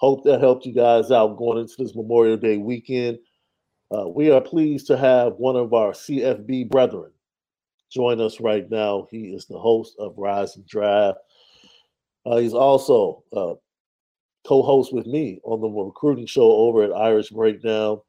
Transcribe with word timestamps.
Hope 0.00 0.24
that 0.24 0.40
helped 0.40 0.64
you 0.64 0.72
guys 0.72 1.10
out 1.10 1.36
going 1.36 1.58
into 1.58 1.74
this 1.76 1.94
Memorial 1.94 2.38
Day 2.38 2.56
weekend. 2.56 3.18
Uh, 3.94 4.08
we 4.08 4.30
are 4.30 4.40
pleased 4.40 4.86
to 4.86 4.96
have 4.96 5.34
one 5.34 5.56
of 5.56 5.74
our 5.74 5.92
CFB 5.92 6.70
brethren 6.70 7.10
join 7.90 8.18
us 8.18 8.40
right 8.40 8.70
now. 8.70 9.08
He 9.10 9.34
is 9.34 9.44
the 9.44 9.58
host 9.58 9.96
of 9.98 10.14
Rise 10.16 10.56
and 10.56 10.66
Drive. 10.66 11.16
Uh, 12.24 12.36
he's 12.38 12.54
also 12.54 13.24
uh, 13.36 13.54
co-host 14.46 14.90
with 14.94 15.06
me 15.06 15.38
on 15.44 15.60
the 15.60 15.68
recruiting 15.68 16.26
show 16.26 16.50
over 16.50 16.82
at 16.82 16.92
Irish 16.92 17.28
Breakdown, 17.28 18.00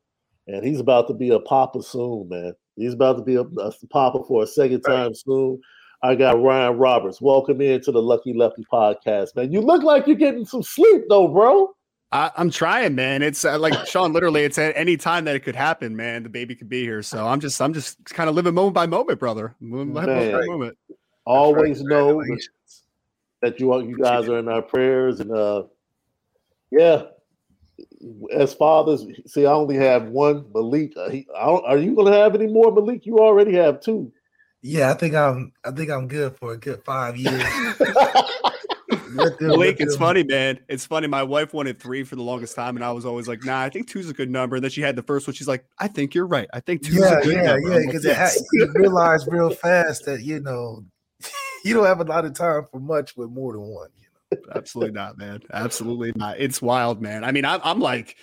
and 0.48 0.66
he's 0.66 0.80
about 0.80 1.10
to 1.10 1.14
be 1.14 1.32
a 1.32 1.40
papa 1.40 1.84
soon, 1.84 2.30
man. 2.30 2.54
He's 2.78 2.94
about 2.94 3.18
to 3.18 3.24
be 3.24 3.36
a, 3.36 3.42
a 3.42 3.74
papa 3.90 4.24
for 4.26 4.44
a 4.44 4.48
second 4.48 4.82
time 4.82 5.08
right. 5.08 5.18
soon. 5.18 5.60
I 6.04 6.16
got 6.16 6.42
Ryan 6.42 6.78
Roberts. 6.78 7.20
Welcome 7.20 7.60
in 7.60 7.82
to 7.82 7.92
the 7.92 8.02
Lucky 8.02 8.34
Lefty 8.34 8.64
podcast, 8.72 9.36
man. 9.36 9.52
You 9.52 9.60
look 9.60 9.84
like 9.84 10.08
you're 10.08 10.16
getting 10.16 10.46
some 10.46 10.64
sleep, 10.64 11.04
though, 11.10 11.28
bro. 11.28 11.70
I, 12.12 12.32
am 12.38 12.52
trying, 12.52 12.96
man. 12.96 13.22
It's 13.22 13.46
uh, 13.46 13.58
like 13.58 13.88
Shaun. 13.88 14.12
Literally, 14.12 14.44
it's 14.44 14.58
at 14.58 14.76
any 14.76 14.98
time 14.98 15.26
that 15.26 15.36
it 15.36 15.42
could 15.42 15.56
happen, 15.56 15.96
man. 15.96 16.24
The 16.24 16.30
baby 16.30 16.56
could 16.56 16.68
be 16.68 16.82
here, 16.82 17.02
so 17.02 17.26
I'm 17.26 17.40
just, 17.40 17.62
I'm 17.62 17.74
just 17.74 18.04
kind 18.06 18.30
of 18.30 18.36
living 18.36 18.54
moment 18.54 18.74
by 18.74 18.86
moment, 18.86 19.20
brother. 19.20 19.56
Moment 19.62 19.94
by 19.94 20.46
moment. 20.46 20.78
Always 21.26 21.80
right. 21.80 21.88
know 21.88 22.24
that 23.42 23.60
you 23.60 23.72
are, 23.72 23.82
you 23.82 23.98
guys 23.98 24.28
are 24.28 24.40
in 24.40 24.50
our 24.50 24.62
prayers, 24.62 25.20
and 25.20 25.32
uh, 25.32 25.64
yeah. 26.70 27.04
As 28.32 28.54
fathers, 28.54 29.06
see, 29.28 29.46
I 29.46 29.52
only 29.52 29.76
have 29.76 30.06
one 30.06 30.46
Malik. 30.54 30.94
Uh, 30.98 31.10
he, 31.10 31.28
are 31.36 31.78
you 31.78 31.96
going 31.96 32.12
to 32.12 32.18
have 32.18 32.36
any 32.36 32.48
more 32.48 32.72
Malik? 32.72 33.06
You 33.06 33.20
already 33.20 33.54
have 33.54 33.80
two. 33.80 34.12
Yeah, 34.62 34.92
I 34.92 34.96
think 34.96 35.16
I'm. 35.16 35.54
I 35.64 35.72
think 35.72 35.90
I'm 35.90 36.08
good 36.08 36.36
for 36.38 36.54
a 36.54 36.58
good 36.58 36.84
five 36.84 37.16
years. 37.18 37.44
Blake, 39.40 39.80
it's 39.80 39.96
funny, 39.96 40.24
man. 40.24 40.60
It's 40.68 40.86
funny. 40.86 41.08
My 41.08 41.24
wife 41.24 41.54
wanted 41.54 41.80
three 41.80 42.04
for 42.04 42.16
the 42.16 42.22
longest 42.22 42.56
time, 42.56 42.76
and 42.76 42.86
I 42.86 42.92
was 42.92 43.06
always 43.06 43.28
like, 43.28 43.44
"Nah, 43.44 43.62
I 43.62 43.70
think 43.70 43.88
two's 43.88 44.10
a 44.10 44.14
good 44.14 44.30
number." 44.30 44.56
And 44.56 44.64
then 44.64 44.72
she 44.72 44.82
had 44.82 44.96
the 44.96 45.04
first 45.04 45.28
one. 45.28 45.34
She's 45.34 45.48
like, 45.48 45.66
"I 45.80 45.88
think 45.88 46.14
you're 46.14 46.28
right. 46.28 46.48
I 46.54 46.60
think 46.60 46.84
two's 46.84 47.00
yeah, 47.00 47.20
a 47.20 47.22
good 47.22 47.36
yeah, 47.36 47.44
number." 47.44 47.80
Yeah, 47.80 47.86
because 47.86 48.06
yes. 48.06 48.44
you 48.54 48.72
realize 48.76 49.28
real 49.28 49.50
fast 49.50 50.06
that 50.06 50.22
you 50.24 50.40
know 50.40 50.84
you 51.66 51.74
don't 51.74 51.86
have 51.86 52.00
a 52.00 52.06
lot 52.06 52.26
of 52.26 52.34
time 52.34 52.66
for 52.72 52.80
much 52.80 53.16
with 53.16 53.30
more 53.30 53.54
than 53.54 53.62
one. 53.62 53.90
You 54.00 54.38
know? 54.38 54.44
Absolutely 54.56 54.94
not, 54.94 55.18
man. 55.18 55.42
Absolutely 55.54 56.14
not. 56.16 56.40
It's 56.40 56.62
wild, 56.62 57.02
man. 57.02 57.24
I 57.24 57.32
mean, 57.32 57.46
I'm, 57.46 57.62
I'm 57.64 57.80
like. 57.80 58.16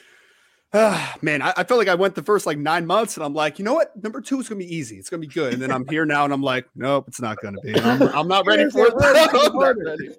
Uh, 0.71 1.15
man, 1.23 1.41
I, 1.41 1.55
I 1.57 1.65
felt 1.65 1.79
like 1.79 1.89
I 1.89 1.95
went 1.95 2.15
the 2.15 2.23
first 2.23 2.45
like 2.45 2.59
nine 2.59 2.85
months, 2.85 3.17
and 3.17 3.25
I'm 3.25 3.33
like, 3.33 3.59
you 3.59 3.65
know 3.65 3.73
what? 3.73 3.91
Number 4.03 4.21
two 4.21 4.39
is 4.39 4.51
gonna 4.51 4.59
be 4.59 4.77
easy. 4.77 4.97
It's 4.97 5.09
gonna 5.09 5.23
be 5.23 5.27
good. 5.27 5.55
And 5.55 5.63
then 5.63 5.71
I'm 5.73 5.89
here 5.89 6.05
now, 6.05 6.25
and 6.25 6.33
I'm 6.33 6.43
like, 6.43 6.67
nope, 6.77 7.07
it's 7.09 7.23
not 7.23 7.39
gonna 7.41 7.57
be. 7.63 7.75
I'm, 7.75 8.03
I'm 8.03 8.29
not 8.29 8.45
ready 8.47 8.69
for 8.69 8.87
it. 8.87 10.19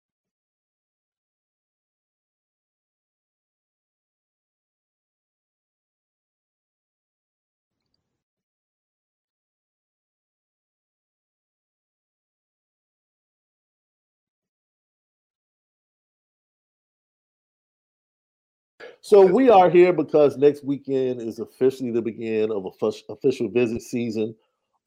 So 19.03 19.25
we 19.25 19.49
are 19.49 19.67
here 19.67 19.91
because 19.93 20.37
next 20.37 20.63
weekend 20.63 21.21
is 21.21 21.39
officially 21.39 21.89
the 21.89 22.03
beginning 22.03 22.51
of 22.51 22.65
a 22.65 23.11
official 23.11 23.49
visit 23.49 23.81
season 23.81 24.35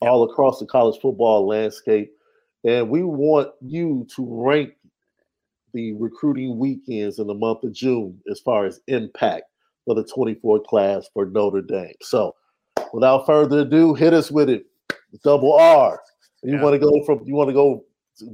all 0.01 0.23
across 0.23 0.61
the 0.61 0.67
college 0.67 1.01
football 1.01 1.49
landscape. 1.49 2.13
And 2.63 2.89
we 2.89 3.03
want 3.03 3.51
you 3.61 4.07
to 4.15 4.25
rank 4.25 4.75
the 5.73 5.95
recruiting 5.95 6.59
weekends 6.59 7.19
in 7.19 7.27
the 7.27 7.35
month 7.35 7.65
of 7.65 7.73
June 7.73 8.21
as 8.31 8.39
far 8.39 8.67
as 8.67 8.81
impact 8.87 9.47
for 9.85 9.97
the 9.97 10.05
24 10.05 10.61
class 10.61 11.09
for 11.13 11.27
Notre 11.27 11.61
Dame. 11.61 11.95
So 12.01 12.37
without 12.93 13.27
further 13.27 13.61
ado, 13.61 13.95
hit 13.95 14.15
us 14.15 14.31
with 14.31 14.49
it. 14.49 14.65
Double 15.25 15.55
R. 15.55 16.01
You 16.45 16.55
yeah. 16.55 16.63
want 16.63 16.75
to 16.75 16.79
go 16.79 17.03
from 17.05 17.25
you 17.27 17.35
want 17.35 17.51
to 17.51 17.55
go 17.55 17.85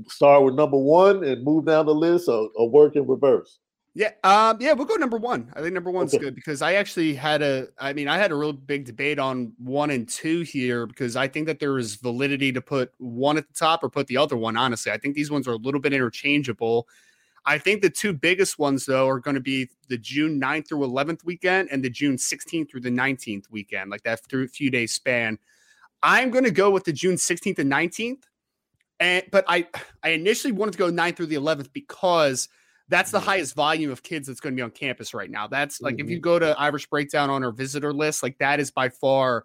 start 0.08 0.44
with 0.44 0.56
number 0.56 0.76
one 0.76 1.24
and 1.24 1.42
move 1.42 1.64
down 1.64 1.86
the 1.86 1.94
list 1.94 2.28
or, 2.28 2.50
or 2.54 2.68
work 2.68 2.96
in 2.96 3.06
reverse? 3.06 3.58
Yeah, 3.92 4.12
um, 4.22 4.58
yeah, 4.60 4.72
we'll 4.72 4.86
go 4.86 4.94
number 4.94 5.16
one. 5.16 5.52
I 5.56 5.60
think 5.60 5.74
number 5.74 5.90
one's 5.90 6.14
okay. 6.14 6.24
good 6.24 6.36
because 6.36 6.62
I 6.62 6.74
actually 6.74 7.12
had 7.12 7.42
a, 7.42 7.68
I 7.76 7.92
mean, 7.92 8.06
I 8.06 8.18
had 8.18 8.30
a 8.30 8.36
real 8.36 8.52
big 8.52 8.84
debate 8.84 9.18
on 9.18 9.52
one 9.58 9.90
and 9.90 10.08
two 10.08 10.42
here 10.42 10.86
because 10.86 11.16
I 11.16 11.26
think 11.26 11.48
that 11.48 11.58
there 11.58 11.76
is 11.76 11.96
validity 11.96 12.52
to 12.52 12.60
put 12.60 12.92
one 12.98 13.36
at 13.36 13.48
the 13.48 13.54
top 13.54 13.82
or 13.82 13.90
put 13.90 14.06
the 14.06 14.16
other 14.16 14.36
one. 14.36 14.56
Honestly, 14.56 14.92
I 14.92 14.98
think 14.98 15.16
these 15.16 15.30
ones 15.30 15.48
are 15.48 15.52
a 15.52 15.56
little 15.56 15.80
bit 15.80 15.92
interchangeable. 15.92 16.86
I 17.46 17.58
think 17.58 17.82
the 17.82 17.90
two 17.90 18.12
biggest 18.12 18.60
ones 18.60 18.86
though 18.86 19.08
are 19.08 19.18
going 19.18 19.34
to 19.34 19.40
be 19.40 19.68
the 19.88 19.98
June 19.98 20.40
9th 20.40 20.68
through 20.68 20.86
11th 20.86 21.24
weekend 21.24 21.68
and 21.72 21.82
the 21.82 21.90
June 21.90 22.16
16th 22.16 22.70
through 22.70 22.82
the 22.82 22.90
19th 22.90 23.50
weekend, 23.50 23.90
like 23.90 24.04
that 24.04 24.20
through 24.28 24.46
few 24.48 24.70
days 24.70 24.92
span. 24.92 25.36
I'm 26.00 26.30
going 26.30 26.44
to 26.44 26.52
go 26.52 26.70
with 26.70 26.84
the 26.84 26.92
June 26.92 27.16
16th 27.16 27.58
and 27.58 27.72
19th, 27.72 28.22
and 29.00 29.24
but 29.32 29.44
I, 29.48 29.66
I 30.04 30.10
initially 30.10 30.52
wanted 30.52 30.72
to 30.72 30.78
go 30.78 30.92
9th 30.92 31.16
through 31.16 31.26
the 31.26 31.36
11th 31.36 31.72
because 31.72 32.48
that's 32.90 33.12
the 33.12 33.20
highest 33.20 33.54
volume 33.54 33.90
of 33.90 34.02
kids 34.02 34.26
that's 34.26 34.40
going 34.40 34.54
to 34.54 34.56
be 34.56 34.62
on 34.62 34.70
campus 34.70 35.14
right 35.14 35.30
now. 35.30 35.46
That's 35.46 35.80
like 35.80 35.94
mm-hmm. 35.94 36.06
if 36.06 36.10
you 36.10 36.16
mm-hmm. 36.16 36.24
go 36.24 36.38
to 36.40 36.58
Irish 36.58 36.88
Breakdown 36.88 37.30
on 37.30 37.44
our 37.44 37.52
visitor 37.52 37.92
list, 37.92 38.22
like 38.22 38.36
that 38.38 38.60
is 38.60 38.70
by 38.70 38.88
far 38.88 39.44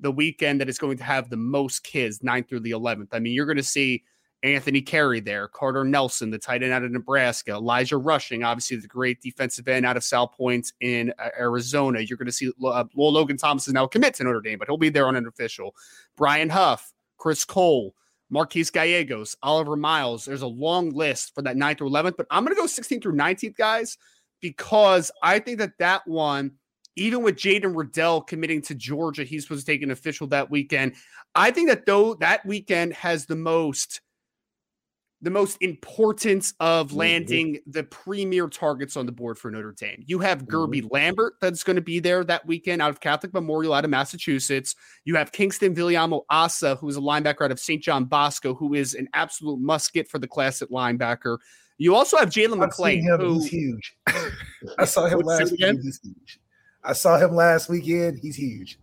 the 0.00 0.10
weekend 0.10 0.60
that 0.60 0.68
is 0.68 0.78
going 0.78 0.96
to 0.96 1.04
have 1.04 1.30
the 1.30 1.36
most 1.36 1.84
kids, 1.84 2.20
9th 2.20 2.48
through 2.48 2.60
the 2.60 2.70
11th. 2.70 3.08
I 3.12 3.18
mean, 3.18 3.34
you're 3.34 3.46
going 3.46 3.56
to 3.58 3.62
see 3.62 4.02
Anthony 4.42 4.80
Carey 4.80 5.20
there, 5.20 5.48
Carter 5.48 5.84
Nelson, 5.84 6.30
the 6.30 6.38
tight 6.38 6.62
end 6.62 6.72
out 6.72 6.84
of 6.84 6.90
Nebraska, 6.90 7.52
Elijah 7.52 7.96
Rushing, 7.96 8.44
obviously 8.44 8.76
the 8.78 8.86
great 8.86 9.20
defensive 9.20 9.68
end 9.68 9.84
out 9.84 9.96
of 9.96 10.04
South 10.04 10.32
Point 10.32 10.72
in 10.80 11.12
uh, 11.18 11.28
Arizona. 11.38 12.00
You're 12.00 12.18
going 12.18 12.26
to 12.26 12.32
see 12.32 12.48
uh, 12.64 12.84
Loghan 12.96 13.38
Thomas 13.38 13.68
is 13.68 13.74
now 13.74 13.86
commit 13.86 14.14
to 14.14 14.24
Notre 14.24 14.40
Dame, 14.40 14.58
but 14.58 14.68
he'll 14.68 14.76
be 14.76 14.88
there 14.88 15.06
on 15.06 15.16
an 15.16 15.26
official. 15.26 15.74
Brian 16.16 16.48
Huff, 16.48 16.92
Chris 17.18 17.44
Cole, 17.44 17.94
Marquise 18.30 18.70
Gallegos, 18.70 19.36
Oliver 19.42 19.76
Miles. 19.76 20.24
There's 20.24 20.42
a 20.42 20.46
long 20.46 20.90
list 20.90 21.34
for 21.34 21.42
that 21.42 21.56
9th 21.56 21.78
through 21.78 21.90
11th, 21.90 22.16
but 22.16 22.26
I'm 22.30 22.44
going 22.44 22.54
to 22.54 22.60
go 22.60 22.66
16th 22.66 23.02
through 23.02 23.14
19th, 23.14 23.56
guys, 23.56 23.98
because 24.40 25.10
I 25.22 25.38
think 25.38 25.58
that 25.58 25.78
that 25.78 26.06
one, 26.06 26.52
even 26.96 27.22
with 27.22 27.36
Jaden 27.36 27.76
Reddell 27.76 28.22
committing 28.22 28.62
to 28.62 28.74
Georgia, 28.74 29.24
he's 29.24 29.44
supposed 29.44 29.66
to 29.66 29.72
take 29.72 29.82
an 29.82 29.90
official 29.90 30.26
that 30.28 30.50
weekend. 30.50 30.94
I 31.34 31.50
think 31.50 31.68
that 31.68 31.86
though 31.86 32.14
that 32.14 32.44
weekend 32.46 32.94
has 32.94 33.26
the 33.26 33.36
most 33.36 34.00
the 35.22 35.30
most 35.30 35.56
importance 35.62 36.52
of 36.60 36.88
mm-hmm. 36.88 36.96
landing 36.96 37.54
mm-hmm. 37.54 37.70
the 37.70 37.84
premier 37.84 38.48
targets 38.48 38.96
on 38.96 39.06
the 39.06 39.12
board 39.12 39.38
for 39.38 39.50
Notre 39.50 39.72
Dame. 39.72 40.04
You 40.06 40.18
have 40.18 40.44
Guerby 40.44 40.82
mm-hmm. 40.82 40.88
Lambert 40.90 41.34
that's 41.40 41.64
going 41.64 41.76
to 41.76 41.82
be 41.82 42.00
there 42.00 42.22
that 42.24 42.46
weekend 42.46 42.82
out 42.82 42.90
of 42.90 43.00
Catholic 43.00 43.32
Memorial 43.32 43.72
out 43.72 43.84
of 43.84 43.90
Massachusetts. 43.90 44.74
You 45.04 45.16
have 45.16 45.32
Kingston 45.32 45.74
Viliamu-Asa, 45.74 46.76
who 46.76 46.88
is 46.88 46.96
a 46.96 47.00
linebacker 47.00 47.44
out 47.44 47.50
of 47.50 47.58
St. 47.58 47.82
John 47.82 48.04
Bosco, 48.04 48.54
who 48.54 48.74
is 48.74 48.94
an 48.94 49.08
absolute 49.14 49.60
musket 49.60 50.08
for 50.08 50.18
the 50.18 50.28
class 50.28 50.60
at 50.60 50.70
linebacker. 50.70 51.38
You 51.78 51.94
also 51.94 52.16
have 52.16 52.30
Jalen 52.30 52.58
McLean, 52.58 53.04
who 53.04 53.34
he's 53.34 53.46
huge. 53.46 53.96
I 54.78 54.84
saw 54.84 55.06
him 55.06 55.20
last 55.20 55.50
weekend. 55.50 55.80
He's 55.82 56.00
huge. 56.02 56.40
I 56.82 56.92
saw 56.92 57.18
him 57.18 57.34
last 57.34 57.68
weekend. 57.68 58.18
He's 58.22 58.36
huge. 58.36 58.78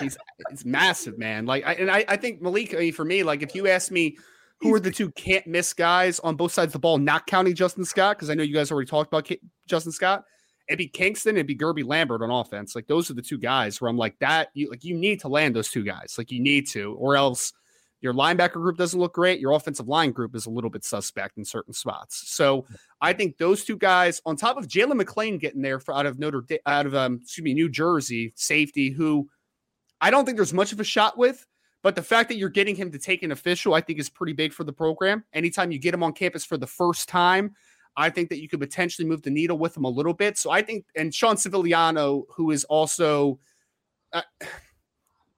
he's 0.00 0.18
it's 0.50 0.64
massive, 0.64 1.18
man. 1.18 1.46
Like, 1.46 1.64
I, 1.64 1.74
and 1.74 1.90
I, 1.90 2.04
I 2.08 2.16
think 2.16 2.42
Malik. 2.42 2.74
I 2.74 2.78
mean, 2.78 2.92
for 2.92 3.04
me, 3.04 3.22
like, 3.22 3.42
if 3.42 3.54
you 3.54 3.68
ask 3.68 3.90
me 3.90 4.18
who 4.60 4.72
are 4.72 4.80
the 4.80 4.90
two 4.90 5.10
can't 5.12 5.46
miss 5.46 5.72
guys 5.72 6.20
on 6.20 6.36
both 6.36 6.52
sides 6.52 6.68
of 6.68 6.72
the 6.74 6.78
ball, 6.78 6.98
not 6.98 7.26
counting 7.26 7.54
Justin 7.54 7.84
Scott, 7.84 8.16
because 8.16 8.30
I 8.30 8.34
know 8.34 8.42
you 8.42 8.54
guys 8.54 8.70
already 8.70 8.88
talked 8.88 9.08
about 9.08 9.24
K- 9.24 9.40
Justin 9.66 9.92
Scott. 9.92 10.24
It'd 10.68 10.78
be 10.78 10.88
Kingston, 10.88 11.36
it'd 11.36 11.46
be 11.46 11.56
Guerby 11.56 11.84
Lambert 11.84 12.22
on 12.22 12.30
offense. 12.30 12.74
Like 12.74 12.86
those 12.86 13.10
are 13.10 13.14
the 13.14 13.22
two 13.22 13.36
guys 13.36 13.80
where 13.80 13.90
I'm 13.90 13.98
like 13.98 14.18
that. 14.20 14.48
You 14.54 14.70
like 14.70 14.84
you 14.84 14.96
need 14.96 15.20
to 15.20 15.28
land 15.28 15.54
those 15.54 15.70
two 15.70 15.84
guys. 15.84 16.14
Like 16.16 16.30
you 16.30 16.40
need 16.40 16.66
to, 16.68 16.94
or 16.94 17.16
else 17.16 17.52
your 18.04 18.12
linebacker 18.14 18.54
group 18.54 18.76
doesn't 18.76 19.00
look 19.00 19.14
great. 19.14 19.40
Your 19.40 19.52
offensive 19.52 19.88
line 19.88 20.10
group 20.10 20.34
is 20.34 20.44
a 20.44 20.50
little 20.50 20.68
bit 20.68 20.84
suspect 20.84 21.38
in 21.38 21.44
certain 21.44 21.72
spots. 21.72 22.30
So 22.30 22.66
I 23.00 23.14
think 23.14 23.38
those 23.38 23.64
two 23.64 23.78
guys, 23.78 24.20
on 24.26 24.36
top 24.36 24.58
of 24.58 24.68
Jalen 24.68 24.96
McLean 24.96 25.38
getting 25.38 25.62
there 25.62 25.80
for 25.80 25.94
out 25.94 26.04
of 26.04 26.18
Notre 26.18 26.42
Dame, 26.42 26.58
out 26.66 26.84
of 26.84 26.94
um, 26.94 27.20
excuse 27.22 27.42
me, 27.42 27.54
New 27.54 27.70
Jersey 27.70 28.34
safety, 28.36 28.90
who 28.90 29.28
I 30.02 30.10
don't 30.10 30.26
think 30.26 30.36
there's 30.36 30.52
much 30.52 30.72
of 30.72 30.80
a 30.80 30.84
shot 30.84 31.16
with. 31.16 31.46
But 31.84 31.96
the 31.96 32.02
fact 32.02 32.30
that 32.30 32.38
you're 32.38 32.48
getting 32.48 32.74
him 32.74 32.90
to 32.92 32.98
take 32.98 33.22
an 33.22 33.30
official, 33.30 33.74
I 33.74 33.82
think, 33.82 33.98
is 33.98 34.08
pretty 34.08 34.32
big 34.32 34.54
for 34.54 34.64
the 34.64 34.72
program. 34.72 35.22
Anytime 35.34 35.70
you 35.70 35.78
get 35.78 35.92
him 35.92 36.02
on 36.02 36.14
campus 36.14 36.42
for 36.42 36.56
the 36.56 36.66
first 36.66 37.10
time, 37.10 37.54
I 37.94 38.08
think 38.08 38.30
that 38.30 38.40
you 38.40 38.48
could 38.48 38.58
potentially 38.58 39.06
move 39.06 39.20
the 39.20 39.30
needle 39.30 39.58
with 39.58 39.76
him 39.76 39.84
a 39.84 39.90
little 39.90 40.14
bit. 40.14 40.38
So 40.38 40.50
I 40.50 40.62
think, 40.62 40.86
and 40.96 41.14
Sean 41.14 41.36
Sevillano, 41.36 42.22
who 42.34 42.52
is 42.52 42.64
also, 42.64 43.38
uh, 44.14 44.22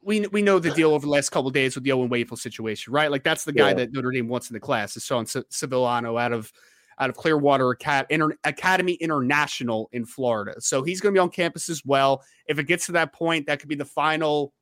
we 0.02 0.24
we 0.28 0.40
know 0.40 0.60
the 0.60 0.70
deal 0.70 0.92
over 0.92 1.04
the 1.04 1.10
last 1.10 1.30
couple 1.30 1.50
days 1.50 1.74
with 1.74 1.82
the 1.82 1.90
Owen 1.90 2.08
Wafle 2.08 2.38
situation, 2.38 2.92
right? 2.92 3.10
Like 3.10 3.24
that's 3.24 3.42
the 3.42 3.52
guy 3.52 3.70
yeah. 3.70 3.74
that 3.74 3.92
Notre 3.92 4.12
Dame 4.12 4.28
wants 4.28 4.48
in 4.48 4.54
the 4.54 4.60
class 4.60 4.96
is 4.96 5.04
Sean 5.04 5.24
Sevillano 5.24 6.20
out 6.20 6.30
of 6.32 6.52
out 7.00 7.10
of 7.10 7.16
Clearwater 7.16 7.72
Academy 7.72 8.94
International 8.94 9.88
in 9.90 10.06
Florida. 10.06 10.60
So 10.60 10.84
he's 10.84 11.00
going 11.00 11.12
to 11.12 11.18
be 11.18 11.20
on 11.20 11.30
campus 11.30 11.68
as 11.68 11.84
well. 11.84 12.22
If 12.46 12.60
it 12.60 12.68
gets 12.68 12.86
to 12.86 12.92
that 12.92 13.12
point, 13.12 13.48
that 13.48 13.58
could 13.58 13.68
be 13.68 13.74
the 13.74 13.84
final 13.84 14.54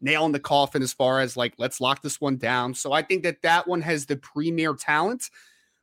nail 0.00 0.26
in 0.26 0.32
the 0.32 0.40
coffin 0.40 0.82
as 0.82 0.92
far 0.92 1.20
as 1.20 1.36
like 1.36 1.54
let's 1.58 1.80
lock 1.80 2.02
this 2.02 2.20
one 2.20 2.36
down. 2.36 2.74
So 2.74 2.92
I 2.92 3.02
think 3.02 3.22
that 3.24 3.42
that 3.42 3.66
one 3.66 3.80
has 3.82 4.06
the 4.06 4.16
premier 4.16 4.74
talent. 4.74 5.30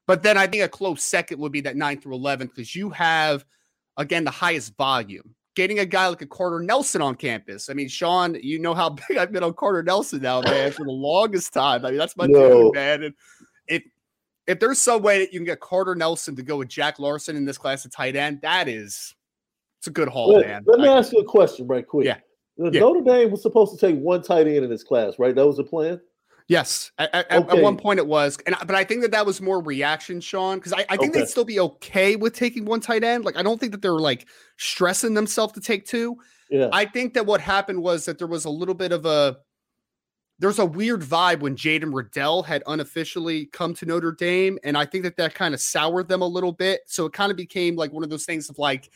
But 0.05 0.23
then 0.23 0.37
I 0.37 0.47
think 0.47 0.63
a 0.63 0.69
close 0.69 1.03
second 1.03 1.39
would 1.39 1.51
be 1.51 1.61
that 1.61 1.77
9 1.77 2.01
through 2.01 2.15
11 2.15 2.47
because 2.47 2.75
you 2.75 2.89
have 2.89 3.45
again 3.97 4.23
the 4.23 4.31
highest 4.31 4.75
volume. 4.75 5.35
Getting 5.55 5.79
a 5.79 5.85
guy 5.85 6.07
like 6.07 6.21
a 6.21 6.25
Carter 6.25 6.59
Nelson 6.59 7.01
on 7.01 7.15
campus. 7.15 7.69
I 7.69 7.73
mean, 7.73 7.87
Shaun, 7.87 8.35
you 8.41 8.59
know 8.59 8.73
how 8.73 8.89
big 9.07 9.17
I've 9.17 9.31
been 9.31 9.43
on 9.43 9.53
Carter 9.53 9.83
Nelson 9.83 10.21
now, 10.21 10.41
man, 10.41 10.71
for 10.71 10.83
the 10.85 10.91
longest 10.91 11.53
time. 11.53 11.85
I 11.85 11.89
mean, 11.89 11.99
that's 11.99 12.17
my 12.17 12.25
no. 12.25 12.63
dude, 12.63 12.75
man. 12.75 13.03
And 13.03 13.13
if 13.67 13.83
if 14.47 14.59
there's 14.59 14.79
some 14.79 15.01
way 15.01 15.19
that 15.19 15.31
you 15.31 15.39
can 15.39 15.45
get 15.45 15.59
Carter 15.59 15.95
Nelson 15.95 16.35
to 16.35 16.43
go 16.43 16.57
with 16.57 16.67
Jack 16.67 16.99
Larson 16.99 17.35
in 17.35 17.45
this 17.45 17.57
class 17.57 17.85
of 17.85 17.91
tight 17.91 18.15
end, 18.15 18.41
that 18.41 18.67
is 18.67 19.15
it's 19.83 19.87
a 19.87 19.91
good 19.91 20.07
haul, 20.07 20.33
let, 20.33 20.47
man. 20.47 20.63
Let 20.65 20.79
me 20.79 20.87
I, 20.87 20.97
ask 20.97 21.11
you 21.11 21.19
a 21.19 21.25
question 21.25 21.67
right 21.67 21.85
quick. 21.85 22.05
Yeah. 22.05 22.17
Yeah. 22.57 22.79
Notre 22.79 23.01
Dame 23.01 23.31
was 23.31 23.41
supposed 23.41 23.77
to 23.77 23.79
take 23.79 23.99
one 23.99 24.21
tight 24.21 24.47
end 24.47 24.63
in 24.63 24.69
this 24.69 24.83
class, 24.83 25.17
right? 25.17 25.33
That 25.33 25.45
was 25.45 25.57
the 25.57 25.63
plan. 25.63 25.99
Yes, 26.47 26.91
at, 26.97 27.13
at, 27.15 27.31
okay. 27.31 27.57
at, 27.57 27.63
one 27.63 27.77
point 27.77 27.99
it 27.99 28.07
was, 28.07 28.37
and 28.45 28.55
but 28.65 28.75
I 28.75 28.83
think 28.83 29.01
that 29.01 29.11
that 29.11 29.25
was 29.25 29.41
more 29.41 29.63
reaction, 29.63 30.19
Shaun, 30.19 30.57
because 30.57 30.73
I, 30.73 30.85
I, 30.89 30.97
think 30.97 31.11
okay. 31.11 31.21
they'd 31.21 31.29
still 31.29 31.45
be 31.45 31.59
okay 31.59 32.17
with 32.17 32.33
taking 32.33 32.65
one 32.65 32.81
tight 32.81 33.03
end. 33.03 33.23
Like 33.23 33.37
I 33.37 33.43
don't 33.43 33.59
think 33.59 33.71
that 33.71 33.81
they're 33.81 33.93
like 33.93 34.27
stressing 34.57 35.13
themselves 35.13 35.53
to 35.53 35.61
take 35.61 35.85
two. 35.85 36.17
Yeah. 36.49 36.67
I 36.73 36.83
think 36.83 37.13
that 37.13 37.25
what 37.25 37.39
happened 37.39 37.81
was 37.81 38.03
that 38.05 38.17
there 38.17 38.27
was 38.27 38.43
a 38.43 38.49
little 38.49 38.75
bit 38.75 38.91
of 38.91 39.05
a 39.05 39.37
there's 40.39 40.59
a 40.59 40.65
weird 40.65 41.01
vibe 41.01 41.39
when 41.39 41.55
Jaden 41.55 41.93
Reddell 41.93 42.43
had 42.43 42.61
unofficially 42.67 43.45
come 43.47 43.73
to 43.75 43.85
Notre 43.85 44.11
Dame, 44.11 44.59
and 44.65 44.77
I 44.77 44.85
think 44.85 45.05
that 45.05 45.15
that 45.17 45.35
kind 45.35 45.53
of 45.53 45.61
soured 45.61 46.09
them 46.09 46.21
a 46.21 46.27
little 46.27 46.51
bit. 46.51 46.81
So 46.87 47.05
it 47.05 47.13
kind 47.13 47.31
of 47.31 47.37
became 47.37 47.77
like 47.77 47.93
one 47.93 48.03
of 48.03 48.09
those 48.09 48.25
things 48.25 48.49
of 48.49 48.59
like 48.59 48.89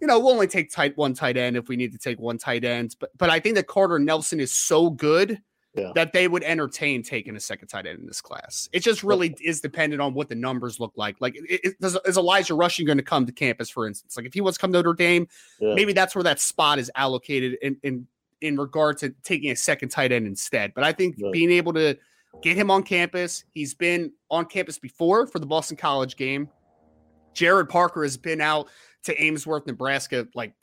you 0.00 0.06
know, 0.06 0.18
we'll 0.18 0.32
only 0.32 0.46
take 0.46 0.70
tight 0.70 0.96
one 0.96 1.14
tight 1.14 1.36
end 1.36 1.56
if 1.56 1.68
we 1.68 1.76
need 1.76 1.92
to 1.92 1.98
take 1.98 2.18
one 2.18 2.38
tight 2.38 2.64
end. 2.64 2.96
But 2.98 3.10
but 3.16 3.30
I 3.30 3.40
think 3.40 3.56
that 3.56 3.66
Carter 3.66 3.98
Nelson 3.98 4.40
is 4.40 4.52
so 4.52 4.90
good 4.90 5.40
yeah. 5.74 5.92
that 5.94 6.12
they 6.12 6.28
would 6.28 6.42
entertain 6.42 7.02
taking 7.02 7.36
a 7.36 7.40
second 7.40 7.68
tight 7.68 7.86
end 7.86 7.98
in 8.00 8.06
this 8.06 8.20
class. 8.20 8.68
It 8.72 8.80
just 8.80 9.02
really 9.02 9.34
is 9.40 9.60
dependent 9.60 10.02
on 10.02 10.14
what 10.14 10.28
the 10.28 10.34
numbers 10.34 10.80
look 10.80 10.92
like. 10.96 11.16
Like, 11.20 11.36
it, 11.36 11.60
it, 11.64 11.74
is, 11.80 11.98
is, 12.06 12.16
Elijah 12.16 12.54
Rushing 12.54 12.86
going 12.86 12.98
to 12.98 13.04
come 13.04 13.26
to 13.26 13.32
campus, 13.32 13.70
for 13.70 13.86
instance? 13.86 14.16
Like, 14.16 14.26
if 14.26 14.34
he 14.34 14.40
wants 14.40 14.58
to 14.58 14.60
come 14.60 14.72
to 14.72 14.78
Notre 14.78 14.94
Dame, 14.94 15.28
yeah. 15.60 15.74
maybe 15.74 15.92
that's 15.92 16.14
where 16.14 16.24
that 16.24 16.40
spot 16.40 16.78
is 16.78 16.90
allocated 16.94 17.58
in 17.62 17.76
in 17.82 18.06
in 18.40 18.56
regard 18.56 18.96
to 18.98 19.10
taking 19.22 19.50
a 19.50 19.56
second 19.56 19.90
tight 19.90 20.12
end 20.12 20.26
instead. 20.26 20.72
But 20.74 20.84
I 20.84 20.92
think 20.92 21.16
yeah. 21.18 21.28
being 21.30 21.50
able 21.50 21.74
to 21.74 21.96
get 22.42 22.56
him 22.56 22.70
on 22.70 22.82
campus, 22.82 23.44
he's 23.52 23.74
been 23.74 24.12
on 24.30 24.46
campus 24.46 24.78
before 24.78 25.26
for 25.26 25.38
the 25.38 25.46
Boston 25.46 25.76
College 25.76 26.16
game. 26.16 26.48
Gerad 27.34 27.68
Parker 27.68 28.02
has 28.02 28.16
been 28.16 28.40
out 28.40 28.68
to 29.04 29.22
Ainsworth, 29.22 29.66
Nebraska, 29.66 30.26
like 30.34 30.54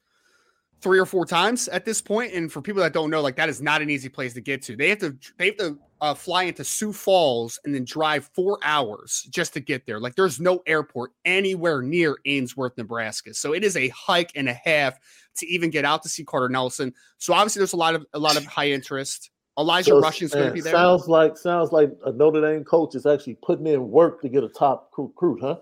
three 0.81 0.99
or 0.99 1.05
four 1.05 1.25
times 1.25 1.67
at 1.69 1.85
this 1.85 2.01
point. 2.01 2.33
And 2.33 2.51
for 2.51 2.61
people 2.61 2.81
that 2.83 2.93
don't 2.93 3.09
know, 3.09 3.21
like 3.21 3.35
that 3.37 3.49
is 3.49 3.61
not 3.61 3.81
an 3.81 3.89
easy 3.89 4.09
place 4.09 4.33
to 4.33 4.41
get 4.41 4.61
to. 4.63 4.75
They 4.75 4.89
have 4.89 4.99
to 4.99 5.17
they 5.37 5.47
have 5.47 5.57
to 5.57 5.77
uh, 6.01 6.13
fly 6.13 6.43
into 6.43 6.63
Sioux 6.63 6.93
Falls 6.93 7.59
and 7.65 7.73
then 7.73 7.83
drive 7.83 8.29
four 8.35 8.59
hours 8.63 9.27
just 9.31 9.53
to 9.53 9.59
get 9.59 9.85
there. 9.85 9.99
Like 9.99 10.15
there's 10.15 10.39
no 10.39 10.61
airport 10.67 11.11
anywhere 11.25 11.81
near 11.81 12.17
Ainsworth, 12.25 12.77
Nebraska. 12.77 13.33
So 13.33 13.53
it 13.53 13.63
is 13.63 13.75
a 13.75 13.89
hike 13.89 14.31
and 14.35 14.47
a 14.47 14.53
half 14.53 14.97
to 15.37 15.47
even 15.47 15.69
get 15.69 15.85
out 15.85 16.03
to 16.03 16.09
see 16.09 16.23
Carter 16.23 16.49
Nelson. 16.49 16.93
So 17.17 17.33
obviously 17.33 17.59
there's 17.59 17.73
a 17.73 17.77
lot 17.77 17.95
of 17.95 18.05
a 18.13 18.19
lot 18.19 18.37
of 18.37 18.45
high 18.45 18.69
interest. 18.69 19.31
Elijah 19.57 19.89
so, 19.89 20.01
going 20.01 20.45
to 20.45 20.51
be 20.51 20.61
there. 20.61 20.73
Sounds 20.73 21.07
like 21.07 21.35
sounds 21.35 21.71
like 21.71 21.91
a 22.05 22.11
Notre 22.11 22.41
Dame 22.41 22.63
coach 22.63 22.93
is 22.93 23.07
actually 23.07 23.39
putting 23.41 23.65
in 23.65 23.89
work 23.89 24.21
to 24.21 24.29
get 24.29 24.43
a 24.43 24.49
top 24.49 24.91
recruit, 24.95 25.39
huh? 25.41 25.57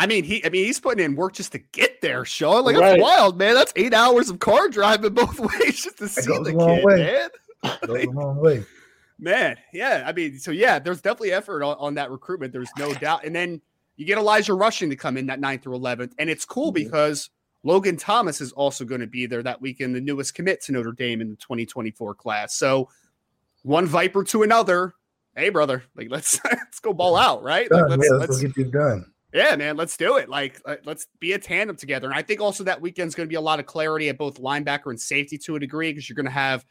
I 0.00 0.06
mean, 0.06 0.22
he. 0.24 0.44
I 0.46 0.48
mean, 0.48 0.64
he's 0.64 0.78
putting 0.80 1.04
in 1.04 1.16
work 1.16 1.32
just 1.34 1.52
to 1.52 1.58
get 1.58 2.00
there, 2.00 2.24
Shaun. 2.24 2.64
Like 2.64 2.76
Right. 2.76 2.90
that's 2.92 3.02
wild, 3.02 3.36
man. 3.36 3.54
That's 3.54 3.72
eight 3.76 3.92
hours 3.92 4.30
of 4.30 4.38
car 4.38 4.68
driving 4.68 5.12
both 5.12 5.38
ways 5.60 5.82
just 5.82 5.98
to 5.98 6.08
see 6.08 6.22
the 6.38 6.52
kid, 6.56 6.84
way. 6.84 6.96
man. 7.64 7.78
Goes 7.86 8.04
a 8.04 8.10
long 8.10 8.36
way. 8.38 8.64
Man, 9.18 9.56
yeah. 9.72 10.04
I 10.06 10.12
mean, 10.12 10.38
so 10.38 10.52
yeah, 10.52 10.78
there's 10.78 11.00
definitely 11.00 11.32
effort 11.32 11.64
on, 11.64 11.76
on 11.80 11.94
that 11.94 12.12
recruitment. 12.12 12.52
There's 12.52 12.70
no 12.78 12.94
doubt. 12.94 13.24
And 13.24 13.34
then 13.34 13.60
you 13.96 14.06
get 14.06 14.16
Elijah 14.16 14.54
Rushing 14.54 14.88
to 14.90 14.96
come 14.96 15.16
in 15.16 15.26
that 15.26 15.40
9th 15.40 15.62
through 15.62 15.76
11th. 15.76 16.12
And 16.20 16.30
it's 16.30 16.44
cool 16.44 16.70
Mhm. 16.70 16.74
because 16.76 17.30
Loghan 17.66 17.98
Thomas 17.98 18.40
is 18.40 18.52
also 18.52 18.84
going 18.84 19.00
to 19.00 19.08
be 19.08 19.26
there 19.26 19.42
that 19.42 19.60
weekend, 19.60 19.96
the 19.96 20.00
newest 20.00 20.34
commit 20.36 20.62
to 20.62 20.72
Notre 20.72 20.92
Dame 20.92 21.20
in 21.20 21.30
the 21.30 21.36
2024 21.36 22.14
class. 22.14 22.54
So 22.54 22.88
one 23.64 23.86
Viper 23.86 24.22
to 24.22 24.44
another. 24.44 24.94
Hey, 25.34 25.48
brother, 25.48 25.82
like 25.96 26.08
let's 26.10 26.38
let's 26.44 26.78
go 26.78 26.92
ball 26.92 27.16
out, 27.16 27.42
right? 27.42 27.68
Like, 27.68 27.88
let's, 27.88 28.08
yeah, 28.08 28.16
let's, 28.18 28.30
let's 28.30 28.42
get 28.42 28.56
you 28.56 28.70
done. 28.70 29.10
Yeah, 29.32 29.56
man, 29.56 29.76
let's 29.76 29.96
do 29.96 30.16
it. 30.16 30.28
Like, 30.28 30.60
let's 30.84 31.06
be 31.20 31.34
a 31.34 31.38
tandem 31.38 31.76
together. 31.76 32.08
And 32.08 32.16
I 32.16 32.22
think 32.22 32.40
also 32.40 32.64
that 32.64 32.80
weekend's 32.80 33.14
going 33.14 33.26
to 33.26 33.28
be 33.28 33.36
a 33.36 33.40
lot 33.40 33.60
of 33.60 33.66
clarity 33.66 34.08
at 34.08 34.16
both 34.16 34.40
linebacker 34.40 34.86
and 34.86 35.00
safety 35.00 35.36
to 35.38 35.56
a 35.56 35.60
degree 35.60 35.92
because 35.92 36.08
you're 36.08 36.16
going 36.16 36.24
to 36.26 36.32
have 36.32 36.64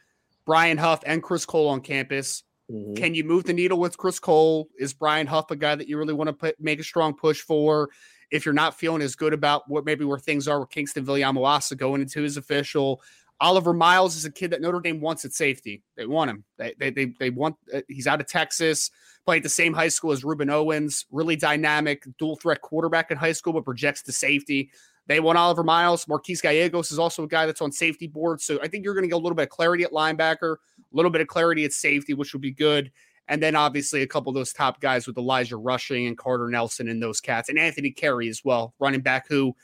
Brian 0.44 0.76
Huff 0.76 1.00
and 1.06 1.22
Chris 1.22 1.46
Cole 1.46 1.68
on 1.68 1.80
campus. 1.80 2.42
Mhm. 2.70 2.96
Can 2.96 3.14
you 3.14 3.22
move 3.22 3.44
the 3.44 3.52
needle 3.52 3.78
with 3.78 3.96
Chris 3.96 4.18
Cole? 4.18 4.68
Is 4.78 4.92
Brian 4.92 5.26
Huff 5.26 5.50
a 5.50 5.56
guy 5.56 5.74
that 5.74 5.88
you 5.88 5.98
really 5.98 6.14
want 6.14 6.28
to 6.28 6.32
put 6.34 6.60
make 6.60 6.80
a 6.80 6.84
strong 6.84 7.14
push 7.14 7.40
for? 7.40 7.90
If 8.30 8.44
you're 8.44 8.52
not 8.54 8.78
feeling 8.78 9.02
as 9.02 9.14
good 9.14 9.32
about 9.32 9.70
what 9.70 9.84
maybe 9.84 10.04
where 10.04 10.18
things 10.18 10.48
are 10.48 10.60
with 10.60 10.68
Kingston 10.68 11.06
Viliamu-Asa 11.06 11.76
going 11.76 12.02
into 12.02 12.22
his 12.22 12.36
official, 12.36 13.00
Oliver 13.40 13.72
Miles 13.72 14.16
is 14.16 14.24
a 14.24 14.32
kid 14.32 14.50
that 14.50 14.60
Notre 14.60 14.80
Dame 14.80 15.00
wants 15.00 15.24
at 15.24 15.32
safety. 15.32 15.82
They 15.96 16.06
want 16.06 16.30
him. 16.30 16.44
They 16.56 16.74
they 16.78 16.90
they, 16.90 17.14
they 17.18 17.30
want. 17.30 17.56
Uh, 17.72 17.82
he's 17.88 18.06
out 18.06 18.20
of 18.20 18.26
Texas, 18.26 18.90
played 19.24 19.38
at 19.38 19.42
the 19.44 19.48
same 19.48 19.72
high 19.72 19.88
school 19.88 20.12
as 20.12 20.24
Ruben 20.24 20.50
Owens. 20.50 21.06
Really 21.10 21.36
dynamic, 21.36 22.04
dual 22.18 22.36
threat 22.36 22.60
quarterback 22.62 23.10
in 23.10 23.16
high 23.16 23.32
school, 23.32 23.52
but 23.52 23.64
projects 23.64 24.02
to 24.04 24.12
safety. 24.12 24.70
They 25.06 25.20
want 25.20 25.38
Oliver 25.38 25.64
Miles. 25.64 26.06
Marquise 26.06 26.42
Gallegos 26.42 26.92
is 26.92 26.98
also 26.98 27.22
a 27.22 27.28
guy 27.28 27.46
that's 27.46 27.62
on 27.62 27.72
safety 27.72 28.06
board. 28.06 28.42
So 28.42 28.58
I 28.62 28.68
think 28.68 28.84
you're 28.84 28.94
going 28.94 29.04
to 29.04 29.08
get 29.08 29.14
a 29.14 29.18
little 29.18 29.36
bit 29.36 29.44
of 29.44 29.48
clarity 29.48 29.82
at 29.82 29.92
linebacker, 29.92 30.56
a 30.56 30.96
little 30.96 31.10
bit 31.10 31.22
of 31.22 31.28
clarity 31.28 31.64
at 31.64 31.72
safety, 31.72 32.12
which 32.12 32.34
would 32.34 32.42
be 32.42 32.50
good. 32.50 32.92
And 33.26 33.42
then 33.42 33.56
obviously 33.56 34.02
a 34.02 34.06
couple 34.06 34.30
of 34.30 34.34
those 34.34 34.52
top 34.52 34.80
guys 34.80 35.06
with 35.06 35.16
Elijah 35.16 35.56
Rushing 35.56 36.06
and 36.06 36.16
Carter 36.16 36.48
Nelson 36.48 36.88
and 36.88 37.02
those 37.02 37.20
cats, 37.20 37.48
and 37.48 37.58
Anthony 37.58 37.90
Carey 37.90 38.28
as 38.28 38.42
well, 38.44 38.74
running 38.80 39.00
back 39.00 39.28
who 39.28 39.54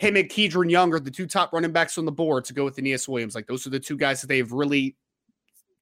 him 0.00 0.16
and 0.16 0.30
Keedron 0.30 0.70
Young 0.70 0.94
are 0.94 0.98
the 0.98 1.10
two 1.10 1.26
top 1.26 1.52
running 1.52 1.72
backs 1.72 1.98
on 1.98 2.06
the 2.06 2.12
board 2.12 2.46
to 2.46 2.54
go 2.54 2.64
with 2.64 2.76
Aneyas 2.76 3.06
Williams. 3.06 3.34
Like 3.34 3.46
those 3.46 3.66
are 3.66 3.70
the 3.70 3.78
two 3.78 3.98
guys 3.98 4.22
that 4.22 4.28
they've 4.28 4.50
really 4.50 4.96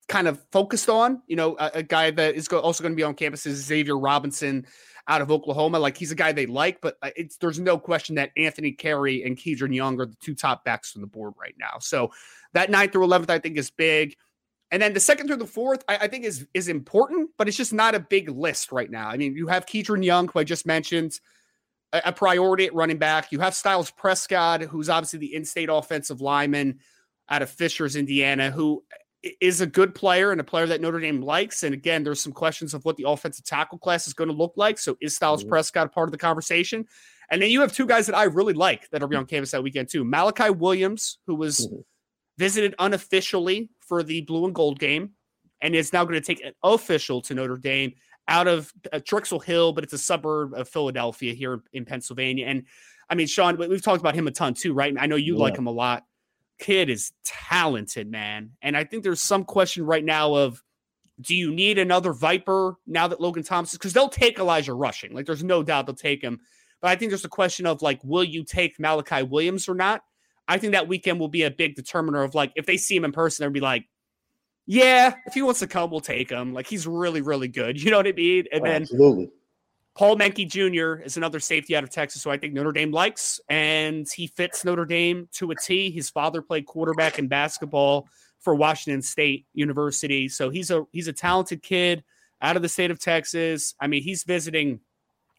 kind 0.08 0.26
of 0.26 0.44
focused 0.50 0.88
on. 0.88 1.22
You 1.28 1.36
know, 1.36 1.56
a, 1.56 1.70
a 1.74 1.82
guy 1.84 2.10
that 2.10 2.34
is 2.34 2.48
go, 2.48 2.58
also 2.58 2.82
going 2.82 2.92
to 2.92 2.96
be 2.96 3.04
on 3.04 3.14
campus 3.14 3.46
is 3.46 3.64
Xavier 3.64 3.96
Robinson 3.96 4.66
out 5.06 5.22
of 5.22 5.30
Oklahoma. 5.30 5.78
Like 5.78 5.96
he's 5.96 6.10
a 6.10 6.16
guy 6.16 6.32
they 6.32 6.46
like, 6.46 6.80
but 6.80 6.96
uh, 7.00 7.10
there's 7.40 7.60
no 7.60 7.78
question 7.78 8.16
that 8.16 8.32
Anthony 8.36 8.72
Carey 8.72 9.22
and 9.22 9.36
Keedron 9.36 9.72
Young 9.72 10.00
are 10.00 10.06
the 10.06 10.16
two 10.20 10.34
top 10.34 10.64
backs 10.64 10.96
on 10.96 11.00
the 11.00 11.06
board 11.06 11.34
right 11.40 11.54
now. 11.56 11.78
So 11.78 12.10
that 12.54 12.70
9th 12.72 12.90
through 12.90 13.06
11th, 13.06 13.30
I 13.30 13.38
think, 13.38 13.56
is 13.56 13.70
big. 13.70 14.16
And 14.72 14.82
then 14.82 14.94
the 14.94 15.00
second 15.00 15.28
through 15.28 15.36
the 15.36 15.46
fourth, 15.46 15.84
I, 15.88 15.96
I 15.96 16.08
think 16.08 16.24
is 16.24 16.44
is 16.54 16.66
important, 16.66 17.30
but 17.38 17.46
it's 17.46 17.56
just 17.56 17.72
not 17.72 17.94
a 17.94 18.00
big 18.00 18.28
list 18.30 18.72
right 18.72 18.90
now. 18.90 19.08
I 19.10 19.16
mean, 19.16 19.36
you 19.36 19.46
have 19.46 19.64
Keedron 19.64 20.04
Young, 20.04 20.26
who 20.26 20.40
I 20.40 20.44
just 20.44 20.66
mentioned, 20.66 21.20
a, 21.92 22.02
a 22.06 22.12
priority 22.12 22.66
at 22.66 22.74
running 22.74 22.98
back. 22.98 23.32
You 23.32 23.40
have 23.40 23.54
Styles 23.54 23.90
Prescott, 23.90 24.62
who's 24.62 24.88
obviously 24.88 25.18
the 25.18 25.34
in-state 25.34 25.68
offensive 25.70 26.20
lineman 26.20 26.78
out 27.28 27.42
of 27.42 27.50
Fishers, 27.50 27.96
Indiana, 27.96 28.50
who 28.50 28.84
is 29.40 29.60
a 29.60 29.66
good 29.66 29.94
player 29.94 30.30
and 30.30 30.40
a 30.40 30.44
player 30.44 30.66
that 30.66 30.80
Notre 30.80 31.00
Dame 31.00 31.20
likes. 31.20 31.64
And 31.64 31.74
again, 31.74 32.04
there's 32.04 32.20
some 32.20 32.32
questions 32.32 32.72
of 32.72 32.84
what 32.84 32.96
the 32.96 33.08
offensive 33.08 33.44
tackle 33.44 33.78
class 33.78 34.06
is 34.06 34.14
going 34.14 34.28
to 34.30 34.34
look 34.36 34.52
like. 34.56 34.78
So 34.78 34.96
is 35.00 35.16
Styles 35.16 35.44
Mhm. 35.44 35.48
Prescott 35.48 35.86
a 35.86 35.90
part 35.90 36.08
of 36.08 36.12
the 36.12 36.18
conversation? 36.18 36.86
And 37.30 37.42
then 37.42 37.50
you 37.50 37.60
have 37.60 37.74
two 37.74 37.84
guys 37.86 38.06
that 38.06 38.16
I 38.16 38.24
really 38.24 38.54
like 38.54 38.88
that 38.90 39.02
are 39.02 39.16
on 39.16 39.26
campus 39.26 39.50
that 39.50 39.62
weekend 39.62 39.88
too. 39.88 40.04
Malachi 40.04 40.50
Williams, 40.50 41.18
who 41.26 41.34
was 41.34 41.66
Mhm. 41.66 41.84
visited 42.38 42.74
unofficially 42.78 43.68
for 43.80 44.02
the 44.02 44.20
blue 44.22 44.46
and 44.46 44.54
gold 44.54 44.78
game 44.78 45.10
and 45.60 45.74
is 45.74 45.92
now 45.92 46.04
going 46.04 46.14
to 46.14 46.24
take 46.24 46.42
an 46.44 46.52
official 46.62 47.20
to 47.22 47.34
Notre 47.34 47.56
Dame 47.56 47.94
out 48.28 48.46
of 48.46 48.72
uh, 48.92 49.00
Drexel 49.04 49.40
Hill, 49.40 49.72
but 49.72 49.82
it's 49.84 49.92
a 49.94 49.98
suburb 49.98 50.54
of 50.54 50.68
Philadelphia 50.68 51.32
here 51.34 51.62
in 51.72 51.84
Pennsylvania. 51.84 52.46
And 52.46 52.64
I 53.10 53.14
mean, 53.14 53.26
Shaun, 53.26 53.56
we- 53.56 53.68
we've 53.68 53.82
talked 53.82 54.00
about 54.00 54.14
him 54.14 54.28
a 54.28 54.30
ton 54.30 54.54
too, 54.54 54.74
right? 54.74 54.94
I 54.98 55.06
know 55.06 55.16
you 55.16 55.36
like 55.36 55.56
him 55.56 55.66
a 55.66 55.72
lot. 55.72 56.04
Kid 56.58 56.90
is 56.90 57.12
talented, 57.24 58.10
man. 58.10 58.50
And 58.60 58.76
I 58.76 58.84
think 58.84 59.02
there's 59.02 59.22
some 59.22 59.44
question 59.44 59.84
right 59.84 60.04
now 60.04 60.34
of 60.34 60.62
do 61.20 61.34
you 61.34 61.50
need 61.52 61.78
another 61.78 62.12
Viper 62.12 62.76
now 62.86 63.08
that 63.08 63.18
Loghan 63.18 63.44
Thomas 63.46 63.72
because 63.72 63.92
they'll 63.92 64.08
take 64.08 64.38
Elijah 64.38 64.74
rushing. 64.74 65.12
Like 65.14 65.26
there's 65.26 65.42
no 65.42 65.62
doubt 65.62 65.86
they'll 65.86 65.94
take 65.96 66.22
him. 66.22 66.40
But 66.80 66.90
I 66.90 66.96
think 66.96 67.10
there's 67.10 67.24
a 67.24 67.28
question 67.28 67.66
of 67.66 67.82
like, 67.82 67.98
will 68.04 68.22
you 68.22 68.44
take 68.44 68.78
Malachi 68.78 69.22
Williams 69.22 69.68
or 69.68 69.74
not? 69.74 70.02
I 70.46 70.58
think 70.58 70.72
that 70.74 70.86
weekend 70.88 71.18
will 71.18 71.28
be 71.28 71.42
a 71.42 71.50
big 71.50 71.74
determiner 71.74 72.22
of 72.22 72.34
like 72.34 72.52
if 72.56 72.66
they 72.66 72.76
see 72.76 72.94
him 72.96 73.04
in 73.04 73.12
person, 73.12 73.42
they'll 73.44 73.52
be 73.52 73.60
like, 73.60 73.86
yeah, 74.70 75.14
if 75.24 75.32
he 75.32 75.40
wants 75.40 75.60
to 75.60 75.66
come, 75.66 75.90
we'll 75.90 76.00
take 76.00 76.28
him. 76.28 76.52
Like 76.52 76.66
he's 76.66 76.86
really, 76.86 77.22
really 77.22 77.48
good. 77.48 77.82
You 77.82 77.90
know 77.90 77.96
what 77.96 78.06
I 78.06 78.12
mean? 78.12 78.44
And 78.52 78.62
then 78.62 78.82
Absolutely. 78.82 79.30
Paul 79.96 80.16
Menke 80.16 80.46
Jr. 80.46 81.02
is 81.02 81.16
another 81.16 81.40
safety 81.40 81.74
out 81.74 81.84
of 81.84 81.90
Texas 81.90 82.22
who 82.22 82.28
I 82.28 82.36
think 82.36 82.52
Notre 82.52 82.70
Dame 82.70 82.92
likes, 82.92 83.40
and 83.48 84.06
he 84.14 84.26
fits 84.26 84.66
Notre 84.66 84.84
Dame 84.84 85.26
to 85.32 85.50
a 85.52 85.54
T. 85.56 85.90
His 85.90 86.10
father 86.10 86.42
played 86.42 86.66
quarterback 86.66 87.18
in 87.18 87.28
basketball 87.28 88.08
for 88.40 88.54
Washington 88.54 89.00
State 89.00 89.46
University, 89.54 90.28
so 90.28 90.50
he's 90.50 90.70
a 90.70 90.84
he's 90.92 91.08
a 91.08 91.14
talented 91.14 91.62
kid 91.62 92.04
out 92.42 92.54
of 92.54 92.60
the 92.60 92.68
state 92.68 92.90
of 92.90 93.00
Texas. 93.00 93.74
I 93.80 93.86
mean, 93.86 94.02
he's 94.02 94.22
visiting 94.22 94.80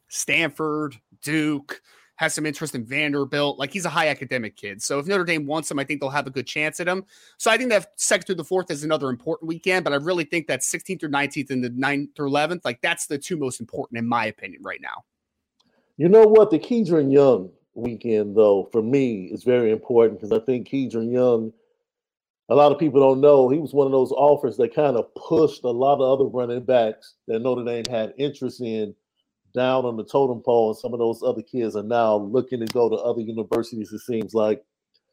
Stanford, 0.08 0.96
Duke, 1.22 1.82
has 2.20 2.34
some 2.34 2.46
interest 2.46 2.76
in 2.76 2.84
Vanderbilt. 2.84 3.58
Like 3.58 3.72
he's 3.72 3.86
a 3.86 3.90
high 3.90 4.10
academic 4.10 4.58
kid. 4.58 4.84
So 4.84 5.00
if 5.00 5.08
Notre 5.08 5.24
Dame 5.24 5.46
wants 5.46 5.72
him, 5.72 5.80
I 5.80 5.86
think 5.86 6.02
they'll 6.02 6.10
have 6.10 6.28
a 6.28 6.30
good 6.30 6.46
chance 6.46 6.82
at 6.82 6.88
him. 6.88 7.06
So 7.38 7.50
I 7.50 7.56
think 7.56 7.70
that 7.70 7.94
second 7.96 8.26
through 8.26 8.36
the 8.36 8.44
fourth 8.44 8.70
is 8.70 8.84
another 8.84 9.08
important 9.10 9.48
weekend, 9.48 9.86
but 9.86 9.94
I 9.94 9.96
really 9.96 10.26
think 10.26 10.48
that 10.48 10.60
16th 10.60 11.00
through 11.00 11.12
19th 11.12 11.50
and 11.50 11.64
the 11.64 11.70
9th 11.70 12.18
through 12.18 12.30
11th, 12.30 12.66
like 12.66 12.82
that's 12.82 13.08
the 13.08 13.18
two 13.18 13.38
most 13.38 13.62
important 13.62 14.00
in 14.00 14.06
my 14.06 14.26
opinion 14.26 14.62
right 14.64 14.82
now. 14.82 15.06
You 15.96 16.10
know 16.10 16.24
what? 16.24 16.52
The 16.52 16.60
Keedron 16.60 17.10
Young 17.10 17.52
weekend, 17.74 18.36
though, 18.36 18.68
for 18.70 18.82
me, 18.82 19.30
is 19.32 19.46
very 19.46 19.72
important 19.72 20.20
because 20.20 20.38
I 20.38 20.44
think 20.44 20.68
Keedron 20.68 21.14
Young, 21.14 21.54
a 22.50 22.56
lot 22.56 22.74
of 22.74 22.80
people 22.80 23.00
don't 23.00 23.22
know, 23.22 23.48
he 23.48 23.60
was 23.60 23.74
one 23.74 23.88
of 23.88 23.94
those 23.94 24.12
offers 24.12 24.58
that 24.58 24.76
kind 24.76 24.98
of 24.98 25.06
pushed 25.16 25.64
a 25.64 25.70
lot 25.70 26.02
of 26.02 26.20
other 26.20 26.26
running 26.26 26.66
backs 26.66 27.14
that 27.30 27.40
Notre 27.40 27.64
Dame 27.64 27.86
had 27.90 28.14
interest 28.18 28.60
in 28.60 28.94
down 29.54 29.86
on 29.86 29.98
the 29.98 30.04
totem 30.04 30.42
pole. 30.42 30.70
And 30.70 30.78
some 30.78 30.94
of 30.94 31.00
those 31.00 31.24
other 31.24 31.42
kids 31.42 31.76
are 31.76 31.84
now 31.84 32.18
looking 32.18 32.60
to 32.60 32.66
go 32.68 32.90
to 32.90 32.96
other 32.96 33.22
universities, 33.22 33.92
it 33.92 34.00
seems 34.00 34.34
like. 34.34 34.64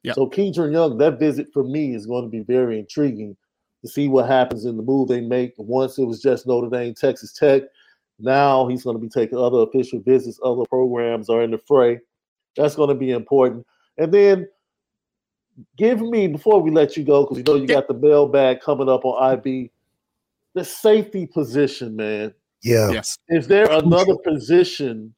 Yeah. 0.03 0.13
So 0.13 0.29
Keedron 0.29 0.73
Young, 0.73 0.99
that 0.99 1.19
visit 1.19 1.49
for 1.53 1.65
me 1.65 1.95
is 1.95 2.07
going 2.07 2.25
to 2.25 2.31
be 2.31 2.41
very 2.41 2.79
intriguing 2.79 3.37
to 3.83 3.89
see 3.89 4.09
what 4.09 4.29
happens 4.29 4.65
in 4.65 4.77
the 4.77 4.83
move 4.83 5.09
they 5.09 5.21
make. 5.21 5.55
Once 5.57 5.99
it 5.99 6.05
was 6.05 6.23
just 6.23 6.47
Notre 6.47 6.71
Dame, 6.71 6.95
Texas 6.95 7.33
Tech. 7.33 7.63
Now 8.19 8.67
he's 8.67 8.85
going 8.85 8.97
to 8.97 9.03
be 9.03 9.09
taking 9.09 9.39
other 9.39 9.59
official 9.59 10.01
visits, 10.01 10.41
other 10.43 10.65
programs 10.69 11.29
are 11.29 11.43
in 11.43 11.51
the 11.51 11.59
fray. 11.59 12.01
That's 12.57 12.75
going 12.75 12.89
to 12.89 12.95
be 12.95 13.11
important. 13.11 13.67
And 13.99 14.13
then 14.13 14.49
give 15.77 16.01
me, 16.01 16.27
before 16.27 16.61
we 16.61 16.71
let 16.71 16.97
you 16.97 17.05
go, 17.05 17.25
because 17.25 17.39
you 17.39 17.45
know 17.45 17.55
you 17.57 17.67
got 17.67 17.89
the 17.89 17.95
mailbag 17.95 18.61
coming 18.61 18.89
up 18.89 19.05
on 19.05 19.33
IB, 19.33 19.71
the 20.55 20.65
safety 20.65 21.27
position, 21.27 21.97
man. 21.97 22.33
Yeah. 22.63 22.91
Yes. 22.91 23.19
Is 23.29 23.47
there 23.47 23.71
another 23.71 24.17
position 24.17 25.15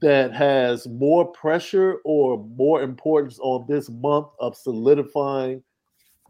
that 0.00 0.32
has 0.32 0.86
more 0.88 1.26
pressure 1.26 1.98
or 2.04 2.44
more 2.56 2.82
importance 2.82 3.38
on 3.40 3.66
this 3.68 3.88
month 3.88 4.26
of 4.40 4.56
solidifying 4.56 5.62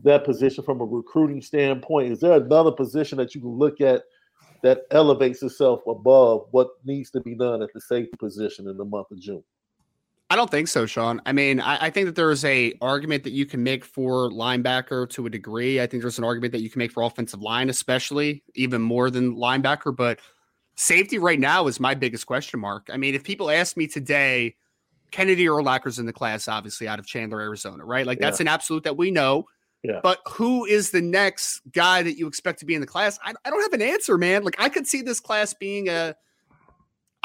that 0.04 0.24
position 0.24 0.62
from 0.62 0.80
a 0.80 0.84
recruiting 0.84 1.40
standpoint? 1.40 2.12
Is 2.12 2.20
there 2.20 2.32
another 2.32 2.72
position 2.72 3.16
that 3.18 3.34
you 3.34 3.40
can 3.40 3.50
look 3.50 3.80
at 3.80 4.02
that 4.62 4.82
elevates 4.90 5.42
itself 5.42 5.80
above 5.86 6.48
what 6.50 6.68
needs 6.84 7.10
to 7.12 7.20
be 7.20 7.34
done 7.34 7.62
at 7.62 7.72
the 7.72 7.80
safety 7.80 8.16
position 8.18 8.68
in 8.68 8.76
the 8.76 8.84
month 8.84 9.10
of 9.10 9.18
June? 9.18 9.42
I 10.28 10.34
don't 10.34 10.50
think 10.50 10.66
so, 10.66 10.86
Shaun. 10.86 11.22
I 11.24 11.32
mean, 11.32 11.60
I, 11.60 11.86
I 11.86 11.90
think 11.90 12.06
that 12.06 12.16
there 12.16 12.32
is 12.32 12.44
a 12.44 12.74
argument 12.80 13.22
that 13.24 13.32
you 13.32 13.46
can 13.46 13.62
make 13.62 13.84
for 13.84 14.28
linebacker 14.30 15.08
to 15.10 15.26
a 15.26 15.30
degree. 15.30 15.80
I 15.80 15.86
think 15.86 16.02
there's 16.02 16.18
an 16.18 16.24
argument 16.24 16.52
that 16.52 16.62
you 16.62 16.70
can 16.70 16.80
make 16.80 16.90
for 16.90 17.04
offensive 17.04 17.40
line, 17.40 17.70
especially 17.70 18.42
even 18.54 18.82
more 18.82 19.08
than 19.08 19.36
linebacker. 19.36 19.94
But 19.94 20.18
safety 20.74 21.18
right 21.18 21.38
now 21.38 21.68
is 21.68 21.78
my 21.78 21.94
biggest 21.94 22.26
question 22.26 22.58
mark. 22.58 22.88
I 22.92 22.96
mean, 22.96 23.14
if 23.14 23.22
people 23.22 23.50
ask 23.50 23.76
me 23.76 23.86
today, 23.86 24.56
Kennedy 25.12 25.48
or 25.48 25.62
Urlacher's 25.62 26.00
in 26.00 26.06
the 26.06 26.12
class, 26.12 26.48
obviously 26.48 26.88
out 26.88 26.98
of 26.98 27.06
Chandler, 27.06 27.40
Arizona, 27.40 27.84
right? 27.84 28.04
Like 28.04 28.18
that's 28.18 28.40
an 28.40 28.48
absolute 28.48 28.82
that 28.82 28.96
we 28.96 29.12
know. 29.12 29.46
Yeah. 29.84 30.00
But 30.02 30.18
who 30.26 30.64
is 30.64 30.90
the 30.90 31.00
next 31.00 31.60
guy 31.70 32.02
that 32.02 32.18
you 32.18 32.26
expect 32.26 32.58
to 32.60 32.66
be 32.66 32.74
in 32.74 32.80
the 32.80 32.86
class? 32.86 33.18
I, 33.24 33.32
I 33.44 33.50
don't 33.50 33.62
have 33.62 33.72
an 33.72 33.82
answer, 33.82 34.18
man. 34.18 34.42
Like 34.42 34.56
I 34.58 34.68
could 34.68 34.88
see 34.88 35.02
this 35.02 35.20
class 35.20 35.54
being 35.54 35.88
a 35.88 36.16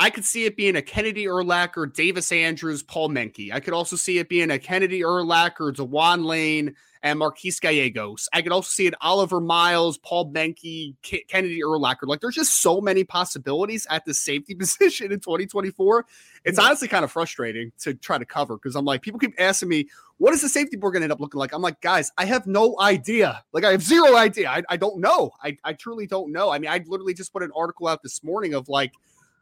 I 0.01 0.09
could 0.09 0.25
see 0.25 0.45
it 0.45 0.57
being 0.57 0.75
a 0.75 0.81
Kennedy 0.81 1.25
Urlacher, 1.25 1.93
Davis 1.93 2.31
Andrews, 2.31 2.81
Paul 2.81 3.09
Menke. 3.09 3.53
I 3.53 3.59
could 3.59 3.75
also 3.75 3.95
see 3.95 4.17
it 4.17 4.29
being 4.29 4.49
a 4.49 4.57
Kennedy 4.57 5.01
Urlacher, 5.01 5.71
Dewan 5.75 6.23
Lane, 6.23 6.73
and 7.03 7.19
Marquise 7.19 7.59
Gallegos. 7.59 8.27
I 8.33 8.41
could 8.41 8.51
also 8.51 8.69
see 8.69 8.87
it 8.87 8.95
Oliver 9.01 9.39
Miles, 9.39 9.99
Paul 9.99 10.31
Menke, 10.31 10.95
K- 11.03 11.23
Kennedy 11.27 11.61
Urlacher. 11.61 12.07
Like 12.07 12.19
there's 12.19 12.33
just 12.33 12.63
so 12.63 12.81
many 12.81 13.03
possibilities 13.03 13.85
at 13.91 14.03
the 14.05 14.15
safety 14.15 14.55
position 14.59 15.11
in 15.11 15.19
2024. 15.19 16.07
It's 16.45 16.57
honestly 16.57 16.87
kind 16.87 17.05
of 17.05 17.11
frustrating 17.11 17.71
to 17.81 17.93
try 17.93 18.17
to 18.17 18.25
cover 18.25 18.57
because 18.57 18.75
I'm 18.75 18.85
like, 18.85 19.03
people 19.03 19.19
keep 19.19 19.35
asking 19.37 19.69
me, 19.69 19.87
what 20.17 20.33
is 20.33 20.41
the 20.41 20.49
safety 20.49 20.77
board 20.77 20.93
going 20.93 21.01
to 21.01 21.05
end 21.05 21.13
up 21.13 21.19
looking 21.19 21.37
like? 21.37 21.53
I'm 21.53 21.61
like, 21.61 21.79
guys, 21.79 22.11
I 22.17 22.25
have 22.25 22.47
no 22.47 22.75
idea. 22.81 23.43
Like 23.53 23.65
I 23.65 23.71
have 23.71 23.83
zero 23.83 24.15
idea. 24.15 24.49
I, 24.49 24.63
I 24.67 24.77
don't 24.77 24.99
know. 24.99 25.29
I, 25.43 25.59
I 25.63 25.73
truly 25.73 26.07
don't 26.07 26.31
know. 26.31 26.49
I 26.49 26.57
mean, 26.57 26.71
I 26.71 26.83
literally 26.87 27.13
just 27.13 27.31
put 27.31 27.43
an 27.43 27.51
article 27.55 27.87
out 27.87 28.01
this 28.01 28.23
morning 28.23 28.55
of 28.55 28.67
like, 28.67 28.93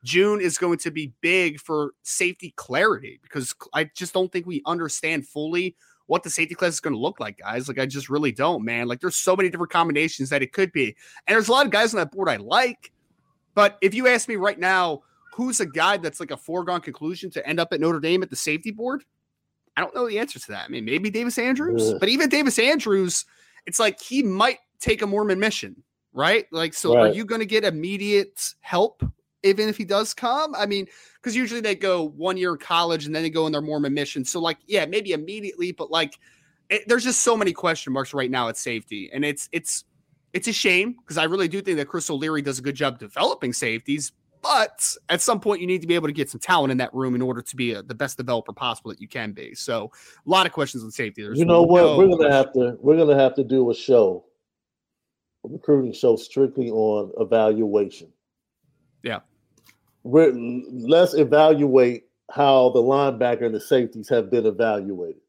June 0.03 0.41
is 0.41 0.58
going 0.58 0.77
to 0.79 0.91
be 0.91 1.13
big 1.22 1.60
for 1.60 1.91
safety 2.03 2.53
clarity 2.56 3.20
because 3.22 3.53
I 3.74 3.89
just 3.96 4.13
don't 4.13 4.32
think 4.32 4.46
we 4.46 4.62
understand 4.65 5.27
fully 5.27 5.75
what 6.08 6.24
the 6.24 6.29
safety 6.29 6.56
class 6.56 6.74
is 6.74 6.79
going 6.79 6.96
to 6.96 7.00
look 7.00 7.20
like, 7.20 7.38
guys. 7.38 7.68
Like, 7.68 7.79
I 7.79 7.86
just 7.86 8.10
really 8.10 8.32
don't, 8.32 8.65
man. 8.65 8.88
Like, 8.88 9.00
there's 9.00 9.15
so 9.15 9.36
many 9.36 9.50
different 9.50 9.72
combinations 9.72 10.29
that 10.29 10.41
it 10.41 10.53
could 10.53 10.72
be. 10.72 10.96
And 11.27 11.36
there's 11.36 11.50
a 11.50 11.51
lot 11.51 11.65
of 11.65 11.72
guys 11.72 11.94
on 11.94 12.00
that 12.00 12.12
board 12.12 12.29
I 12.29 12.38
like. 12.38 12.91
But 13.53 13.77
if 13.82 13.94
you 13.94 14.08
ask 14.08 14.27
me 14.27 14.36
right 14.36 14.58
now, 14.58 15.03
who's 15.34 15.60
a 15.60 15.65
guy 15.65 15.98
that's 15.98 16.20
like 16.20 16.32
a 16.32 16.38
foregone 16.38 16.82
conclusion 16.82 17.29
to 17.32 17.48
end 17.48 17.60
up 17.60 17.74
at 17.74 17.79
Notre 17.79 18.00
Dame 18.00 18.24
at 18.24 18.29
the 18.29 18.36
safety 18.36 18.72
board? 18.72 19.03
I 19.77 19.82
don't 19.82 19.94
know 19.94 20.08
the 20.08 20.20
answer 20.20 20.39
to 20.39 20.48
that. 20.50 20.65
I 20.65 20.68
mean, 20.68 20.84
maybe 20.84 21.10
Davis 21.10 21.38
Andrews, 21.38 21.94
but 22.00 22.10
even 22.10 22.27
Davis 22.27 22.60
Andrews, 22.60 23.25
it's 23.65 23.79
like 23.79 24.01
he 24.01 24.24
might 24.24 24.58
take 24.79 25.01
a 25.01 25.08
Mormon 25.08 25.39
mission, 25.39 25.84
right? 26.12 26.46
Like, 26.51 26.74
so 26.74 26.96
right. 26.96 27.12
are 27.12 27.13
you 27.13 27.24
going 27.24 27.39
to 27.39 27.46
get 27.46 27.63
immediate 27.63 28.53
help 28.62 29.03
even 29.43 29.69
if 29.69 29.77
he 29.77 29.86
does 29.86 30.13
come. 30.13 30.53
I 30.55 30.65
mean, 30.65 30.88
because 31.15 31.36
usually 31.36 31.62
they 31.62 31.75
go 31.75 32.10
one 32.10 32.38
year 32.38 32.51
in 32.51 32.58
college 32.58 33.05
and 33.05 33.15
then 33.15 33.24
they 33.24 33.29
go 33.29 33.46
in 33.46 33.51
their 33.51 33.62
Mormon 33.62 33.93
mission. 33.93 34.25
So, 34.25 34.39
like, 34.39 34.58
yeah, 34.67 34.86
maybe 34.86 35.12
immediately, 35.12 35.72
but 35.72 35.91
like, 35.91 36.19
it, 36.69 36.88
there's 36.88 37.03
just 37.03 37.22
so 37.22 37.36
many 37.36 37.53
question 37.53 37.93
marks 37.93 38.13
right 38.13 38.29
now 38.29 38.48
at 38.50 38.58
safety, 38.58 39.10
and 39.12 39.25
it's 39.25 39.50
it's 39.51 39.86
it's 40.34 40.48
a 40.48 40.53
shame 40.53 40.96
because 41.01 41.17
I 41.17 41.24
really 41.24 41.48
do 41.48 41.62
think 41.62 41.77
that 41.77 41.88
Chris 41.88 42.10
O'Leary 42.10 42.41
does 42.41 42.60
a 42.60 42.62
good 42.62 42.75
job 42.75 43.00
developing 43.00 43.53
safeties. 43.53 44.12
But 44.41 44.96
at 45.10 45.19
some 45.19 45.41
point, 45.41 45.60
you 45.60 45.67
need 45.67 45.81
to 45.81 45.88
be 45.88 45.96
able 45.96 46.08
to 46.08 46.13
get 46.13 46.29
some 46.29 46.39
talent 46.39 46.72
in 46.72 46.77
that 46.77 46.93
room 46.93 47.13
in 47.13 47.22
order 47.22 47.41
to 47.41 47.55
be 47.58 47.74
a, 47.74 47.84
the 47.84 47.96
best 47.96 48.15
developer 48.15 48.53
possible 48.53 48.89
that 48.89 49.01
you 49.01 49.08
can 49.08 49.34
be. 49.34 49.53
So, 49.53 49.91
a 50.25 50.29
lot 50.29 50.46
of 50.46 50.53
questions 50.53 50.84
on 50.84 50.91
safety. 50.91 51.24
There's 51.24 51.39
you 51.39 51.46
know 51.46 51.63
what? 51.63 51.81
No 51.81 51.98
we're 51.98 52.05
gonna 52.05 52.17
question. 52.17 52.31
have 52.31 52.53
to 52.53 52.77
we're 52.79 52.98
gonna 52.98 53.19
have 53.19 53.36
to 53.36 53.43
do 53.43 53.69
a 53.72 53.75
show, 53.75 54.25
a 55.43 55.50
recruiting 55.50 55.91
show 55.91 56.15
strictly 56.15 56.69
on 56.69 57.12
evaluation. 57.17 58.13
Yeah 59.03 59.20
we're, 60.03 60.34
let's 60.34 61.13
evaluate 61.13 62.06
how 62.32 62.70
the 62.70 62.82
linebacker 62.82 63.46
and 63.46 63.56
the 63.56 63.60
safeties 63.60 64.10
have 64.10 64.29
been 64.29 64.46
evaluated. 64.46 65.22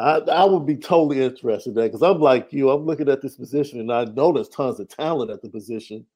I, 0.00 0.18
I 0.18 0.44
would 0.44 0.64
be 0.64 0.76
totally 0.76 1.22
interested 1.22 1.70
in 1.70 1.74
that 1.76 1.92
because 1.92 2.02
I'm 2.02 2.20
like 2.20 2.52
you. 2.52 2.70
I'm 2.70 2.86
looking 2.86 3.08
at 3.08 3.20
this 3.20 3.36
position 3.36 3.80
and 3.80 3.92
I 3.92 4.04
know 4.04 4.32
there's 4.32 4.48
tons 4.48 4.78
of 4.78 4.88
talent 4.88 5.30
at 5.30 5.42
the 5.42 5.48
position, 5.48 6.06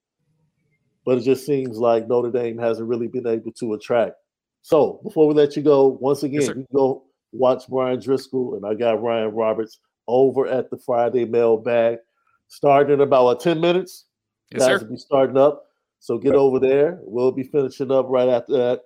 but 1.05 1.19
it 1.19 1.23
just 1.23 1.45
seems 1.45 1.79
like 1.79 2.07
Notre 2.07 2.31
Dame 2.31 2.59
hasn't 2.59 2.89
really 2.89 3.09
been 3.09 3.27
able 3.27 3.51
to 3.53 3.75
attract. 3.75 4.15
So 4.63 5.01
before 5.03 5.27
we 5.27 5.35
let 5.35 5.57
you 5.57 5.63
go, 5.63 5.99
once 6.01 6.23
again, 6.23 6.43
yes, 6.43 6.51
you 6.51 6.67
go 6.73 7.03
watch 7.33 7.67
Bryan 7.67 7.99
Driskell 7.99 8.57
and 8.57 8.65
I 8.65 8.75
got 8.75 9.03
Ryan 9.03 9.35
Roberts 9.35 9.81
over 10.07 10.47
at 10.47 10.71
the 10.71 10.79
Friday 10.79 11.25
mailbag, 11.25 11.99
starting 12.47 12.95
in 12.95 13.01
about 13.01 13.41
10 13.41 13.61
minutes. 13.61 14.05
Yes, 14.53 14.61
Guys 14.61 14.81
sir. 14.81 14.87
will 14.87 14.93
be 14.93 14.99
starting 14.99 15.37
up. 15.37 15.65
So 16.03 16.19
get 16.19 16.35
over 16.35 16.59
there. 16.59 16.99
We'll 17.03 17.31
be 17.31 17.45
finishing 17.45 17.93
up 17.93 18.07
right 18.09 18.29
after 18.29 18.55
that. 18.55 18.81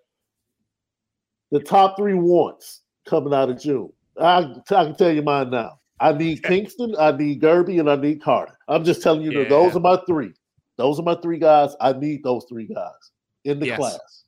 The 1.50 1.61
top 1.61 1.96
three 1.96 2.12
wants 2.12 2.82
coming 3.08 3.32
out 3.32 3.49
of 3.49 3.58
June. 3.58 3.90
I, 4.20 4.40
I 4.40 4.85
can 4.85 4.94
tell 4.96 5.11
you 5.11 5.23
mine 5.23 5.49
now. 5.49 5.80
I 5.99 6.12
need 6.12 6.42
Kingston, 6.42 6.94
I 6.99 7.12
need 7.12 7.40
Guerby, 7.40 7.80
and 7.80 7.88
I 7.90 7.96
need 7.96 8.23
Carter. 8.23 8.58
I'm 8.68 8.85
just 8.85 9.02
telling 9.02 9.23
you 9.23 9.32
yeah. 9.32 9.38
that 9.38 9.49
those 9.49 9.75
are 9.75 9.80
my 9.80 9.99
three. 10.06 10.35
Those 10.76 11.00
are 11.00 11.04
my 11.04 11.14
three 11.23 11.38
guys. 11.38 11.75
I 11.80 11.94
need 11.94 12.23
those 12.23 12.44
three 12.50 12.66
guys 12.66 12.92
in 13.46 13.61
the 13.61 13.68
yes. 13.68 13.78
class. 13.78 14.25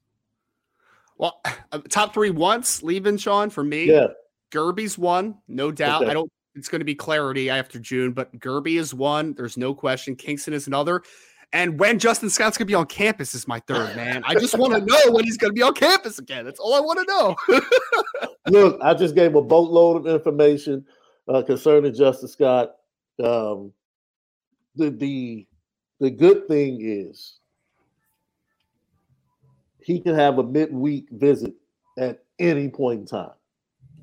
Well, 1.18 1.42
uh, 1.72 1.80
top 1.90 2.14
three 2.14 2.30
once 2.30 2.82
leaving 2.82 3.18
Shaun 3.18 3.50
for 3.50 3.62
me. 3.62 3.84
Yeah. 3.84 4.06
Guerby's 4.50 4.96
one, 4.96 5.34
no 5.46 5.70
doubt. 5.70 6.04
Okay. 6.04 6.10
I 6.10 6.14
don't. 6.14 6.32
It's 6.54 6.70
going 6.70 6.80
to 6.80 6.86
be 6.86 6.94
clarity 6.94 7.50
after 7.50 7.78
June, 7.78 8.12
but 8.12 8.32
Guerby 8.40 8.78
is 8.78 8.94
one. 8.94 9.34
There's 9.34 9.58
no 9.58 9.74
question. 9.74 10.16
Kingston 10.16 10.54
is 10.54 10.68
another. 10.68 11.02
And 11.52 11.78
when 11.80 11.98
Justin 11.98 12.28
Scott's 12.28 12.58
gonna 12.58 12.66
be 12.66 12.74
on 12.74 12.86
campus 12.86 13.34
is 13.34 13.48
my 13.48 13.60
third 13.60 13.96
man. 13.96 14.22
I 14.26 14.34
just 14.34 14.56
want 14.58 14.74
to 14.74 14.80
know 14.80 15.12
when 15.12 15.24
he's 15.24 15.36
gonna 15.36 15.52
be 15.52 15.62
on 15.62 15.74
campus 15.74 16.18
again. 16.18 16.44
That's 16.44 16.60
all 16.60 16.74
I 16.74 16.80
want 16.80 16.98
to 16.98 17.04
know. 17.06 17.60
Look, 18.48 18.80
I 18.82 18.94
just 18.94 19.14
gave 19.14 19.34
a 19.34 19.42
boatload 19.42 20.06
of 20.06 20.14
information 20.14 20.84
uh, 21.28 21.42
concerning 21.42 21.94
Justin 21.94 22.28
Scott. 22.28 22.74
Um, 23.22 23.72
the 24.76 24.90
the 24.90 25.46
the 26.00 26.10
good 26.10 26.46
thing 26.48 26.78
is 26.80 27.38
he 29.80 30.00
can 30.00 30.14
have 30.14 30.38
a 30.38 30.42
midweek 30.42 31.08
visit 31.10 31.54
at 31.98 32.22
any 32.38 32.68
point 32.68 33.00
in 33.00 33.06
time 33.06 33.32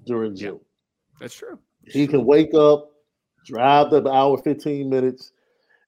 during 0.06 0.36
June. 0.36 0.60
that's 1.20 1.36
true. 1.36 1.60
He 1.88 2.08
can 2.08 2.26
wake 2.26 2.54
up, 2.56 2.92
drive 3.46 3.92
the 3.92 4.10
hour 4.10 4.38
15 4.40 4.90
minutes, 4.90 5.32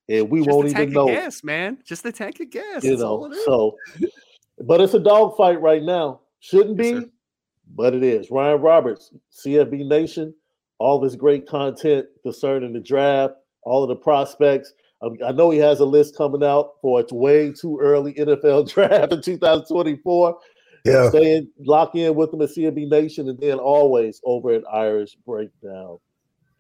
and 0.10 0.30
we 0.30 0.40
Just 0.40 0.50
won't 0.50 0.70
even 0.70 0.92
know. 0.92 1.08
Gas, 1.08 1.44
man. 1.44 1.80
Just 1.86 2.04
the 2.04 2.12
tank 2.12 2.40
of 2.40 2.50
gas. 2.50 2.84
You 2.84 2.98
know, 2.98 3.32
so 3.46 3.76
but 4.60 4.82
it's 4.82 4.94
a 4.94 5.00
dogfight 5.00 5.62
right 5.62 5.84
now. 5.84 6.22
Shouldn't 6.40 6.78
be, 6.78 6.90
yes, 6.90 7.04
but 7.76 7.94
it 7.94 8.04
is. 8.04 8.32
Ryan 8.32 8.62
Roberts, 8.62 9.12
CFB 9.32 9.88
Nation, 9.88 10.34
all 10.80 11.00
this 11.00 11.16
great 11.16 11.48
content 11.48 12.06
concerning 12.24 12.74
the 12.74 12.80
draft, 12.80 13.34
all 13.64 13.84
of 13.84 13.90
the 13.90 13.96
prospects. 13.96 14.74
Um, 15.02 15.18
I 15.26 15.32
know 15.32 15.52
he 15.52 15.60
has 15.60 15.80
a 15.80 15.86
list 15.86 16.18
coming 16.18 16.44
out 16.44 16.74
for 16.82 17.00
it's 17.00 17.12
way 17.12 17.52
too 17.52 17.80
early 17.80 18.14
NFL 18.14 18.70
draft 18.74 19.14
in 19.14 19.22
2024. 19.22 20.38
Yeah. 20.86 21.10
Staying 21.10 21.50
lock 21.60 21.96
in 21.96 22.16
with 22.16 22.34
him 22.34 22.42
at 22.42 22.50
CFB 22.50 22.90
Nation 22.90 23.30
and 23.30 23.40
then 23.40 23.58
always 23.60 24.22
over 24.24 24.52
at 24.52 24.64
Irish 24.72 25.18
Breakdown. 25.26 25.98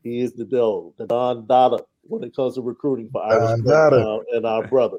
He 0.03 0.19
is 0.19 0.33
the 0.33 0.45
dough, 0.45 0.93
the 0.97 1.05
Don 1.07 1.47
Dada 1.47 1.79
when 2.09 2.23
it 2.23 2.35
comes 2.35 2.55
to 2.55 2.61
recruiting 2.61 3.09
for 3.11 3.23
Irish 3.23 3.61
uh, 3.67 4.19
and 4.33 4.45
our 4.45 4.67
brother. 4.67 4.97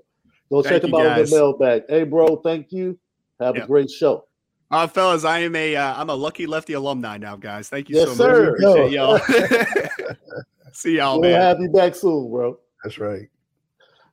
Go 0.50 0.62
thank 0.62 0.82
check 0.82 0.84
him 0.84 0.94
out 0.94 1.06
on 1.06 1.24
the 1.24 1.30
mailbag. 1.30 1.82
Hey, 1.88 2.04
bro, 2.04 2.36
thank 2.36 2.72
you. 2.72 2.98
Have 3.40 3.56
yep. 3.56 3.64
a 3.64 3.66
great 3.66 3.90
show. 3.90 4.24
Uh, 4.70 4.86
fellas, 4.86 5.24
I 5.24 5.40
am 5.40 5.56
a 5.56 5.76
am 5.76 6.10
uh, 6.10 6.14
a 6.14 6.16
lucky 6.16 6.46
lefty 6.46 6.74
alumni 6.74 7.16
now, 7.16 7.36
guys. 7.36 7.68
Thank 7.68 7.88
you 7.88 7.96
yes, 7.96 8.08
so 8.08 8.14
sir. 8.14 8.50
much. 8.50 8.60
Appreciate 8.60 8.92
y'all. 8.92 9.18
See 10.72 10.96
y'all, 10.96 11.20
we'll 11.20 11.30
man. 11.30 11.40
have 11.40 11.60
you 11.60 11.70
back 11.70 11.94
soon, 11.94 12.30
bro. 12.30 12.58
That's 12.84 12.98
right. 12.98 13.28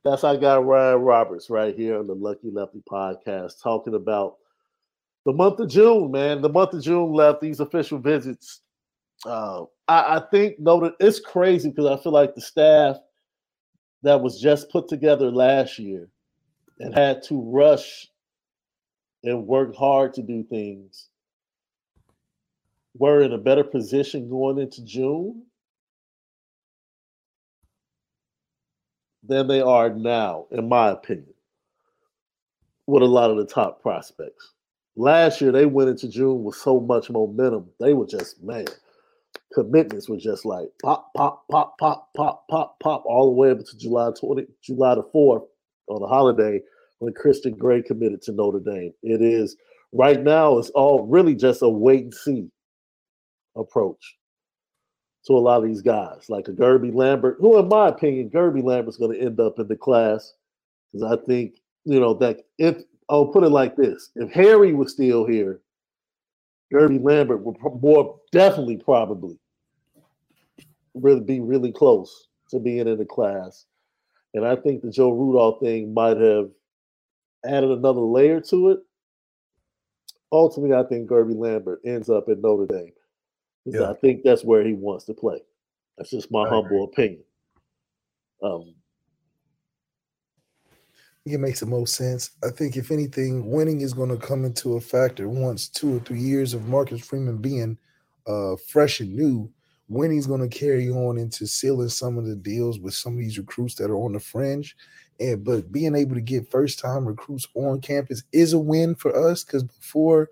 That's 0.04 0.24
our 0.24 0.36
guy 0.36 0.56
Ryan 0.56 1.00
Roberts 1.00 1.50
right 1.50 1.74
here 1.74 1.98
on 1.98 2.06
the 2.06 2.14
Lucky 2.14 2.50
Lefty 2.50 2.82
podcast, 2.90 3.62
talking 3.62 3.94
about 3.94 4.36
the 5.24 5.32
month 5.32 5.58
of 5.60 5.68
June, 5.68 6.10
man. 6.10 6.40
The 6.40 6.48
month 6.48 6.72
of 6.72 6.82
June 6.82 7.12
left 7.12 7.40
these 7.40 7.60
official 7.60 7.98
visits 7.98 8.60
uh, 9.26 9.64
I, 9.88 10.16
I 10.16 10.22
think 10.30 10.56
that 10.64 10.94
it's 11.00 11.20
crazy 11.20 11.70
because 11.70 11.86
I 11.86 12.02
feel 12.02 12.12
like 12.12 12.34
the 12.34 12.40
staff 12.40 12.96
that 14.02 14.20
was 14.20 14.40
just 14.40 14.70
put 14.70 14.88
together 14.88 15.30
last 15.30 15.78
year 15.78 16.08
and 16.78 16.94
had 16.94 17.22
to 17.24 17.40
rush 17.40 18.08
and 19.24 19.46
work 19.46 19.74
hard 19.74 20.14
to 20.14 20.22
do 20.22 20.44
things 20.44 21.08
were 22.98 23.22
in 23.22 23.32
a 23.32 23.38
better 23.38 23.64
position 23.64 24.28
going 24.28 24.58
into 24.58 24.84
June 24.84 25.42
than 29.22 29.46
they 29.46 29.60
are 29.60 29.90
now, 29.90 30.46
in 30.50 30.68
my 30.68 30.90
opinion, 30.90 31.34
with 32.86 33.02
a 33.02 33.06
lot 33.06 33.30
of 33.30 33.36
the 33.36 33.46
top 33.46 33.82
prospects. 33.82 34.52
Last 34.96 35.40
year, 35.40 35.52
they 35.52 35.66
went 35.66 35.90
into 35.90 36.08
June 36.08 36.42
with 36.42 36.54
so 36.54 36.80
much 36.80 37.10
momentum. 37.10 37.68
They 37.78 37.92
were 37.92 38.06
just, 38.06 38.42
man, 38.42 38.66
commitments 39.54 40.08
were 40.08 40.16
just 40.16 40.44
like 40.44 40.68
pop, 40.82 41.10
pop, 41.16 41.44
pop, 41.50 41.78
pop, 41.78 42.10
pop, 42.16 42.46
pop, 42.48 42.78
pop, 42.80 43.04
all 43.06 43.26
the 43.26 43.32
way 43.32 43.50
up 43.50 43.58
to 43.58 43.78
July 43.78 44.10
20, 44.18 44.46
July 44.62 44.94
the 44.94 45.02
4th 45.14 45.46
on 45.88 46.00
the 46.00 46.06
holiday 46.06 46.60
when 46.98 47.12
Christian 47.14 47.54
Gray 47.54 47.82
committed 47.82 48.22
to 48.22 48.32
Notre 48.32 48.60
Dame. 48.60 48.92
It 49.02 49.22
is 49.22 49.56
right 49.92 50.22
now, 50.22 50.58
it's 50.58 50.70
all 50.70 51.06
really 51.06 51.34
just 51.34 51.62
a 51.62 51.68
wait 51.68 52.04
and 52.04 52.14
see 52.14 52.48
approach 53.56 54.16
to 55.26 55.32
a 55.32 55.38
lot 55.38 55.62
of 55.62 55.68
these 55.68 55.82
guys, 55.82 56.26
like 56.28 56.48
a 56.48 56.52
Guerby 56.52 56.94
Lambert, 56.94 57.38
who, 57.40 57.58
in 57.58 57.68
my 57.68 57.88
opinion, 57.88 58.30
Guerby 58.30 58.62
Lambert's 58.62 58.96
going 58.96 59.12
to 59.12 59.24
end 59.24 59.40
up 59.40 59.58
in 59.58 59.66
the 59.66 59.76
class 59.76 60.34
because 60.92 61.18
I 61.18 61.22
think, 61.24 61.56
you 61.84 61.98
know, 61.98 62.14
that 62.14 62.42
if 62.58 62.76
I'll 63.08 63.26
put 63.26 63.44
it 63.44 63.50
like 63.50 63.76
this 63.76 64.10
if 64.16 64.30
Harry 64.30 64.72
was 64.72 64.92
still 64.92 65.26
here, 65.26 65.60
Guerby 66.72 67.02
Lambert 67.02 67.42
would 67.42 67.56
more 67.82 68.18
definitely 68.32 68.76
probably 68.76 69.38
really 70.94 71.20
be 71.20 71.40
really 71.40 71.72
close 71.72 72.28
to 72.50 72.58
being 72.58 72.88
in 72.88 72.98
the 72.98 73.04
class. 73.04 73.66
And 74.34 74.46
I 74.46 74.56
think 74.56 74.82
the 74.82 74.90
Joe 74.90 75.12
Rudolph 75.12 75.60
thing 75.60 75.94
might 75.94 76.16
have 76.18 76.50
added 77.44 77.70
another 77.70 78.00
layer 78.00 78.40
to 78.42 78.70
it. 78.70 78.78
ultimately, 80.32 80.76
I 80.76 80.82
think 80.84 81.08
Guerby 81.08 81.36
Lambert 81.36 81.80
ends 81.84 82.10
up 82.10 82.28
at 82.28 82.38
Notre 82.40 82.66
Dame. 82.66 82.92
Yeah. 83.64 83.90
I 83.90 83.94
think 83.94 84.22
that's 84.22 84.44
where 84.44 84.64
he 84.64 84.74
wants 84.74 85.04
to 85.06 85.14
play. 85.14 85.40
That's 85.98 86.10
just 86.10 86.30
my 86.30 86.42
I 86.44 86.48
humble 86.48 86.84
agree. 86.84 86.84
opinion. 86.84 87.24
Um, 88.42 88.75
it 91.26 91.40
makes 91.40 91.60
the 91.60 91.66
most 91.66 91.94
sense. 91.94 92.30
I 92.44 92.50
think 92.50 92.76
if 92.76 92.90
anything, 92.92 93.50
winning 93.50 93.80
is 93.80 93.92
going 93.92 94.10
to 94.10 94.16
come 94.16 94.44
into 94.44 94.76
a 94.76 94.80
factor 94.80 95.28
once 95.28 95.68
two 95.68 95.96
or 95.96 95.98
three 96.00 96.20
years 96.20 96.54
of 96.54 96.68
Marcus 96.68 97.00
Freeman 97.00 97.38
being 97.38 97.76
uh, 98.26 98.54
fresh 98.68 99.00
and 99.00 99.14
new. 99.14 99.50
Winning's 99.88 100.26
going 100.26 100.48
to 100.48 100.58
carry 100.58 100.88
on 100.88 101.18
into 101.18 101.46
sealing 101.46 101.88
some 101.88 102.16
of 102.16 102.26
the 102.26 102.36
deals 102.36 102.78
with 102.78 102.94
some 102.94 103.14
of 103.14 103.18
these 103.18 103.38
recruits 103.38 103.74
that 103.76 103.90
are 103.90 103.96
on 103.96 104.12
the 104.12 104.20
fringe. 104.20 104.76
And 105.18 105.44
but 105.44 105.72
being 105.72 105.96
able 105.96 106.14
to 106.14 106.20
get 106.20 106.50
first 106.50 106.78
time 106.78 107.06
recruits 107.06 107.46
on 107.54 107.80
campus 107.80 108.22
is 108.32 108.52
a 108.52 108.58
win 108.58 108.94
for 108.94 109.16
us 109.30 109.44
because 109.44 109.64
before 109.64 110.28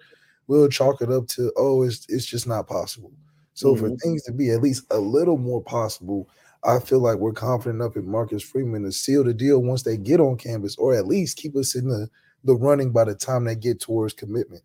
we'll 0.47 0.69
chalk 0.69 1.01
it 1.01 1.11
up 1.11 1.27
to 1.29 1.53
oh 1.57 1.83
it's 1.83 2.05
it's 2.09 2.27
just 2.27 2.47
not 2.47 2.69
possible. 2.69 3.13
So 3.55 3.75
mm-hmm. 3.75 3.87
for 3.87 3.97
things 3.97 4.23
to 4.25 4.33
be 4.33 4.51
at 4.51 4.61
least 4.61 4.85
a 4.91 4.99
little 4.99 5.39
more 5.39 5.63
possible, 5.63 6.29
I 6.65 6.79
feel 6.79 7.01
like 7.01 7.19
we're 7.19 7.33
confident 7.33 7.83
enough 7.83 7.97
in 7.97 8.11
Marcus 8.11 8.43
Freeman 8.43 8.85
to 8.85 8.93
seal 8.93 9.23
the 9.25 9.35
deal 9.35 9.61
once 9.61 9.83
they 9.83 9.97
get 9.97 10.21
on 10.21 10.37
campus, 10.37 10.77
or 10.77 10.95
at 10.95 11.07
least 11.07 11.37
keep 11.37 11.57
us 11.57 11.75
in 11.75 11.89
the 11.89 12.09
the 12.45 12.55
running 12.55 12.93
by 12.93 13.05
the 13.05 13.15
time 13.15 13.45
they 13.45 13.57
get 13.57 13.81
towards 13.81 14.13
commitment. 14.13 14.63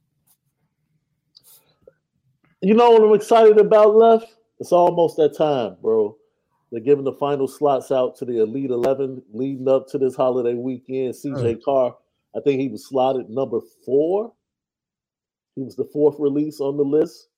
You 2.61 2.73
know 2.73 2.91
what 2.91 3.03
I'm 3.03 3.15
excited 3.15 3.57
about 3.57 3.95
left? 3.95 4.25
It's 4.59 4.73
almost 4.73 5.15
that 5.15 5.37
time, 5.37 5.77
bro. 5.81 6.17
They're 6.71 6.81
giving 6.81 7.05
the 7.05 7.13
final 7.13 7.47
slots 7.47 7.91
out 7.91 8.17
to 8.17 8.25
the 8.25 8.43
Elite 8.43 8.69
11 8.69 9.23
leading 9.33 9.67
up 9.67 9.87
to 9.89 9.97
this 9.97 10.15
holiday 10.15 10.53
weekend. 10.53 11.13
CJ 11.13 11.55
mm. 11.55 11.63
Carr, 11.63 11.95
I 12.35 12.41
think 12.41 12.59
he 12.59 12.67
was 12.67 12.87
slotted 12.87 13.29
number 13.29 13.59
four. 13.85 14.33
He 15.55 15.63
was 15.63 15.75
the 15.75 15.89
fourth 15.91 16.17
release 16.19 16.59
on 16.59 16.77
the 16.77 16.83
list. 16.83 17.29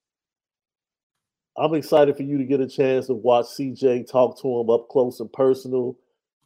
I'm 1.57 1.73
excited 1.73 2.15
for 2.15 2.23
you 2.23 2.37
to 2.37 2.43
get 2.43 2.61
a 2.61 2.67
chance 2.67 3.07
to 3.07 3.13
watch 3.13 3.45
CJ 3.47 4.09
talk 4.09 4.41
to 4.41 4.59
him 4.59 4.69
up 4.69 4.87
close 4.89 5.19
and 5.19 5.31
personal, 5.31 5.97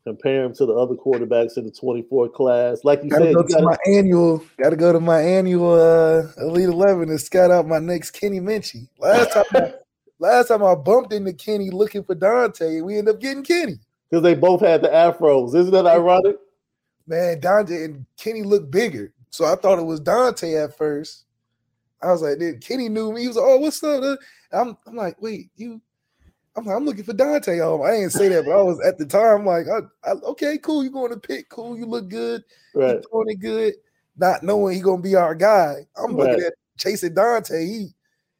compare 0.04 0.44
him 0.44 0.54
to 0.56 0.66
the 0.66 0.74
other 0.74 0.96
quarterbacks 0.96 1.58
in 1.58 1.66
the 1.66 1.72
24 1.72 2.30
class. 2.30 2.84
Like 2.84 3.04
you 3.04 3.10
gotta 3.10 3.26
said, 3.26 3.36
go 3.36 3.42
you 3.42 3.48
gotta, 3.50 3.64
my 3.66 3.78
annual, 3.88 4.44
gotta 4.62 4.76
go 4.76 4.92
to 4.92 5.00
my 5.00 5.22
annual 5.22 5.74
uh, 5.74 6.24
Elite 6.38 6.70
11 6.70 7.10
and 7.10 7.22
scout 7.22 7.52
out 7.52 7.68
my 7.68 7.80
next 7.80 8.12
Kenny 8.12 8.40
Minchey. 8.40 8.88
Last 9.00 9.34
time 9.34 9.74
Last 10.20 10.48
time 10.48 10.64
I 10.64 10.76
bumped 10.76 11.12
into 11.12 11.34
Kenny 11.34 11.70
looking 11.70 12.04
for 12.04 12.16
Dante, 12.16 12.82
we 12.82 12.98
end 12.98 13.10
up 13.10 13.20
getting 13.20 13.44
Kenny. 13.44 13.80
Because 14.10 14.24
they 14.24 14.34
both 14.34 14.62
had 14.62 14.82
the 14.82 14.88
afros. 14.88 15.56
Isn't 15.56 15.74
that 15.74 15.86
ironic? 15.86 16.38
Man, 17.06 17.40
Dante 17.40 17.84
and 17.84 18.06
Kenny 18.18 18.44
looked 18.44 18.72
bigger. 18.72 19.12
So 19.30 19.46
I 19.46 19.56
thought 19.56 19.80
it 19.80 19.86
was 19.86 20.00
Dante 20.00 20.56
at 20.56 20.78
first. 20.78 21.26
I 22.02 22.12
was 22.12 22.22
like, 22.22 22.40
then 22.40 22.60
Kenny 22.60 22.88
knew 22.88 23.12
me. 23.12 23.22
He 23.22 23.28
was 23.28 23.36
like, 23.36 23.46
oh, 23.46 23.58
what's 23.58 23.84
up? 23.84 24.20
I'm, 24.56 24.78
I'm 24.88 24.96
like, 24.96 25.22
wait, 25.22 25.50
you 25.56 25.82
I'm 26.56 26.66
like, 26.66 26.76
I'm 26.76 26.86
looking 26.86 27.04
for 27.04 27.14
Dante. 27.14 27.60
Oh, 27.60 27.84
I 27.84 27.92
didn't 27.92 28.12
say 28.12 28.30
that, 28.30 28.46
but 28.46 28.52
I 28.52 28.62
was 28.62 28.80
at 28.86 28.98
the 28.98 29.06
time 29.06 29.46
like, 29.46 29.66
I, 29.68 30.10
I, 30.10 30.14
okay, 30.14 30.58
cool. 30.58 30.84
You 30.84 30.90
going 30.90 31.12
to 31.12 31.20
pick? 31.20 31.50
Cool. 31.50 31.78
You 31.78 31.86
look 31.86 32.08
good. 32.08 32.44
Right. 32.74 32.96
You 32.96 33.02
doing 33.12 33.30
it 33.30 33.40
good. 33.42 33.74
Not 34.18 34.44
knowing 34.44 34.76
he 34.76 34.82
gonna 34.82 35.02
be 35.02 35.16
our 35.16 35.36
guy. 35.36 35.86
I'm 35.98 36.16
right. 36.16 36.30
looking 36.30 36.46
at 36.46 36.54
chasing 36.78 37.14
Dante. 37.14 37.66
He 37.66 37.88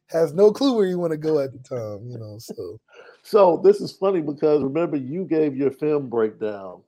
has 0.06 0.32
no 0.32 0.50
clue 0.50 0.74
where 0.74 0.86
you 0.86 0.98
want 0.98 1.10
to 1.10 1.18
go 1.18 1.38
at 1.38 1.52
the 1.52 1.58
time, 1.58 2.08
you 2.08 2.18
know. 2.18 2.38
So, 2.38 2.80
so 3.22 3.60
this 3.62 3.82
is 3.82 3.92
funny 3.92 4.22
because 4.22 4.62
remember 4.62 4.96
you 4.96 5.24
gave 5.24 5.54
your 5.54 5.70
film 5.70 6.08
breakdown. 6.08 6.80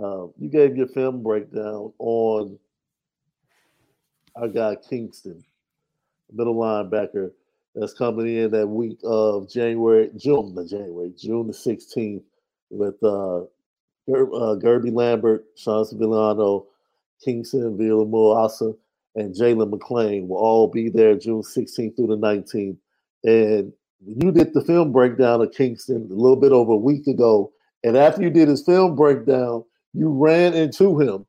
Uh, 0.00 0.26
you 0.38 0.48
gave 0.48 0.76
your 0.76 0.86
film 0.86 1.24
breakdown 1.24 1.92
on 1.98 2.56
our 4.36 4.46
guy 4.46 4.76
Kingston, 4.76 5.42
middle 6.30 6.54
linebacker 6.54 7.32
that's 7.76 7.94
coming 7.94 8.36
in 8.36 8.50
that 8.52 8.66
week 8.68 8.98
of 9.04 9.50
January, 9.50 10.10
June, 10.16 10.54
the 10.54 10.66
January, 10.66 11.12
June 11.16 11.46
the 11.46 11.52
16th 11.52 12.22
with 12.70 12.96
uh, 13.04 13.42
Ger- 14.08 14.34
uh 14.34 14.56
Guerby 14.56 14.92
Lambert, 14.92 15.44
Sean 15.56 15.84
Sevillano, 15.84 16.66
Kingston 17.24 17.76
Villa-Asa, 17.76 18.72
and 19.14 19.34
Jalen 19.34 19.70
McLean 19.70 20.28
will 20.28 20.38
all 20.38 20.68
be 20.68 20.88
there 20.88 21.16
June 21.16 21.42
16th 21.42 21.96
through 21.96 22.08
the 22.08 22.16
19th. 22.16 22.78
And 23.24 23.72
you 24.06 24.32
did 24.32 24.54
the 24.54 24.64
film 24.64 24.92
breakdown 24.92 25.42
of 25.42 25.52
Kingston 25.52 26.08
a 26.10 26.14
little 26.14 26.36
bit 26.36 26.52
over 26.52 26.72
a 26.72 26.76
week 26.78 27.06
ago. 27.06 27.52
And 27.84 27.96
after 27.96 28.22
you 28.22 28.30
did 28.30 28.48
his 28.48 28.64
film 28.64 28.96
breakdown, 28.96 29.64
you 29.94 30.10
ran 30.10 30.54
into 30.54 31.00
him 31.00 31.26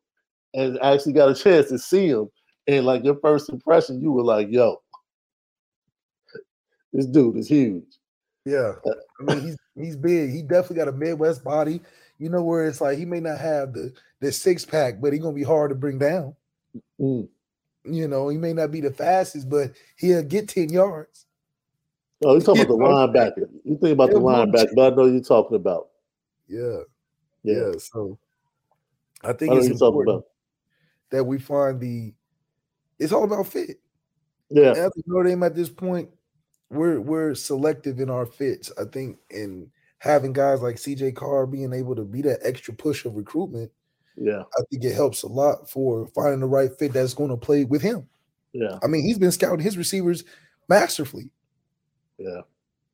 and 0.53 0.79
actually 0.81 1.13
got 1.13 1.29
a 1.29 1.35
chance 1.35 1.69
to 1.69 1.79
see 1.79 2.07
him. 2.07 2.29
And 2.67 2.85
like 2.85 3.03
your 3.05 3.17
first 3.21 3.49
impression, 3.49 4.01
you 4.01 4.11
were 4.11 4.23
like, 4.23 4.47
yo, 4.49 4.81
this 6.93 7.05
dude 7.05 7.37
is 7.37 7.47
huge. 7.47 7.97
Yeah. 8.45 8.73
Uh, 8.85 8.91
I 9.19 9.23
mean, 9.23 9.41
he's 9.41 9.57
he's 9.75 9.95
big. 9.95 10.31
He 10.31 10.41
definitely 10.41 10.77
got 10.77 10.87
a 10.87 10.93
Midwest 10.93 11.43
body. 11.43 11.81
You 12.17 12.29
know, 12.29 12.41
where 12.43 12.67
it's 12.67 12.81
like 12.81 12.97
he 12.97 13.05
may 13.05 13.19
not 13.19 13.39
have 13.39 13.73
the 13.73 13.93
the 14.19 14.31
six 14.31 14.65
pack, 14.65 14.99
but 15.01 15.13
he's 15.13 15.21
gonna 15.21 15.35
be 15.35 15.43
hard 15.43 15.69
to 15.69 15.75
bring 15.75 15.99
down. 15.99 16.35
Mm. 16.99 17.27
You 17.83 18.07
know, 18.07 18.29
he 18.29 18.37
may 18.37 18.53
not 18.53 18.71
be 18.71 18.81
the 18.81 18.91
fastest, 18.91 19.49
but 19.49 19.71
he'll 19.97 20.23
get 20.23 20.49
10 20.49 20.69
yards. 20.69 21.25
Oh, 22.23 22.33
you're 22.33 22.41
talking 22.41 22.63
about 22.63 22.77
the 22.77 22.83
linebacker. 22.83 23.49
You 23.63 23.77
think 23.77 23.93
about 23.93 24.09
the 24.09 24.19
linebacker, 24.19 24.75
but 24.75 24.93
I 24.93 24.95
know 24.95 25.05
you're 25.05 25.21
talking 25.21 25.55
about. 25.55 25.89
Yeah. 26.47 26.79
Yeah. 27.43 27.53
yeah 27.53 27.71
so 27.77 28.17
I 29.23 29.33
think 29.33 29.53
I 29.53 29.57
it's 29.57 29.67
important 29.67 30.25
that 31.11 31.23
we 31.23 31.39
find 31.39 31.79
the 31.79 32.13
it's 32.99 33.13
all 33.13 33.23
about 33.23 33.47
fit. 33.47 33.79
Yeah. 34.49 34.71
At 34.71 34.91
Notre 35.05 35.29
Dame 35.29 35.43
at 35.43 35.55
this 35.55 35.69
point, 35.69 36.09
we're 36.69 36.99
we're 36.99 37.35
selective 37.35 37.99
in 37.99 38.09
our 38.09 38.25
fits. 38.25 38.71
I 38.79 38.85
think 38.85 39.17
in 39.29 39.69
having 39.99 40.33
guys 40.33 40.61
like 40.61 40.75
CJ 40.75 41.15
Carr 41.15 41.45
being 41.47 41.73
able 41.73 41.95
to 41.95 42.03
be 42.03 42.21
that 42.23 42.39
extra 42.43 42.73
push 42.73 43.05
of 43.05 43.15
recruitment 43.15 43.71
yeah. 44.17 44.41
I 44.57 44.61
think 44.69 44.83
it 44.83 44.95
helps 44.95 45.23
a 45.23 45.27
lot 45.27 45.69
for 45.69 46.07
finding 46.07 46.39
the 46.39 46.47
right 46.47 46.71
fit 46.77 46.93
that's 46.93 47.13
going 47.13 47.29
to 47.29 47.37
play 47.37 47.63
with 47.65 47.81
him. 47.81 48.07
Yeah. 48.51 48.79
I 48.83 48.87
mean, 48.87 49.03
he's 49.03 49.19
been 49.19 49.31
scouting 49.31 49.63
his 49.63 49.77
receivers 49.77 50.23
masterfully. 50.67 51.29
Yeah. 52.17 52.41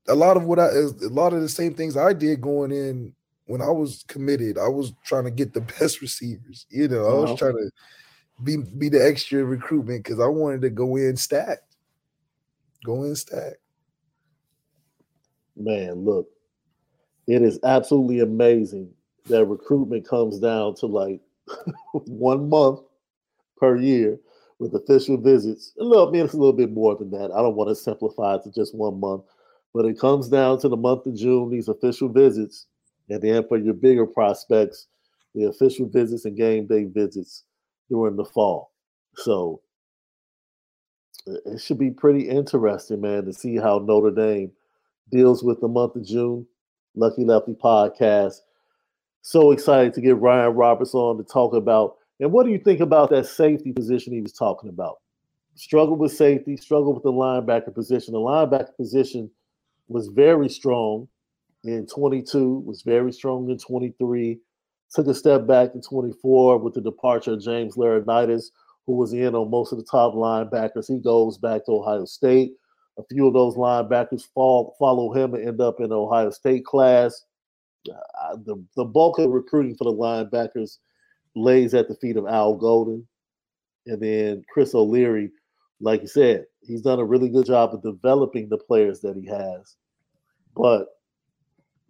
A 0.10 0.16
lot 0.16 0.36
of 0.36 0.44
what 0.44 0.60
I 0.60 0.68
a 0.68 1.08
lot 1.08 1.32
of 1.32 1.42
the 1.42 1.48
same 1.48 1.74
things 1.74 1.96
I 1.96 2.12
did 2.12 2.42
going 2.42 2.72
in 2.72 3.14
when 3.46 3.62
I 3.62 3.70
was 3.70 4.04
committed, 4.08 4.58
I 4.58 4.68
was 4.68 4.94
trying 5.06 5.24
to 5.24 5.32
get 5.32 5.54
the 5.54 5.62
best 5.80 6.02
receivers. 6.02 6.66
You 6.70 6.90
know, 6.90 7.06
I 7.06 7.14
was 7.14 7.30
uh-huh. 7.30 7.38
trying 7.38 7.54
to 7.54 7.72
be 8.44 8.58
be 8.58 8.90
the 8.90 9.06
extra 9.06 9.46
recruitment 9.46 10.04
because 10.04 10.20
I 10.20 10.28
wanted 10.28 10.62
to 10.64 10.70
go 10.70 10.98
in 10.98 11.16
stacked. 11.16 11.78
Go 12.84 13.04
in 13.04 13.16
stacked. 13.16 13.62
Man, 15.56 16.04
look, 16.04 16.28
it 17.28 17.42
is 17.42 17.60
absolutely 17.63 18.20
amazing 18.20 18.92
that 19.28 19.46
recruitment 19.46 20.08
comes 20.08 20.39
down 20.39 20.76
to 20.76 20.86
like 20.86 21.22
one 21.94 22.50
month 22.50 22.82
per 23.58 23.78
year 23.78 24.20
with 24.60 24.76
official 24.76 25.18
visits. 25.18 25.74
A 25.80 25.84
little, 25.84 26.08
I 26.08 26.12
mean, 26.12 26.26
it's 26.26 26.34
a 26.34 26.38
little 26.38 26.54
bit 26.54 26.72
more 26.72 26.96
than 26.96 27.12
that. 27.12 27.32
I 27.32 27.42
don't 27.42 27.56
want 27.56 27.70
to 27.70 27.76
simplify 27.76 28.36
it 28.36 28.44
to 28.44 28.52
just 28.52 28.76
one 28.76 29.00
month, 29.00 29.24
but 29.74 29.86
it 29.86 30.00
comes 30.00 30.30
down 30.30 30.60
to 30.60 30.70
the 30.70 30.78
month 30.78 31.06
of 31.06 31.16
June, 31.16 31.50
these 31.50 31.68
official 31.68 32.10
visits, 32.10 32.68
and 33.10 33.22
then 33.22 33.48
for 33.48 33.58
your 33.58 33.74
bigger 33.74 34.06
prospects, 34.06 34.88
the 35.36 35.46
official 35.46 35.88
visits 35.88 36.26
and 36.26 36.38
game 36.38 36.68
day 36.68 36.86
visits 36.86 37.44
during 37.89 38.16
the 38.16 38.26
fall. 38.26 38.72
So 39.16 39.62
it 41.26 41.62
should 41.62 41.80
be 41.80 41.92
pretty 41.92 42.30
interesting, 42.30 43.02
man, 43.02 43.26
to 43.26 43.34
see 43.34 43.56
how 43.56 43.80
Notre 43.80 44.12
Dame 44.12 44.52
deals 45.12 45.44
with 45.44 45.62
the 45.62 45.68
month 45.68 45.96
of 45.96 46.06
June. 46.06 46.46
Lucky 46.96 47.26
Lefty 47.26 47.54
podcast 47.54 48.42
so 49.24 49.52
excited 49.52 49.94
to 49.94 50.02
get 50.02 50.20
Ryan 50.20 50.54
Roberts 50.54 50.94
on 50.94 51.18
to 51.18 51.24
talk 51.24 51.54
about. 51.54 51.96
And 52.20 52.32
what 52.32 52.46
do 52.46 52.52
you 52.52 52.60
think 52.60 52.82
about 52.82 53.10
that 53.10 53.26
safety 53.26 53.72
position 53.72 54.13
he 54.13 54.22
was 54.22 54.34
talking 54.34 54.70
about? 54.70 54.98
Struggled 55.56 56.00
with 56.00 56.12
safety, 56.12 56.58
struggled 56.58 56.96
with 56.96 57.04
the 57.04 57.12
linebacker 57.12 57.74
position. 57.74 58.13
The 58.13 58.20
linebacker 58.20 58.76
position 58.76 59.32
was 59.88 60.08
very 60.08 60.50
strong 60.50 61.08
in 61.63 61.88
22, 61.88 62.63
was 62.66 62.82
very 62.82 63.13
strong 63.13 63.50
in 63.50 63.58
23, 63.58 64.39
took 64.94 65.08
a 65.08 65.13
step 65.13 65.48
back 65.48 65.74
in 65.74 65.82
24 65.82 66.58
with 66.58 66.74
the 66.74 66.82
departure 66.82 67.34
of 67.34 67.42
James 67.42 67.76
Laurinaitis, 67.76 68.48
who 68.86 68.98
was 68.98 69.13
in 69.13 69.36
on 69.36 69.50
most 69.50 69.72
of 69.72 69.78
the 69.78 69.86
top 69.86 70.16
linebackers. 70.16 70.88
He 70.88 71.00
goes 71.00 71.38
back 71.38 71.66
to 71.66 71.72
Ohio 71.72 72.04
State. 72.04 72.56
A 72.98 73.04
few 73.12 73.28
of 73.28 73.34
those 73.34 73.56
linebackers 73.56 74.28
fall, 74.34 74.76
follow 74.78 75.14
him 75.14 75.34
and 75.34 75.48
end 75.48 75.62
up 75.62 75.80
in 75.80 75.92
Ohio 75.92 76.30
State 76.30 76.66
class 76.66 77.26
uh, 77.90 78.36
the 78.46 78.64
the 78.76 78.86
bulk 78.86 79.20
of 79.20 79.32
recruiting 79.32 79.76
for 79.76 79.86
the 79.86 79.94
linebackers 79.94 80.78
lays 81.36 81.74
at 81.74 81.88
the 81.88 81.96
feet 81.96 82.18
of 82.18 82.28
Al 82.28 82.56
Golden, 82.56 83.08
and 83.88 84.02
then 84.02 84.44
Chris 84.52 84.76
O'Leary. 84.76 85.32
Like 85.80 86.02
you 86.02 86.08
said, 86.08 86.46
he's 86.62 86.82
done 86.82 87.00
a 87.00 87.06
really 87.06 87.30
good 87.30 87.46
job 87.46 87.74
of 87.74 87.82
developing 87.82 88.48
the 88.48 88.58
players 88.58 89.02
that 89.02 89.18
he 89.18 89.26
has, 89.26 89.76
but 90.56 90.88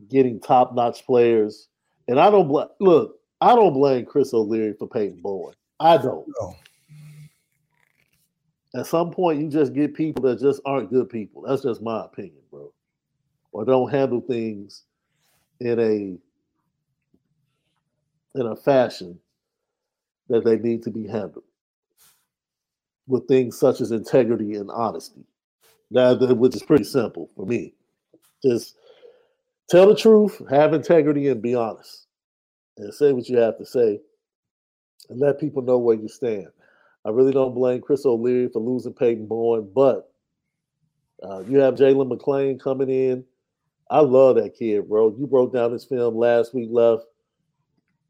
getting 0.10 0.40
top 0.40 0.74
notch 0.74 1.06
players. 1.06 1.68
And 2.08 2.20
I 2.20 2.30
don't 2.32 2.48
bl- 2.48 2.62
look. 2.80 3.20
I 3.40 3.56
don't 3.56 3.74
blame 3.74 4.06
Chris 4.06 4.34
O'Leary 4.34 4.74
for 4.74 4.88
Peyton 4.88 5.22
Bowen. 5.22 5.54
I 5.80 5.98
don't. 5.98 6.26
No. 6.40 6.56
At 8.76 8.88
some 8.88 9.12
point, 9.12 9.40
you 9.40 9.50
just 9.50 9.74
get 9.74 9.94
people 9.94 10.24
that 10.24 10.40
just 10.40 10.62
aren't 10.66 10.90
good 10.90 11.10
people. 11.10 11.44
That's 11.44 11.62
just 11.64 11.82
my 11.82 12.06
opinion, 12.06 12.42
bro. 12.52 12.74
Or 13.52 13.66
don't 13.66 13.92
handle 13.92 14.22
things 14.22 14.84
in 15.60 15.80
a 15.80 16.18
in 18.40 18.48
a 18.48 18.56
fashion 18.56 19.20
that 20.30 20.44
they 20.44 20.58
need 20.58 20.84
to 20.84 20.92
be 20.92 21.08
handled 21.08 21.44
with 23.08 23.28
things 23.28 23.60
such 23.60 23.82
as 23.82 23.92
integrity 23.92 24.56
and 24.56 24.72
honesty. 24.72 25.26
Now, 25.92 26.16
which 26.16 26.56
is 26.56 26.64
pretty 26.64 26.86
simple 26.86 27.30
for 27.36 27.46
me. 27.46 27.74
Just 28.44 28.76
tell 29.70 29.88
the 29.88 29.96
truth, 29.96 30.42
have 30.50 30.74
integrity, 30.74 31.28
and 31.28 31.42
be 31.42 31.56
honest, 31.56 32.08
and 32.78 32.94
say 32.94 33.14
what 33.14 33.30
you 33.30 33.38
have 33.38 33.58
to 33.60 33.66
say, 33.66 34.00
and 35.10 35.20
let 35.20 35.40
people 35.40 35.62
know 35.62 35.78
where 35.78 35.96
you 35.96 36.08
stand. 36.08 36.48
I 37.06 37.10
really 37.10 37.34
don't 37.34 37.54
blame 37.54 37.82
Chris 37.82 38.06
O'Leary 38.06 38.48
for 38.48 38.60
losing 38.60 38.94
Peyton 38.94 39.28
Bowen, 39.28 39.70
but 39.74 40.12
uh, 41.22 41.40
you 41.40 41.60
have 41.60 41.76
Jalen 41.76 42.08
McLean 42.08 42.58
coming 42.60 42.90
in. 42.90 43.26
I 43.90 44.00
love 44.00 44.38
that 44.38 44.56
kid, 44.56 44.88
bro. 44.88 45.16
You 45.18 45.28
broke 45.28 45.54
down 45.54 45.72
his 45.72 45.86
film 45.86 46.16
last 46.16 46.54
week, 46.54 46.70
left. 46.72 47.04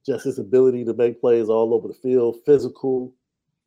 Just 0.06 0.26
his 0.26 0.38
ability 0.38 0.86
to 0.86 0.94
make 0.94 1.20
plays 1.20 1.50
all 1.50 1.74
over 1.74 1.88
the 1.88 1.94
field, 1.94 2.38
physical, 2.46 3.14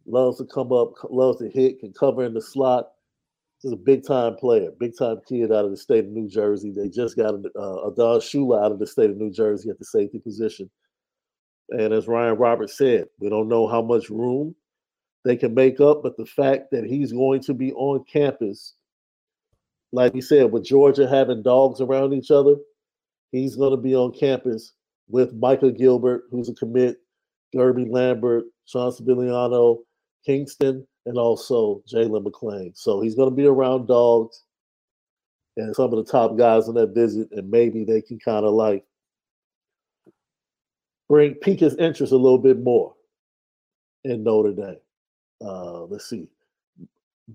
loves 0.06 0.38
to 0.38 0.44
come 0.44 0.72
up, 0.72 0.92
loves 1.10 1.38
to 1.38 1.48
hit, 1.48 1.80
can 1.80 1.92
cover 1.92 2.24
in 2.24 2.34
the 2.34 2.42
slot. 2.42 2.90
He's 3.62 3.72
a 3.72 3.76
big 3.76 4.06
time 4.06 4.36
player, 4.36 4.70
big 4.78 4.96
time 4.96 5.20
kid 5.26 5.50
out 5.50 5.64
of 5.64 5.70
the 5.70 5.76
state 5.76 6.04
of 6.04 6.10
New 6.10 6.28
Jersey. 6.28 6.70
They 6.70 6.88
just 6.88 7.16
got 7.16 7.34
uh, 7.34 7.86
Adon 7.88 8.20
Shuler 8.20 8.62
out 8.62 8.70
of 8.70 8.78
the 8.78 8.86
state 8.86 9.10
of 9.10 9.16
New 9.16 9.32
Jersey 9.32 9.70
at 9.70 9.78
the 9.78 9.84
safety 9.84 10.18
position. 10.18 10.70
And 11.70 11.92
as 11.92 12.06
Ryan 12.06 12.36
Roberts 12.36 12.76
said, 12.76 13.06
we 13.18 13.28
don't 13.28 13.48
know 13.48 13.66
how 13.66 13.82
much 13.82 14.10
room 14.10 14.54
they 15.26 15.36
can 15.36 15.54
make 15.54 15.80
up, 15.80 16.04
but 16.04 16.16
the 16.16 16.24
fact 16.24 16.70
that 16.70 16.84
he's 16.84 17.12
going 17.12 17.40
to 17.42 17.52
be 17.52 17.72
on 17.72 18.04
campus, 18.04 18.74
like 19.90 20.14
we 20.14 20.20
said, 20.20 20.52
with 20.52 20.64
Georgia 20.64 21.08
having 21.08 21.42
dogs 21.42 21.80
around 21.80 22.12
each 22.12 22.30
other, 22.30 22.54
he's 23.32 23.56
going 23.56 23.72
to 23.72 23.76
be 23.76 23.94
on 23.96 24.12
campus 24.12 24.72
with 25.08 25.34
Michael 25.34 25.72
Gilbert, 25.72 26.24
who's 26.30 26.48
a 26.48 26.54
commit, 26.54 26.98
Guerby 27.52 27.90
Lambert, 27.90 28.44
Sean 28.66 28.92
Sevillano, 28.92 29.78
Kingston, 30.24 30.86
and 31.06 31.18
also 31.18 31.82
Jalen 31.92 32.22
McLean. 32.22 32.72
So 32.76 33.00
he's 33.00 33.16
going 33.16 33.30
to 33.30 33.34
be 33.34 33.46
around 33.46 33.88
dogs 33.88 34.44
and 35.56 35.74
some 35.74 35.92
of 35.92 35.96
the 36.04 36.10
top 36.10 36.38
guys 36.38 36.68
on 36.68 36.74
that 36.76 36.94
visit, 36.94 37.28
and 37.32 37.50
maybe 37.50 37.82
they 37.82 38.00
can 38.00 38.20
kind 38.20 38.46
of 38.46 38.52
like 38.52 38.84
bring 41.08 41.34
pique 41.34 41.60
his 41.60 41.74
interest 41.76 42.12
a 42.12 42.16
little 42.16 42.38
bit 42.38 42.60
more 42.60 42.94
in 44.04 44.22
Notre 44.22 44.52
Dame. 44.52 44.76
Uh, 45.40 45.82
let's 45.84 46.08
see. 46.08 46.28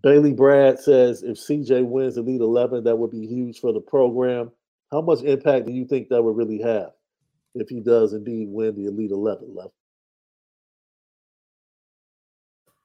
Bailey 0.01 0.33
Brad 0.33 0.79
says 0.79 1.23
if 1.23 1.37
CJ 1.37 1.85
wins 1.85 2.17
Elite 2.17 2.41
11, 2.41 2.83
that 2.85 2.95
would 2.95 3.11
be 3.11 3.27
huge 3.27 3.59
for 3.59 3.73
the 3.73 3.81
program. 3.81 4.51
How 4.91 5.01
much 5.01 5.21
impact 5.23 5.65
do 5.65 5.71
you 5.71 5.85
think 5.85 6.09
that 6.09 6.21
would 6.21 6.35
really 6.35 6.61
have 6.61 6.91
if 7.55 7.69
he 7.69 7.81
does 7.81 8.13
indeed 8.13 8.47
win 8.49 8.75
the 8.75 8.85
Elite 8.85 9.11
11 9.11 9.53
left? 9.53 9.73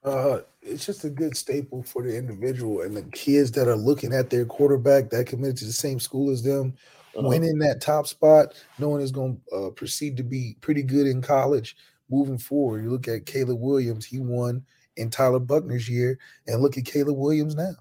Uh, 0.03 0.39
it's 0.61 0.85
just 0.85 1.03
a 1.03 1.09
good 1.09 1.35
staple 1.35 1.83
for 1.83 2.01
the 2.01 2.15
individual 2.15 2.81
and 2.81 2.95
the 2.95 3.03
kids 3.03 3.51
that 3.51 3.67
are 3.67 3.75
looking 3.75 4.13
at 4.13 4.29
their 4.29 4.45
quarterback 4.45 5.09
that 5.09 5.27
committed 5.27 5.57
to 5.57 5.65
the 5.65 5.73
same 5.73 5.99
school 5.99 6.29
as 6.29 6.43
them, 6.43 6.73
uh-huh. 7.17 7.27
winning 7.27 7.57
that 7.57 7.81
top 7.81 8.07
spot, 8.07 8.53
knowing 8.79 9.01
it's 9.01 9.11
going 9.11 9.39
to 9.49 9.55
uh, 9.55 9.69
proceed 9.71 10.15
to 10.15 10.23
be 10.23 10.55
pretty 10.61 10.83
good 10.83 11.07
in 11.07 11.21
college 11.21 11.75
moving 12.09 12.37
forward. 12.37 12.83
You 12.83 12.89
look 12.89 13.07
at 13.07 13.25
Caleb 13.25 13.59
Williams, 13.59 14.05
he 14.05 14.19
won 14.19 14.63
in 14.97 15.09
Tyler 15.09 15.39
Buchner's 15.39 15.89
year, 15.89 16.19
and 16.47 16.61
look 16.61 16.77
at 16.77 16.85
Caleb 16.85 17.17
Williams 17.17 17.55
now. 17.55 17.75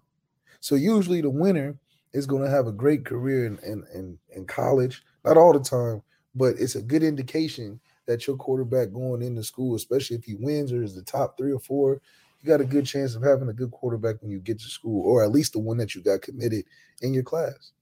So 0.61 0.75
usually 0.75 1.21
the 1.21 1.31
winner 1.31 1.77
is 2.13 2.27
going 2.27 2.43
to 2.43 2.51
have 2.51 2.67
a 2.67 2.73
great 2.73 3.05
career 3.05 3.47
in, 3.47 3.59
in, 3.59 3.85
in, 3.95 4.19
in 4.35 4.47
college, 4.47 5.03
not 5.25 5.37
all 5.37 5.53
the 5.53 5.61
time, 5.61 6.03
but 6.35 6.55
it's 6.59 6.75
a 6.77 6.83
good 6.83 7.03
indication 7.03 7.81
that 8.07 8.27
your 8.27 8.37
quarterback 8.37 8.93
going 8.93 9.23
into 9.23 9.43
school, 9.43 9.75
especially 9.75 10.17
if 10.17 10.25
he 10.25 10.35
wins 10.35 10.73
or 10.73 10.83
is 10.83 10.95
the 10.95 11.03
top 11.03 11.37
three 11.37 11.53
or 11.53 11.59
four, 11.59 12.01
you 12.41 12.49
got 12.49 12.61
a 12.61 12.65
good 12.65 12.87
chance 12.87 13.15
of 13.15 13.23
having 13.23 13.49
a 13.49 13.53
good 13.53 13.71
quarterback 13.71 14.23
when 14.23 14.31
you 14.31 14.39
get 14.39 14.59
to 14.61 14.69
school, 14.69 15.05
or 15.05 15.25
at 15.25 15.33
least 15.33 15.53
the 15.53 15.59
one 15.59 15.77
that 15.79 15.95
you 15.95 16.03
got 16.03 16.23
committed 16.23 16.65
in 17.03 17.13
your 17.13 17.23
class. 17.23 17.73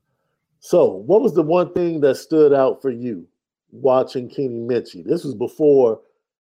So, 0.60 0.88
what 0.88 1.20
was 1.20 1.34
the 1.34 1.42
one 1.42 1.72
thing 1.74 2.00
that 2.00 2.16
stood 2.16 2.54
out 2.54 2.80
for 2.80 2.90
you 2.90 3.26
watching 3.70 4.30
Kenny 4.30 4.60
Minchey? 4.60 5.04
This 5.04 5.24
was 5.24 5.34
before 5.34 6.00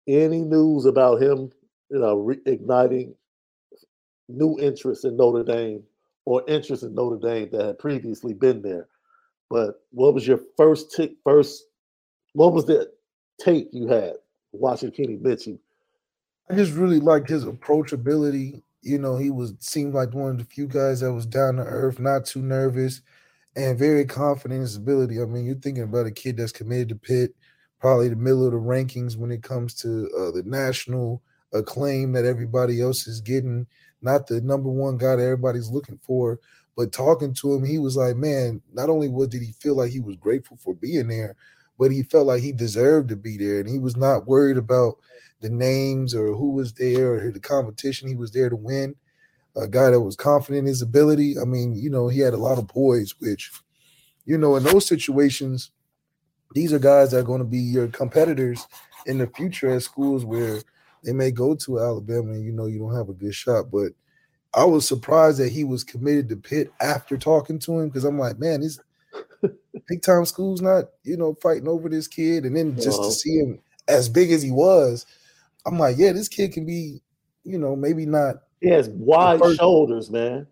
any 0.08 0.42
news 0.42 0.86
about 0.86 1.22
him, 1.22 1.52
you 1.90 2.00
know, 2.00 2.18
reigniting 2.18 3.14
new 4.28 4.58
interest 4.60 5.06
in 5.06 5.16
Notre 5.16 5.44
Dame 5.44 5.84
or 6.26 6.44
interest 6.48 6.84
in 6.84 6.94
Notre 6.94 7.18
Dame 7.18 7.50
that 7.52 7.66
had 7.66 7.80
previously 7.80 8.34
been 8.34 8.62
there. 8.62 8.88
But 9.50 9.82
what 9.92 10.14
was 10.14 10.28
your 10.28 10.42
first 10.58 10.94
t- 10.94 11.18
first? 11.24 11.64
What 12.34 12.54
was 12.54 12.66
the 12.66 12.92
take 13.40 13.70
you 13.72 13.88
had 13.88 14.14
watching 14.52 14.92
Kenny 14.92 15.18
Minchey? 15.18 15.60
I 16.50 16.56
just 16.56 16.74
really 16.74 17.00
liked 17.00 17.30
his 17.30 17.46
approachability. 17.46 18.62
You 18.82 19.00
know, 19.00 19.18
he 19.18 19.32
was 19.32 19.54
seemed 19.60 19.94
like 19.94 20.14
one 20.14 20.32
of 20.32 20.38
the 20.38 20.46
few 20.46 20.68
guys 20.68 21.00
that 21.00 21.14
was 21.14 21.26
down 21.26 21.56
to 21.56 21.64
earth, 21.64 22.00
not 22.00 22.26
too 22.26 22.42
nervous, 22.42 23.02
and 23.56 23.78
very 23.78 24.06
confident 24.06 24.58
in 24.58 24.62
his 24.62 24.76
ability. 24.76 25.22
I 25.22 25.26
mean, 25.26 25.46
you're 25.46 25.56
thinking 25.56 25.84
about 25.84 26.06
a 26.06 26.12
kid 26.12 26.38
that's 26.38 26.52
committed 26.52 26.90
to 26.90 26.96
Pitt, 26.96 27.36
probably 27.80 28.10
the 28.10 28.16
middle 28.16 28.46
of 28.46 28.52
the 28.52 28.60
rankings 28.60 29.18
when 29.18 29.32
it 29.32 29.44
comes 29.44 29.74
to 29.76 30.10
uh, 30.18 30.32
the 30.32 30.44
national 30.46 31.22
acclaim 31.54 32.12
that 32.14 32.26
everybody 32.26 32.82
else 32.82 33.08
is 33.08 33.22
getting. 33.22 33.68
Not 34.02 34.28
the 34.28 34.42
number 34.42 34.70
one 34.70 34.98
guy 34.98 35.16
that 35.16 35.24
everybody's 35.24 35.70
looking 35.70 36.00
for, 36.04 36.40
but 36.76 36.92
talking 36.92 37.34
to 37.36 37.56
him, 37.56 37.66
he 37.66 37.80
was 37.80 37.96
like, 37.96 38.16
man, 38.16 38.62
not 38.72 38.90
only 38.90 39.10
what 39.10 39.32
did 39.32 39.42
he 39.42 39.54
feel 39.54 39.76
like 39.76 39.92
he 39.92 40.00
was 40.00 40.16
grateful 40.16 40.58
for 40.58 40.76
being 40.76 41.08
there, 41.08 41.36
but 41.80 41.92
he 41.92 42.04
felt 42.04 42.28
like 42.28 42.44
he 42.44 42.52
deserved 42.52 43.10
to 43.10 43.16
be 43.16 43.38
there, 43.38 43.60
and 43.60 43.70
he 43.70 43.80
was 43.80 43.98
not 43.98 44.28
worried 44.28 44.58
about 44.58 44.98
the 45.42 45.50
names 45.50 46.16
or 46.16 46.36
who 46.36 46.52
was 46.52 46.74
there 46.74 47.14
or 47.14 47.32
the 47.32 47.40
competition. 47.40 48.08
He 48.08 48.16
was 48.16 48.32
there 48.32 48.50
to 48.50 48.56
win. 48.56 48.96
A 49.56 49.68
guy 49.68 49.90
that 49.90 50.02
was 50.02 50.16
confident 50.16 50.60
in 50.60 50.66
his 50.68 50.84
ability. 50.84 51.40
I 51.40 51.46
mean, 51.46 51.76
you 51.76 51.90
know, 51.90 52.08
he 52.08 52.20
had 52.20 52.34
a 52.36 52.38
lot 52.38 52.60
of 52.60 52.68
poise, 52.68 53.16
which, 53.20 53.52
you 54.26 54.38
know, 54.38 54.56
in 54.56 54.64
those 54.64 54.86
situations, 54.86 55.72
these 56.54 56.72
are 56.72 56.80
guys 56.80 57.12
that 57.12 57.20
are 57.20 57.24
going 57.24 57.40
to 57.40 57.46
be 57.46 57.58
your 57.58 57.88
competitors 57.88 58.68
in 59.08 59.18
the 59.18 59.28
future 59.28 59.70
at 59.70 59.82
schools 59.82 60.26
where 60.26 60.62
they 61.08 61.14
may 61.14 61.32
go 61.32 61.56
to 61.56 61.80
Alabama 61.80 62.34
and 62.34 62.44
you 62.44 62.52
know 62.52 62.66
you 62.66 62.80
don't 62.80 62.94
have 62.94 63.08
a 63.08 63.14
good 63.14 63.34
shot. 63.34 63.72
But 63.72 63.94
I 64.54 64.66
was 64.66 64.86
surprised 64.86 65.40
that 65.40 65.54
he 65.54 65.64
was 65.64 65.86
committed 65.86 66.28
to 66.28 66.36
Pitt 66.36 66.70
after 66.82 67.18
talking 67.18 67.60
to 67.60 67.80
him 67.80 67.88
because 67.88 68.04
I'm 68.04 68.20
like, 68.20 68.38
man, 68.40 68.60
this 68.60 68.78
big 69.88 70.02
time 70.02 70.26
school's 70.26 70.62
not, 70.62 70.90
you 71.04 71.16
know, 71.16 71.34
fighting 71.42 71.70
over 71.70 71.88
this 71.88 72.10
kid. 72.10 72.46
And 72.46 72.58
then 72.58 72.76
just 72.76 73.02
to 73.02 73.10
see 73.10 73.38
him 73.38 73.60
as 73.88 74.10
big 74.10 74.32
as 74.32 74.44
he 74.44 74.52
was, 74.52 75.06
I'm 75.66 75.80
like, 75.80 75.96
yeah, 75.98 76.12
this 76.12 76.28
kid 76.28 76.52
can 76.52 76.66
be, 76.66 77.02
you 77.46 77.58
know, 77.58 77.74
maybe 77.74 78.06
not. 78.06 78.36
He 78.60 78.70
has 78.72 78.90
wide 78.90 79.40
shoulders, 79.56 80.12
man. 80.12 80.46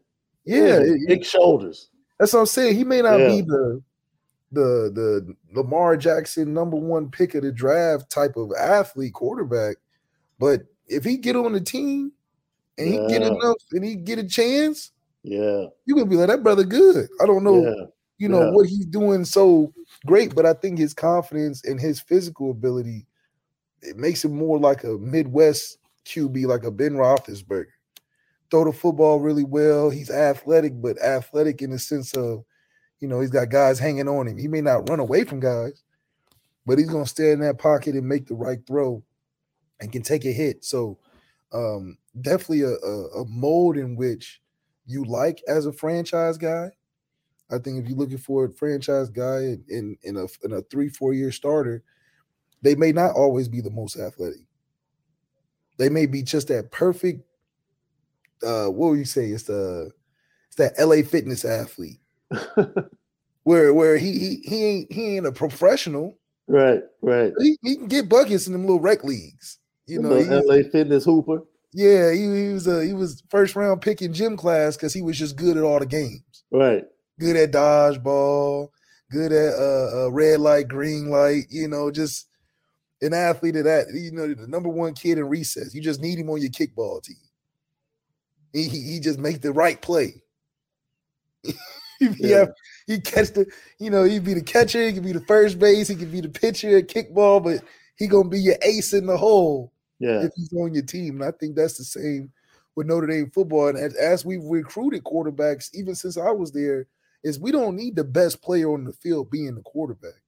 Yeah, 0.46 0.80
big 0.80 1.22
it, 1.22 1.26
shoulders. 1.26 1.90
That's 2.18 2.32
what 2.32 2.40
I'm 2.40 2.46
saying. 2.46 2.78
He 2.78 2.86
may 2.86 3.02
not 3.02 3.20
yeah. 3.20 3.28
be 3.28 3.42
the 3.42 3.84
the 4.52 4.92
the 4.94 5.36
Lamar 5.54 5.98
Jackson 5.98 6.54
number 6.54 6.78
one 6.78 7.12
pick 7.12 7.36
of 7.36 7.44
the 7.44 7.52
draft 7.52 8.10
type 8.10 8.38
of 8.38 8.52
athlete 8.58 9.14
quarterback, 9.14 9.76
but 10.40 10.62
if 10.88 11.04
he 11.04 11.18
get 11.18 11.36
on 11.36 11.54
the 11.54 11.62
team 11.62 12.12
and 12.78 12.88
yeah. 12.88 13.02
he 13.02 13.08
get 13.08 13.22
enough 13.22 13.58
and 13.72 13.84
he 13.84 13.96
get 13.96 14.20
a 14.20 14.28
chance, 14.28 14.92
yeah, 15.24 15.66
you 15.86 15.96
gonna 15.96 16.06
be 16.06 16.16
like 16.16 16.28
that 16.28 16.44
brother 16.44 16.64
good. 16.64 17.08
I 17.22 17.26
don't 17.26 17.44
know, 17.44 17.64
yeah. 17.64 17.86
you 18.18 18.30
know 18.30 18.52
what 18.52 18.68
he's 18.68 18.86
doing 18.86 19.26
so 19.26 19.74
great, 20.06 20.36
but 20.36 20.46
I 20.46 20.54
think 20.54 20.78
his 20.78 20.94
confidence 20.94 21.64
and 21.66 21.80
his 21.80 22.00
physical 22.00 22.52
ability 22.52 23.06
it 23.86 23.98
makes 23.98 24.26
him 24.26 24.36
more 24.36 24.60
like 24.60 24.84
a 24.84 24.98
Midwest 24.98 25.78
QB, 26.06 26.46
like 26.48 26.64
a 26.64 26.72
Ben 26.72 26.94
Roethlisberger. 26.94 27.68
Throw 28.52 28.66
the 28.66 28.74
football 28.74 29.20
really 29.20 29.44
well. 29.44 29.90
He's 29.90 30.10
athletic, 30.10 30.80
but 30.82 31.02
athletic 31.02 31.62
in 31.62 31.72
the 31.72 31.80
sense 31.80 32.14
of, 32.14 32.44
you 33.00 33.08
know, 33.08 33.20
he's 33.20 33.32
got 33.32 33.50
guys 33.50 33.80
hanging 33.80 34.08
on 34.08 34.28
him. 34.28 34.38
He 34.38 34.48
may 34.48 34.62
not 34.62 34.90
run 34.90 35.00
away 35.00 35.24
from 35.24 35.40
guys, 35.40 35.84
but 36.66 36.78
he's 36.78 36.90
gonna 36.90 37.06
stay 37.06 37.32
in 37.32 37.40
that 37.42 37.58
pocket 37.58 37.96
and 37.96 38.08
make 38.08 38.28
the 38.28 38.36
right 38.36 38.60
throw, 38.68 39.04
and 39.80 39.92
can 39.92 40.02
take 40.02 40.26
a 40.26 40.32
hit. 40.32 40.64
So, 40.64 40.98
um, 41.54 41.98
definitely 42.22 42.62
a, 42.62 42.74
a, 42.74 43.22
a 43.22 43.26
mold 43.26 43.78
in 43.78 43.96
which 43.96 44.42
you 44.86 45.04
like 45.06 45.42
as 45.48 45.66
a 45.66 45.74
franchise 45.74 46.38
guy. 46.38 46.72
I 47.52 47.60
think 47.60 47.80
if 47.80 47.88
you're 47.88 47.98
looking 47.98 48.18
for 48.18 48.46
a 48.46 48.50
franchise 48.52 49.10
guy 49.10 49.40
in 49.40 49.64
in, 49.70 49.98
in 50.04 50.18
a 50.18 50.26
in 50.44 50.54
a 50.54 50.62
three 50.64 50.90
four 50.90 51.14
year 51.14 51.32
starter, 51.32 51.84
they 52.62 52.76
may 52.76 52.92
not 52.92 53.16
always 53.16 53.48
be 53.48 53.62
the 53.62 53.70
most 53.70 53.98
athletic. 53.98 54.42
They 55.78 55.90
may 55.90 56.06
be 56.06 56.24
just 56.24 56.48
that 56.48 56.72
perfect. 56.72 57.22
Uh, 58.46 58.68
what 58.68 58.90
would 58.90 59.00
you 59.00 59.06
say? 59.06 59.28
It's 59.28 59.44
the 59.44 59.92
it's 60.48 60.56
that 60.56 60.74
LA 60.80 61.08
fitness 61.08 61.46
athlete. 61.46 62.00
where 63.44 63.74
where 63.74 63.98
he 63.98 64.18
he 64.18 64.36
he 64.44 64.66
ain't 64.66 64.92
he 64.92 65.18
ain't 65.18 65.28
a 65.28 65.32
professional. 65.32 66.18
Right, 66.48 66.82
right. 67.02 67.34
He, 67.40 67.58
he 67.64 67.76
can 67.76 67.88
get 67.88 68.10
buckets 68.10 68.48
in 68.48 68.54
them 68.54 68.64
little 68.64 68.80
rec 68.80 69.04
leagues. 69.04 69.60
You 69.88 70.00
know, 70.00 70.24
the 70.24 70.42
LA 70.44 70.70
fitness 70.70 71.06
hooper. 71.06 71.44
Yeah, 71.74 72.12
he, 72.14 72.22
he 72.22 72.54
was 72.54 72.68
a 72.68 72.86
he 72.86 72.94
was 72.94 73.22
first 73.30 73.56
round 73.56 73.82
pick 73.82 74.02
in 74.02 74.14
gym 74.14 74.38
class 74.38 74.76
because 74.76 74.94
he 74.94 75.02
was 75.02 75.20
just 75.20 75.36
good 75.36 75.58
at 75.58 75.64
all 75.64 75.80
the 75.80 75.86
games. 75.86 76.44
Right. 76.52 76.84
Good 77.20 77.36
at 77.36 77.52
dodgeball, 77.52 78.70
good 79.12 79.32
at 79.32 79.54
uh, 79.54 80.06
uh, 80.06 80.12
red 80.12 80.40
light, 80.40 80.68
green 80.68 81.10
light. 81.10 81.46
You 81.50 81.68
know, 81.68 81.92
just 81.92 82.28
an 83.02 83.14
athlete 83.14 83.58
of 83.58 83.66
that. 83.66 83.88
You 83.94 84.12
know, 84.12 84.34
the 84.34 84.48
number 84.48 84.70
one 84.70 84.94
kid 84.94 85.18
in 85.18 85.26
recess. 85.26 85.76
You 85.76 85.82
just 85.82 86.02
need 86.02 86.18
him 86.18 86.30
on 86.30 86.42
your 86.42 86.50
kickball 86.50 87.04
team. 87.04 87.18
He 88.54 88.64
he, 88.70 88.82
he 88.94 89.00
just 89.00 89.20
make 89.20 89.42
the 89.42 89.52
right 89.52 89.82
play. 89.82 90.24
he, 91.44 92.10
Yeah. 92.18 92.38
have, 92.38 92.54
he 92.88 93.00
catch 93.02 93.32
the, 93.34 93.46
you 93.80 93.90
know, 93.90 94.04
he'd 94.04 94.24
be 94.24 94.34
the 94.34 94.42
catcher, 94.42 94.88
he 94.88 94.94
could 94.94 95.04
be 95.04 95.12
the 95.12 95.22
first 95.22 95.60
base, 95.60 95.88
he 95.90 95.96
could 95.96 96.12
be 96.12 96.22
the 96.22 96.30
pitcher 96.30 96.78
at 96.78 96.88
kickball, 96.88 97.44
but 97.44 97.62
he 97.98 98.08
gonna 98.08 98.30
be 98.30 98.40
your 98.40 98.58
ace 98.62 98.94
in 98.94 99.06
the 99.06 99.18
hole 99.18 99.72
Yeah. 100.06 100.24
if 100.24 100.32
he's 100.36 100.54
on 100.54 100.74
your 100.74 100.84
team. 100.84 101.22
And 101.22 101.26
I 101.26 101.32
think 101.32 101.56
that's 101.56 101.78
the 101.78 101.84
same 101.84 102.32
with 102.76 102.88
Notre 102.88 103.08
Dame 103.08 103.32
football. 103.32 103.70
And 103.70 103.78
as, 103.78 103.96
as 103.96 104.26
we've 104.26 104.44
recruited 104.44 105.04
quarterbacks, 105.04 105.74
even 105.74 105.96
since 105.96 106.18
I 106.18 106.32
was 106.32 106.52
there, 106.52 106.88
is 107.24 107.40
we 107.40 107.52
don't 107.52 107.76
need 107.76 107.96
the 107.96 108.04
best 108.04 108.42
player 108.42 108.72
on 108.72 108.84
the 108.84 108.94
field 108.94 109.32
being 109.32 109.56
the 109.56 109.62
quarterback. 109.62 110.22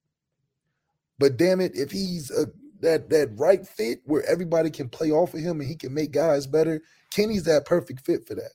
But 1.18 1.36
damn 1.36 1.60
it, 1.60 1.76
if 1.76 1.90
he's 1.90 2.30
a 2.30 2.46
that 2.80 3.10
that 3.10 3.30
right 3.36 3.66
fit 3.66 4.00
where 4.04 4.24
everybody 4.24 4.70
can 4.70 4.88
play 4.88 5.10
off 5.10 5.34
of 5.34 5.40
him 5.40 5.60
and 5.60 5.68
he 5.68 5.76
can 5.76 5.94
make 5.94 6.12
guys 6.12 6.46
better, 6.46 6.82
Kenny's 7.10 7.44
that 7.44 7.64
perfect 7.66 8.04
fit 8.04 8.26
for 8.26 8.34
that. 8.34 8.52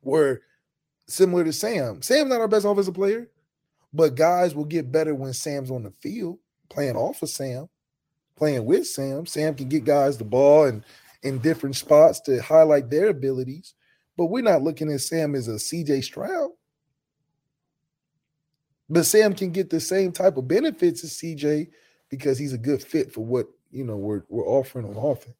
Where 0.00 0.42
similar 1.06 1.44
to 1.44 1.52
Sam, 1.52 2.02
Sam's 2.02 2.30
not 2.30 2.40
our 2.40 2.48
best 2.48 2.64
offensive 2.64 2.94
player, 2.94 3.28
but 3.92 4.14
guys 4.14 4.54
will 4.54 4.64
get 4.64 4.92
better 4.92 5.14
when 5.14 5.32
Sam's 5.32 5.70
on 5.70 5.84
the 5.84 5.92
field 6.00 6.38
playing 6.68 6.96
off 6.96 7.22
of 7.22 7.30
Sam 7.30 7.68
playing 8.38 8.64
with 8.64 8.86
Sam. 8.86 9.26
Sam 9.26 9.54
can 9.54 9.68
get 9.68 9.84
guys 9.84 10.16
the 10.16 10.24
ball 10.24 10.64
and 10.64 10.84
in 11.22 11.38
different 11.38 11.76
spots 11.76 12.20
to 12.20 12.40
highlight 12.40 12.90
their 12.90 13.08
abilities. 13.08 13.74
But 14.16 14.26
we're 14.26 14.42
not 14.42 14.62
looking 14.62 14.90
at 14.92 15.00
Sam 15.00 15.34
as 15.34 15.48
a 15.48 15.52
CJ 15.52 16.04
Stroud. 16.04 16.50
But 18.88 19.04
Sam 19.04 19.34
can 19.34 19.50
get 19.50 19.70
the 19.70 19.80
same 19.80 20.12
type 20.12 20.36
of 20.36 20.48
benefits 20.48 21.04
as 21.04 21.12
CJ 21.12 21.68
because 22.08 22.38
he's 22.38 22.52
a 22.54 22.58
good 22.58 22.82
fit 22.82 23.12
for 23.12 23.24
what 23.24 23.48
you 23.70 23.84
know 23.84 23.96
we're 23.96 24.22
we're 24.28 24.46
offering 24.46 24.86
on 24.86 24.96
offense. 24.96 25.36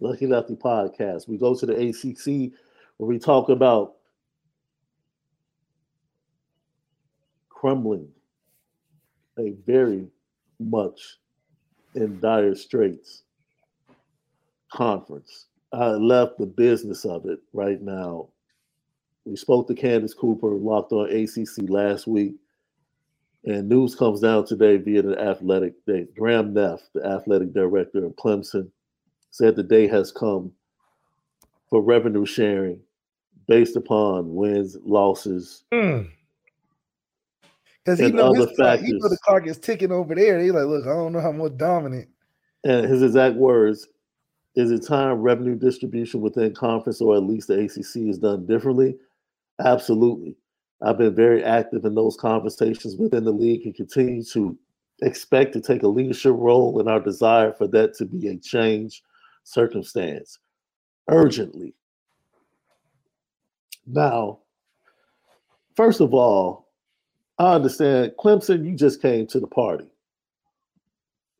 Lucky 0.00 0.26
Lefty 0.26 0.54
podcast. 0.54 1.28
We 1.28 1.38
go 1.38 1.54
to 1.54 1.66
the 1.66 1.88
ACC 1.88 2.52
where 2.96 3.08
we 3.08 3.18
talk 3.18 3.48
about 3.48 3.94
crumbling 7.48 8.08
a 9.38 9.54
very 9.66 10.06
much 10.60 11.16
in 11.94 12.20
dire 12.20 12.54
straits 12.54 13.22
conference. 14.72 15.46
I 15.72 15.88
left 15.88 16.38
the 16.38 16.46
business 16.46 17.04
of 17.04 17.26
it 17.26 17.38
right 17.52 17.80
now. 17.80 18.28
We 19.24 19.36
spoke 19.36 19.66
to 19.68 19.74
Candace 19.74 20.14
Cooper, 20.14 20.48
locked 20.48 20.92
on 20.92 21.10
ACC 21.10 21.68
last 21.68 22.06
week, 22.06 22.34
and 23.44 23.68
news 23.68 23.94
comes 23.94 24.20
down 24.20 24.46
today 24.46 24.76
via 24.76 25.02
the 25.02 25.18
athletic. 25.20 25.74
Graham 26.14 26.54
Neff, 26.54 26.80
the 26.94 27.04
athletic 27.04 27.52
director 27.52 28.04
of 28.04 28.12
Clemson, 28.12 28.70
said 29.36 29.54
the 29.54 29.62
day 29.62 29.86
has 29.86 30.10
come 30.10 30.50
for 31.68 31.82
revenue 31.82 32.24
sharing 32.24 32.80
based 33.46 33.76
upon 33.76 34.34
wins, 34.34 34.78
losses. 34.82 35.64
Hmm. 35.70 36.04
Because 37.84 38.00
he 38.00 38.10
know 38.10 38.32
his 38.32 38.48
he 38.48 38.92
know 38.94 39.08
the 39.08 39.18
clock 39.22 39.46
is 39.46 39.58
ticking 39.58 39.92
over 39.92 40.14
there. 40.14 40.40
He's 40.40 40.52
like, 40.52 40.64
look, 40.64 40.86
I 40.86 40.88
don't 40.88 41.12
know 41.12 41.20
how 41.20 41.32
more 41.32 41.50
dominant. 41.50 42.08
And 42.64 42.86
his 42.86 43.02
exact 43.02 43.36
words 43.36 43.86
is 44.54 44.70
it 44.70 44.86
time 44.86 45.20
revenue 45.20 45.54
distribution 45.54 46.22
within 46.22 46.54
conference 46.54 47.02
or 47.02 47.14
at 47.14 47.22
least 47.22 47.48
the 47.48 47.60
ACC 47.60 48.08
is 48.08 48.18
done 48.18 48.46
differently? 48.46 48.96
Absolutely. 49.62 50.34
I've 50.82 50.96
been 50.96 51.14
very 51.14 51.44
active 51.44 51.84
in 51.84 51.94
those 51.94 52.16
conversations 52.16 52.96
within 52.96 53.24
the 53.24 53.32
league 53.32 53.66
and 53.66 53.74
continue 53.74 54.24
to 54.24 54.58
expect 55.02 55.52
to 55.52 55.60
take 55.60 55.82
a 55.82 55.88
leadership 55.88 56.32
role 56.34 56.80
in 56.80 56.88
our 56.88 57.00
desire 57.00 57.52
for 57.52 57.66
that 57.68 57.92
to 57.98 58.06
be 58.06 58.28
a 58.28 58.36
change 58.36 59.02
circumstance 59.46 60.40
urgently. 61.08 61.72
Now, 63.86 64.40
first 65.76 66.00
of 66.00 66.12
all, 66.12 66.68
I 67.38 67.54
understand 67.54 68.12
Clemson, 68.18 68.66
you 68.66 68.74
just 68.74 69.00
came 69.00 69.26
to 69.28 69.38
the 69.38 69.46
party 69.46 69.86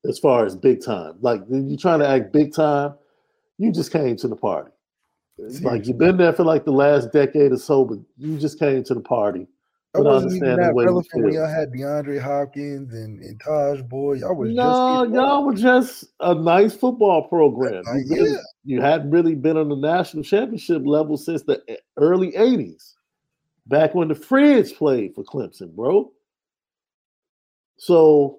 as 0.08 0.20
far 0.20 0.46
as 0.46 0.54
big 0.54 0.84
time. 0.84 1.14
Like 1.20 1.40
you're 1.50 1.76
trying 1.76 1.98
to 1.98 2.08
act 2.08 2.32
big 2.32 2.54
time, 2.54 2.94
you 3.58 3.72
just 3.72 3.90
came 3.92 4.16
to 4.16 4.28
the 4.28 4.36
party. 4.36 4.70
It's 5.38 5.62
like 5.62 5.86
you've 5.86 5.98
been 5.98 6.16
there 6.16 6.32
for 6.32 6.44
like 6.44 6.64
the 6.64 6.72
last 6.72 7.12
decade 7.12 7.52
or 7.52 7.58
so, 7.58 7.84
but 7.84 7.98
you 8.16 8.38
just 8.38 8.58
came 8.58 8.84
to 8.84 8.94
the 8.94 9.00
party. 9.00 9.48
I 9.96 10.00
wasn't 10.00 10.34
even 10.34 10.56
that 10.56 10.74
relevant 10.74 11.08
when 11.14 11.34
y'all 11.34 11.46
had 11.46 11.72
DeAndre 11.72 12.20
Hopkins 12.20 12.92
and, 12.92 13.20
and 13.22 13.40
Tajh 13.40 13.88
Boyd. 13.88 14.20
Y'all 14.20 14.34
was 14.34 14.50
No, 14.52 15.04
just 15.04 15.14
y'all 15.14 15.44
were 15.44 15.54
just 15.54 16.04
a 16.20 16.34
nice 16.34 16.74
football 16.74 17.28
program. 17.28 17.82
You, 18.06 18.26
yeah. 18.26 18.36
you 18.64 18.80
hadn't 18.80 19.10
really 19.10 19.34
been 19.34 19.56
on 19.56 19.68
the 19.68 19.76
national 19.76 20.24
championship 20.24 20.82
level 20.84 21.16
since 21.16 21.42
the 21.42 21.62
e- 21.68 21.76
early 21.96 22.32
80s, 22.32 22.94
back 23.66 23.94
when 23.94 24.08
the 24.08 24.14
Fridge 24.14 24.74
played 24.74 25.14
for 25.14 25.24
Clemson, 25.24 25.74
bro. 25.74 26.12
So 27.78 28.38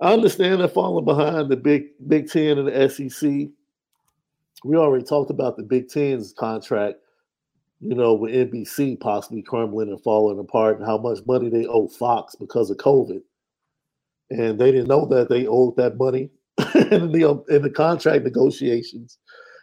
I 0.00 0.12
understand 0.12 0.60
they're 0.60 0.68
falling 0.68 1.04
behind 1.04 1.48
the 1.48 1.56
Big 1.56 1.84
Big 2.08 2.28
Ten 2.30 2.58
and 2.58 2.68
the 2.68 2.88
SEC. 2.88 3.48
We 4.64 4.76
already 4.76 5.04
talked 5.04 5.30
about 5.30 5.56
the 5.56 5.62
Big 5.62 5.88
Ten's 5.88 6.32
contract, 6.32 6.96
you 7.84 7.94
know, 7.94 8.14
with 8.14 8.34
NBC 8.34 8.98
possibly 9.00 9.42
crumbling 9.42 9.90
and 9.90 10.02
falling 10.02 10.38
apart, 10.38 10.78
and 10.78 10.86
how 10.86 10.98
much 10.98 11.18
money 11.26 11.50
they 11.50 11.66
owe 11.66 11.88
Fox 11.88 12.34
because 12.34 12.70
of 12.70 12.78
COVID 12.78 13.20
and 14.30 14.58
they 14.58 14.72
didn't 14.72 14.88
know 14.88 15.06
that 15.06 15.28
they 15.28 15.46
owed 15.46 15.76
that 15.76 15.96
money 15.96 16.30
in 16.90 17.12
the 17.12 17.44
in 17.48 17.62
the 17.62 17.70
contract 17.70 18.24
negotiations, 18.24 19.18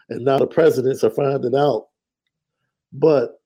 and 0.10 0.23
now 0.25 0.38
the 0.38 0.47
presidents 0.47 1.03
are 1.03 1.10
finding 1.10 1.55
out. 1.55 1.88
But 2.93 3.41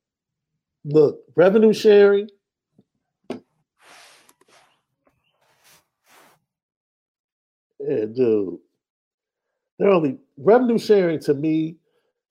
look, 0.84 1.20
revenue 1.36 1.74
sharing. 1.74 2.30
Yeah, 7.80 8.06
dude, 8.16 8.58
they're 9.78 9.90
only 9.90 10.18
revenue 10.38 10.80
sharing 10.80 11.20
to 11.22 11.34
me 11.36 11.78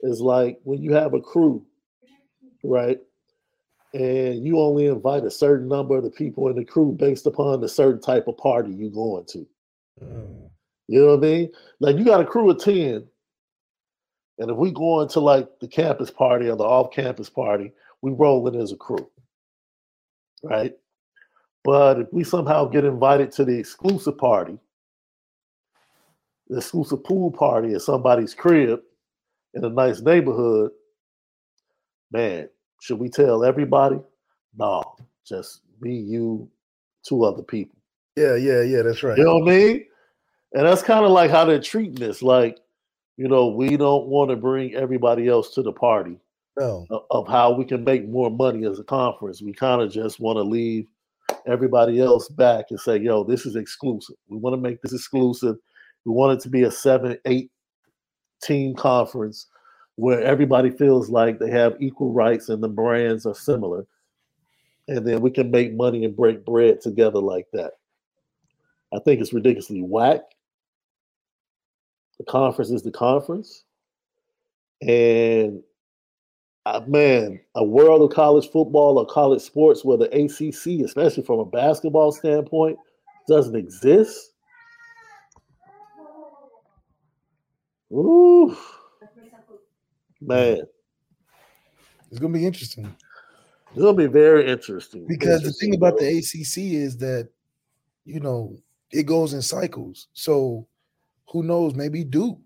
is 0.01 0.21
like 0.21 0.59
when 0.65 0.83
you 0.83 0.93
have 0.95 1.15
a 1.15 1.21
crew, 1.21 1.65
right? 2.65 2.99
and 3.95 4.45
you 4.45 4.59
only 4.59 4.87
invite 4.87 5.25
a 5.25 5.31
certain 5.31 5.69
number 5.69 5.97
of 5.97 6.03
the 6.03 6.11
people 6.11 6.49
in 6.49 6.57
the 6.57 6.65
crew 6.65 6.91
based 6.91 7.27
upon 7.27 7.61
the 7.61 7.69
certain 7.69 8.01
type 8.01 8.27
of 8.27 8.37
party 8.37 8.73
you're 8.73 8.91
going 8.91 9.25
to. 9.27 9.47
Mm. 10.03 10.51
You 10.89 11.01
know 11.01 11.17
what 11.17 11.19
I 11.19 11.21
mean? 11.21 11.53
Like 11.79 11.97
you 11.97 12.05
got 12.05 12.21
a 12.21 12.27
crew 12.27 12.51
of 12.51 12.59
10, 12.59 13.07
and 14.39 14.51
if 14.51 14.57
we 14.57 14.73
go 14.73 15.01
into 15.01 15.21
like 15.21 15.49
the 15.61 15.69
campus 15.69 16.11
party 16.11 16.49
or 16.49 16.57
the 16.57 16.65
off-campus 16.65 17.31
party, 17.31 17.73
we 18.03 18.11
roll 18.11 18.47
in 18.49 18.61
as 18.61 18.73
a 18.73 18.77
crew. 18.77 19.09
Right? 20.43 20.75
But 21.63 22.01
if 22.01 22.13
we 22.13 22.25
somehow 22.25 22.67
get 22.67 22.85
invited 22.85 23.31
to 23.33 23.45
the 23.45 23.57
exclusive 23.57 24.19
party, 24.19 24.59
the 26.49 26.59
exclusive 26.59 27.05
pool 27.05 27.31
party 27.31 27.75
at 27.75 27.81
somebody's 27.81 28.35
crib 28.35 28.81
in 29.55 29.65
a 29.65 29.71
nice 29.71 30.01
neighborhood, 30.01 30.73
man, 32.11 32.49
should 32.85 32.99
we 32.99 33.09
tell 33.09 33.45
everybody? 33.45 33.97
No, 34.59 34.83
just 35.27 35.63
be 35.81 35.95
you, 35.95 36.47
two 37.03 37.25
other 37.25 37.43
people. 37.43 37.79
Yeah, 38.15 38.37
yeah, 38.37 38.61
yeah. 38.61 38.83
That's 38.83 39.03
right. 39.03 39.17
You 39.17 39.25
know 39.25 39.39
what 39.39 39.51
I 39.51 39.57
mean? 39.57 39.85
And 40.53 40.67
that's 40.67 40.83
kind 40.83 41.03
of 41.03 41.11
like 41.11 41.31
how 41.31 41.47
they're 41.47 41.63
treating 41.63 41.95
this. 41.95 42.21
Like, 42.21 42.59
you 43.17 43.27
know, 43.27 43.49
we 43.49 43.79
don't 43.79 44.07
want 44.09 44.29
to 44.31 44.37
bring 44.37 44.75
everybody 44.75 45.29
else 45.29 45.55
to 45.55 45.63
the 45.63 45.73
party 45.73 46.19
No. 46.61 46.87
of, 46.91 47.05
of 47.11 47.27
how 47.27 47.55
we 47.55 47.65
can 47.65 47.85
make 47.85 48.07
more 48.07 48.31
money 48.31 48.67
as 48.67 48.79
a 48.79 48.85
conference. 48.85 49.41
We 49.41 49.55
kind 49.55 49.81
of 49.81 49.91
just 49.91 50.21
want 50.21 50.37
to 50.37 50.43
leave 50.43 50.87
everybody 51.47 52.03
else 52.03 52.29
back 52.29 52.67
and 52.69 52.79
say, 52.79 52.99
yo, 52.99 53.25
this 53.25 53.47
is 53.47 53.57
exclusive. 53.57 54.17
We 54.29 54.37
want 54.37 54.53
to 54.53 54.61
make 54.61 54.83
this 54.83 54.93
exclusive. 54.93 55.57
We 56.05 56.13
want 56.13 56.39
it 56.39 56.43
to 56.43 56.51
be 56.51 56.65
a 56.65 56.71
seven, 56.71 57.17
eight 57.25 57.51
team 58.43 58.75
conference 58.75 59.47
where 59.97 60.23
everybody 60.23 60.71
feels 60.71 61.09
like 61.09 61.39
they 61.39 61.51
have 61.51 61.77
equal 61.81 62.13
rights 62.13 62.49
and 62.49 62.63
the 62.63 62.69
brands 62.69 63.27
are 63.27 63.35
similar. 63.35 63.87
And 64.89 65.07
then 65.07 65.21
we 65.21 65.31
can 65.31 65.51
make 65.51 65.75
money 65.75 66.05
and 66.05 66.17
break 66.17 66.45
bread 66.45 66.81
together 66.81 67.21
like 67.21 67.47
that. 67.53 67.73
I 68.93 68.99
think 68.99 69.21
it's 69.21 69.33
ridiculously 69.33 69.83
whack. 69.83 70.21
The 72.19 72.25
conference 72.25 72.71
is 72.71 72.83
the 72.83 72.91
conference. 72.91 73.65
And 74.83 75.63
uh, 76.67 76.81
man, 76.87 77.41
a 77.55 77.65
world 77.65 78.03
of 78.03 78.15
college 78.15 78.51
football 78.51 78.99
or 78.99 79.07
college 79.07 79.43
sports 79.43 79.85
where 79.85 79.99
the 79.99 80.07
ACC, 80.07 80.85
especially 80.85 81.23
from 81.23 81.39
a 81.39 81.45
basketball 81.45 82.13
standpoint, 82.13 82.79
doesn't 83.29 83.57
exist. 83.57 84.33
Ooh, 87.93 88.57
man, 90.27 90.63
It's 92.11 92.19
gonna 92.19 92.33
be 92.35 92.47
interesting 92.47 92.95
it's 93.75 93.83
gonna 93.83 93.97
be 93.97 94.07
very 94.07 94.49
interesting. 94.49 95.05
because 95.07 95.43
the 95.43 95.51
thing 95.53 95.75
about 95.75 95.99
bro. 95.99 96.07
the 96.07 96.19
ACC 96.19 96.75
is 96.75 96.97
that 96.99 97.29
you 98.05 98.21
know 98.21 98.57
it 98.93 99.03
goes 99.03 99.33
in 99.35 99.43
cycles. 99.43 100.07
So 100.13 100.69
who 101.31 101.43
knows? 101.43 101.75
Maybe 101.75 102.05
Duke 102.05 102.39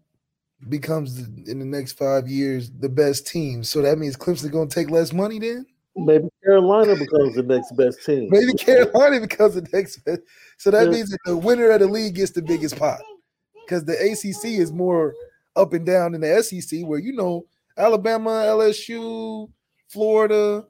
becomes 0.71 1.15
the, 1.17 1.51
in 1.51 1.59
the 1.59 1.67
next 1.67 1.93
five 1.93 2.27
years 2.29 2.71
the 2.71 2.89
best 2.89 3.27
team. 3.27 3.63
So 3.63 3.83
that 3.83 3.99
means 3.99 4.17
Clemson 4.17 4.51
to 4.51 4.75
take 4.75 4.89
less 4.91 5.13
money 5.13 5.39
then. 5.39 5.67
maybe 5.95 6.29
Carolina 6.43 6.97
becomes 6.97 7.35
the 7.35 7.43
next 7.43 7.77
best 7.77 8.03
team. 8.07 8.29
Maybe 8.31 8.55
Carolina 8.55 9.21
becomes 9.29 9.55
the 9.55 9.69
next 9.71 9.99
best. 10.07 10.23
So 10.57 10.71
that 10.71 10.87
Yeah. 10.87 10.93
means 10.93 11.11
that 11.11 11.19
the 11.27 11.37
winner 11.37 11.71
of 11.71 11.81
the 11.81 11.87
league 11.89 12.15
gets 12.15 12.31
the 12.33 12.41
biggest 12.43 12.79
pot 12.79 13.01
because 13.67 13.85
the 13.85 13.93
ACC 14.01 14.59
is 14.59 14.73
more 14.73 15.15
up 15.57 15.75
and 15.75 15.85
down 15.85 16.13
than 16.13 16.23
the 16.23 16.43
SEC, 16.43 16.87
where 16.87 16.99
you 17.01 17.13
know 17.13 17.45
Alabama, 17.79 18.31
LSU, 18.47 19.49
Florida. 19.89 20.67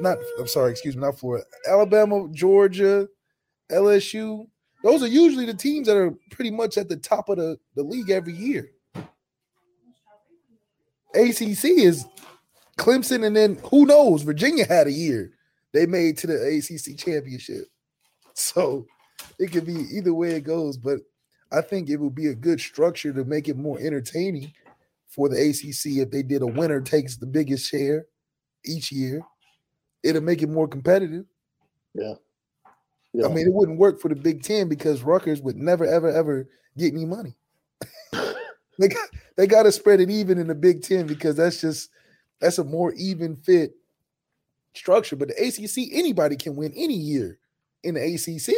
Not, 0.00 0.18
I'm 0.38 0.46
sorry, 0.46 0.70
excuse 0.70 0.96
me, 0.96 1.02
not 1.02 1.18
Florida. 1.18 1.44
Alabama, 1.68 2.28
Georgia, 2.32 3.08
LSU. 3.70 4.46
Those 4.84 5.02
are 5.02 5.08
usually 5.08 5.46
the 5.46 5.54
teams 5.54 5.88
that 5.88 5.96
are 5.96 6.14
pretty 6.30 6.50
much 6.50 6.78
at 6.78 6.88
the 6.88 6.96
top 6.96 7.28
of 7.28 7.38
the, 7.38 7.58
the 7.74 7.82
league 7.82 8.10
every 8.10 8.34
year. 8.34 8.70
ACC 11.14 11.64
is 11.64 12.06
Clemson, 12.78 13.26
and 13.26 13.34
then 13.34 13.58
who 13.70 13.86
knows? 13.86 14.22
Virginia 14.22 14.66
had 14.66 14.86
a 14.86 14.92
year 14.92 15.32
they 15.72 15.86
made 15.86 16.16
to 16.18 16.26
the 16.26 16.34
ACC 16.34 16.96
championship. 16.96 17.64
So 18.34 18.86
it 19.38 19.50
could 19.52 19.66
be 19.66 19.86
either 19.92 20.14
way 20.14 20.32
it 20.32 20.42
goes, 20.42 20.76
but 20.76 21.00
I 21.52 21.60
think 21.60 21.88
it 21.88 21.96
would 21.96 22.14
be 22.14 22.28
a 22.28 22.34
good 22.34 22.60
structure 22.60 23.12
to 23.12 23.24
make 23.24 23.48
it 23.48 23.56
more 23.56 23.78
entertaining 23.78 24.52
for 25.08 25.28
the 25.28 25.36
ACC 25.36 25.98
if 25.98 26.10
they 26.10 26.22
did 26.22 26.42
a 26.42 26.46
winner 26.46 26.80
takes 26.80 27.16
the 27.16 27.26
biggest 27.26 27.70
share 27.70 28.06
each 28.64 28.92
year. 28.92 29.22
It'll 30.02 30.22
make 30.22 30.42
it 30.42 30.48
more 30.48 30.68
competitive. 30.68 31.24
Yeah. 31.94 32.14
I 33.24 33.28
mean, 33.28 33.46
it 33.46 33.52
wouldn't 33.52 33.78
work 33.78 33.98
for 34.00 34.08
the 34.08 34.14
Big 34.14 34.42
Ten 34.42 34.68
because 34.68 35.02
Rutgers 35.02 35.40
would 35.40 35.56
never, 35.56 35.86
ever, 35.86 36.10
ever 36.10 36.48
get 36.76 36.92
any 36.92 37.06
money. 37.06 37.34
they 38.78 38.88
got 38.88 39.08
they 39.36 39.46
got 39.46 39.62
to 39.62 39.72
spread 39.72 40.00
it 40.00 40.10
even 40.10 40.38
in 40.38 40.48
the 40.48 40.54
Big 40.54 40.82
Ten 40.82 41.06
because 41.06 41.36
that's 41.36 41.60
just 41.60 41.90
that's 42.40 42.58
a 42.58 42.64
more 42.64 42.92
even 42.92 43.36
fit 43.36 43.74
structure. 44.74 45.16
But 45.16 45.28
the 45.28 45.34
ACC, 45.34 45.92
anybody 45.92 46.36
can 46.36 46.56
win 46.56 46.72
any 46.76 46.94
year 46.94 47.38
in 47.82 47.94
the 47.94 48.02
ACC 48.02 48.54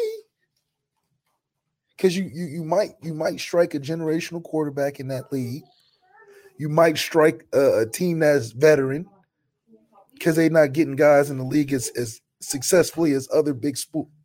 because 1.96 2.16
you 2.16 2.30
you 2.32 2.46
you 2.46 2.64
might 2.64 2.92
you 3.02 3.14
might 3.14 3.38
strike 3.38 3.74
a 3.74 3.80
generational 3.80 4.42
quarterback 4.42 4.98
in 4.98 5.08
that 5.08 5.32
league. 5.32 5.62
You 6.58 6.68
might 6.68 6.98
strike 6.98 7.46
a, 7.52 7.80
a 7.80 7.86
team 7.86 8.18
that's 8.18 8.50
veteran 8.50 9.06
because 10.14 10.36
they're 10.36 10.50
not 10.50 10.72
getting 10.72 10.96
guys 10.96 11.30
in 11.30 11.38
the 11.38 11.44
league 11.44 11.72
as, 11.72 11.88
as 11.96 12.20
successfully 12.40 13.12
as 13.12 13.28
other 13.32 13.54
big 13.54 13.78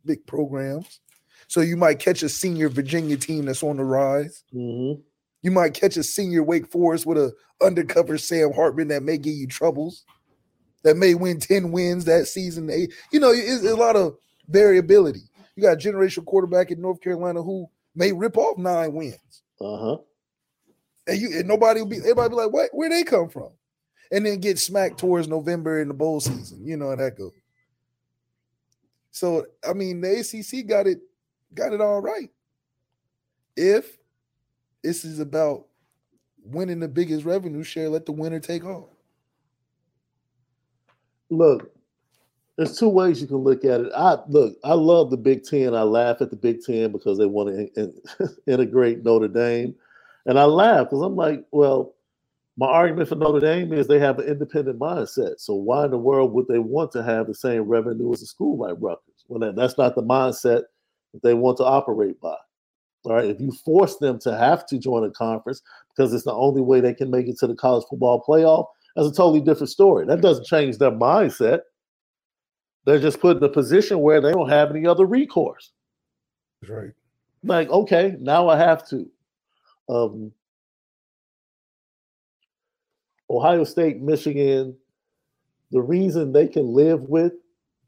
big 0.04 0.26
programs. 0.26 1.00
So 1.46 1.60
you 1.60 1.76
might 1.76 1.98
catch 1.98 2.22
a 2.22 2.28
senior 2.28 2.68
Virginia 2.68 3.16
team 3.16 3.44
that's 3.44 3.62
on 3.62 3.76
the 3.76 3.84
rise. 3.84 4.42
Mhm. 4.52 5.02
You 5.42 5.50
might 5.50 5.74
catch 5.74 5.96
a 5.96 6.02
senior 6.02 6.42
Wake 6.42 6.66
Forest 6.66 7.06
with 7.06 7.18
a 7.18 7.32
undercover 7.62 8.18
Sam 8.18 8.52
Hartman 8.52 8.88
that 8.88 9.02
may 9.02 9.18
give 9.18 9.34
you 9.34 9.46
troubles, 9.46 10.04
that 10.82 10.96
may 10.96 11.14
win 11.14 11.38
10 11.38 11.70
wins 11.70 12.06
that 12.06 12.26
season. 12.26 12.70
Eight. 12.70 12.92
You 13.12 13.20
know, 13.20 13.30
it's, 13.30 13.62
it's 13.62 13.72
a 13.72 13.76
lot 13.76 13.94
of 13.94 14.16
variability. 14.48 15.22
You 15.54 15.62
got 15.62 15.74
a 15.74 15.76
generational 15.88 16.24
quarterback 16.24 16.70
in 16.70 16.80
North 16.80 17.00
Carolina 17.00 17.42
who 17.42 17.66
may 17.94 18.12
rip 18.12 18.36
off 18.36 18.58
nine 18.58 18.92
wins. 18.94 19.42
Uh-huh. 19.60 19.98
And 21.06 21.20
you 21.20 21.38
and 21.38 21.48
nobody 21.48 21.80
will 21.80 21.88
be 21.88 21.98
everybody 21.98 22.30
be 22.30 22.34
like, 22.36 22.52
what 22.52 22.70
where 22.72 22.88
they 22.88 23.04
come 23.04 23.28
from? 23.28 23.50
And 24.10 24.24
then 24.24 24.40
get 24.40 24.58
smacked 24.58 24.98
towards 24.98 25.28
November 25.28 25.80
in 25.80 25.88
the 25.88 25.94
bowl 25.94 26.20
season. 26.20 26.64
You 26.66 26.76
know 26.76 26.90
how 26.90 26.96
that 26.96 27.18
goes. 27.18 27.32
So 29.10 29.46
I 29.68 29.72
mean 29.72 30.00
the 30.00 30.20
ACC 30.20 30.66
got 30.66 30.86
it 30.86 31.00
got 31.54 31.72
it 31.72 31.80
all 31.80 32.00
right. 32.00 32.30
If 33.56 33.98
this 34.82 35.04
is 35.04 35.20
about 35.20 35.66
winning 36.44 36.80
the 36.80 36.88
biggest 36.88 37.24
revenue 37.24 37.62
share, 37.62 37.88
let 37.88 38.06
the 38.06 38.12
winner 38.12 38.40
take 38.40 38.64
all. 38.64 38.90
Look, 41.30 41.72
there's 42.56 42.78
two 42.78 42.88
ways 42.88 43.20
you 43.20 43.26
can 43.26 43.38
look 43.38 43.64
at 43.64 43.80
it. 43.80 43.92
I 43.96 44.18
look, 44.28 44.56
I 44.62 44.74
love 44.74 45.10
the 45.10 45.16
Big 45.16 45.44
Ten. 45.44 45.74
I 45.74 45.82
laugh 45.82 46.20
at 46.20 46.30
the 46.30 46.36
Big 46.36 46.62
Ten 46.62 46.92
because 46.92 47.18
they 47.18 47.26
want 47.26 47.48
to 47.48 47.80
in, 47.80 47.94
integrate 48.46 49.02
Notre 49.02 49.28
Dame, 49.28 49.74
and 50.26 50.38
I 50.38 50.44
laugh 50.44 50.86
because 50.86 51.02
I'm 51.02 51.16
like, 51.16 51.44
well, 51.50 51.94
my 52.56 52.66
argument 52.66 53.08
for 53.08 53.16
Notre 53.16 53.40
Dame 53.40 53.72
is 53.72 53.86
they 53.86 53.98
have 53.98 54.18
an 54.18 54.28
independent 54.28 54.78
mindset. 54.78 55.34
So 55.38 55.54
why 55.54 55.84
in 55.84 55.90
the 55.90 55.98
world 55.98 56.32
would 56.32 56.46
they 56.46 56.60
want 56.60 56.92
to 56.92 57.02
have 57.02 57.26
the 57.26 57.34
same 57.34 57.62
revenue 57.62 58.12
as 58.12 58.22
a 58.22 58.26
school 58.26 58.58
like 58.58 58.76
Rutgers? 58.78 59.24
Well, 59.28 59.40
that, 59.40 59.56
that's 59.56 59.76
not 59.76 59.94
the 59.94 60.02
mindset 60.02 60.62
that 61.12 61.22
they 61.22 61.34
want 61.34 61.56
to 61.58 61.64
operate 61.64 62.20
by. 62.20 62.36
All 63.04 63.12
right, 63.12 63.26
if 63.26 63.40
you 63.40 63.52
force 63.52 63.96
them 63.96 64.18
to 64.20 64.34
have 64.34 64.66
to 64.66 64.78
join 64.78 65.04
a 65.04 65.10
conference 65.10 65.60
because 65.94 66.14
it's 66.14 66.24
the 66.24 66.32
only 66.32 66.62
way 66.62 66.80
they 66.80 66.94
can 66.94 67.10
make 67.10 67.28
it 67.28 67.38
to 67.38 67.46
the 67.46 67.54
college 67.54 67.84
football 67.90 68.24
playoff, 68.26 68.66
that's 68.96 69.08
a 69.08 69.12
totally 69.12 69.40
different 69.40 69.68
story. 69.68 70.06
That 70.06 70.22
doesn't 70.22 70.46
change 70.46 70.78
their 70.78 70.90
mindset. 70.90 71.60
They're 72.86 73.00
just 73.00 73.20
put 73.20 73.36
in 73.36 73.42
a 73.42 73.48
position 73.48 73.98
where 74.00 74.20
they 74.20 74.32
don't 74.32 74.48
have 74.48 74.70
any 74.70 74.86
other 74.86 75.04
recourse. 75.04 75.72
That's 76.62 76.70
right. 76.70 76.90
Like, 77.42 77.68
okay, 77.68 78.16
now 78.20 78.48
I 78.48 78.56
have 78.56 78.88
to. 78.88 79.06
Um, 79.88 80.32
Ohio 83.30 83.64
State, 83.64 84.00
Michigan, 84.00 84.76
the 85.72 85.80
reason 85.80 86.32
they 86.32 86.46
can 86.46 86.72
live 86.72 87.02
with 87.02 87.32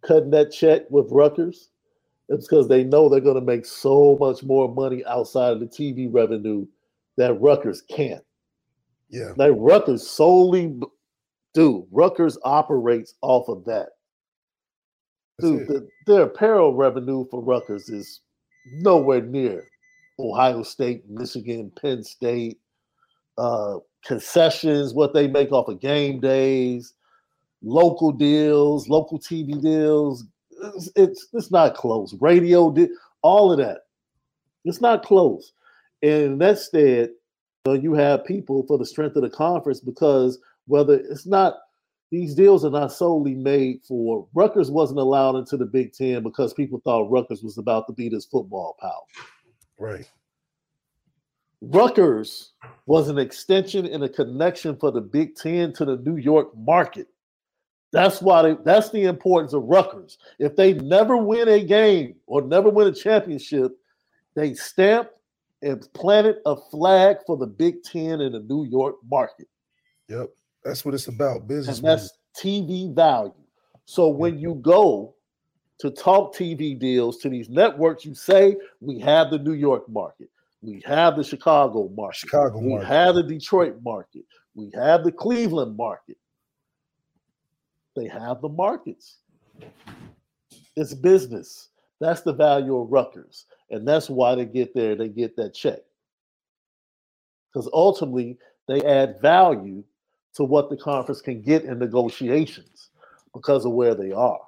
cutting 0.02 0.30
that 0.30 0.50
check 0.50 0.82
with 0.90 1.06
Rutgers 1.10 1.70
is 2.28 2.48
because 2.48 2.68
they 2.68 2.84
know 2.84 3.08
they're 3.08 3.20
going 3.20 3.36
to 3.36 3.40
make 3.40 3.64
so 3.64 4.16
much 4.18 4.42
more 4.42 4.72
money 4.72 5.04
outside 5.06 5.52
of 5.52 5.60
the 5.60 5.66
TV 5.66 6.12
revenue 6.12 6.66
that 7.16 7.40
Rutgers 7.40 7.82
can't. 7.82 8.24
Yeah. 9.08 9.32
Like 9.36 9.52
Rutgers 9.54 10.06
solely, 10.06 10.78
dude, 11.54 11.84
Rutgers 11.90 12.38
operates 12.44 13.14
off 13.22 13.48
of 13.48 13.64
that. 13.66 13.90
Dude, 15.38 15.68
the, 15.68 15.88
their 16.06 16.22
apparel 16.22 16.74
revenue 16.74 17.26
for 17.30 17.42
Rutgers 17.42 17.88
is 17.88 18.20
nowhere 18.72 19.20
near 19.20 19.68
Ohio 20.18 20.62
State, 20.62 21.08
Michigan, 21.08 21.70
Penn 21.80 22.02
State, 22.02 22.58
uh, 23.38 23.76
concessions, 24.04 24.94
what 24.94 25.12
they 25.12 25.26
make 25.26 25.52
off 25.52 25.68
of 25.68 25.80
game 25.80 26.20
days, 26.20 26.94
local 27.62 28.12
deals, 28.12 28.88
local 28.88 29.18
TV 29.18 29.60
deals. 29.60 30.24
It's 30.74 30.90
it's, 30.96 31.28
it's 31.32 31.50
not 31.50 31.74
close. 31.74 32.14
Radio, 32.20 32.70
di- 32.70 32.88
all 33.22 33.52
of 33.52 33.58
that. 33.58 33.82
It's 34.64 34.80
not 34.80 35.04
close. 35.04 35.52
And 36.02 36.42
instead, 36.42 37.10
you, 37.66 37.72
know, 37.72 37.74
you 37.74 37.94
have 37.94 38.24
people 38.24 38.64
for 38.66 38.78
the 38.78 38.86
strength 38.86 39.16
of 39.16 39.22
the 39.22 39.30
conference 39.30 39.80
because 39.80 40.38
whether 40.66 40.94
it's 40.94 41.26
not 41.26 41.56
these 42.10 42.34
deals 42.34 42.64
are 42.64 42.70
not 42.70 42.92
solely 42.92 43.34
made 43.34 43.80
for 43.86 44.26
Rutgers 44.34 44.70
wasn't 44.70 45.00
allowed 45.00 45.36
into 45.36 45.56
the 45.56 45.66
Big 45.66 45.92
Ten 45.92 46.22
because 46.22 46.54
people 46.54 46.80
thought 46.84 47.10
Rutgers 47.10 47.42
was 47.42 47.58
about 47.58 47.86
to 47.88 47.92
beat 47.92 48.12
his 48.12 48.24
football 48.24 48.76
power. 48.80 49.26
Right. 49.78 50.08
Rutgers 51.60 52.52
was 52.86 53.08
an 53.08 53.18
extension 53.18 53.86
and 53.86 54.04
a 54.04 54.08
connection 54.08 54.76
for 54.76 54.92
the 54.92 55.00
Big 55.00 55.36
Ten 55.36 55.72
to 55.74 55.84
the 55.84 55.96
New 55.96 56.16
York 56.16 56.56
market. 56.56 57.08
That's 57.92 58.20
why 58.20 58.42
they, 58.42 58.56
that's 58.64 58.90
the 58.90 59.04
importance 59.04 59.52
of 59.52 59.62
Rutgers. 59.64 60.18
If 60.38 60.54
they 60.54 60.74
never 60.74 61.16
win 61.16 61.48
a 61.48 61.64
game 61.64 62.16
or 62.26 62.42
never 62.42 62.68
win 62.68 62.88
a 62.88 62.92
championship, 62.92 63.72
they 64.34 64.54
stamp 64.54 65.08
and 65.62 65.86
planted 65.94 66.36
a 66.44 66.56
flag 66.56 67.18
for 67.26 67.36
the 67.36 67.46
Big 67.46 67.82
Ten 67.82 68.20
in 68.20 68.32
the 68.32 68.40
New 68.40 68.64
York 68.66 68.96
market. 69.10 69.48
Yep. 70.08 70.28
That's 70.62 70.84
what 70.84 70.94
it's 70.94 71.08
about. 71.08 71.48
Business. 71.48 71.78
and 71.78 71.86
that's 71.86 72.10
TV 72.36 72.94
value. 72.94 73.32
So 73.86 74.08
when 74.08 74.38
you 74.38 74.56
go 74.56 75.15
to 75.78 75.90
talk 75.90 76.34
TV 76.34 76.78
deals 76.78 77.18
to 77.18 77.28
these 77.28 77.48
networks. 77.48 78.04
You 78.04 78.14
say 78.14 78.56
we 78.80 78.98
have 79.00 79.30
the 79.30 79.38
New 79.38 79.52
York 79.52 79.88
market, 79.88 80.30
we 80.62 80.82
have 80.86 81.16
the 81.16 81.24
Chicago 81.24 81.90
market, 81.96 82.18
Chicago 82.18 82.58
we 82.58 82.70
market. 82.70 82.86
have 82.86 83.14
the 83.14 83.22
Detroit 83.22 83.76
market, 83.82 84.24
we 84.54 84.70
have 84.74 85.04
the 85.04 85.12
Cleveland 85.12 85.76
market. 85.76 86.16
They 87.94 88.08
have 88.08 88.42
the 88.42 88.48
markets. 88.48 89.16
It's 90.76 90.92
business. 90.92 91.70
That's 91.98 92.20
the 92.20 92.32
value 92.32 92.76
of 92.76 92.92
Rutgers. 92.92 93.46
And 93.70 93.88
that's 93.88 94.10
why 94.10 94.34
they 94.34 94.44
get 94.44 94.74
there, 94.74 94.94
they 94.94 95.08
get 95.08 95.34
that 95.36 95.54
check. 95.54 95.80
Because 97.50 97.70
ultimately, 97.72 98.36
they 98.68 98.82
add 98.82 99.20
value 99.22 99.82
to 100.34 100.44
what 100.44 100.68
the 100.68 100.76
conference 100.76 101.22
can 101.22 101.40
get 101.40 101.64
in 101.64 101.78
negotiations 101.78 102.90
because 103.32 103.64
of 103.64 103.72
where 103.72 103.94
they 103.94 104.12
are. 104.12 104.40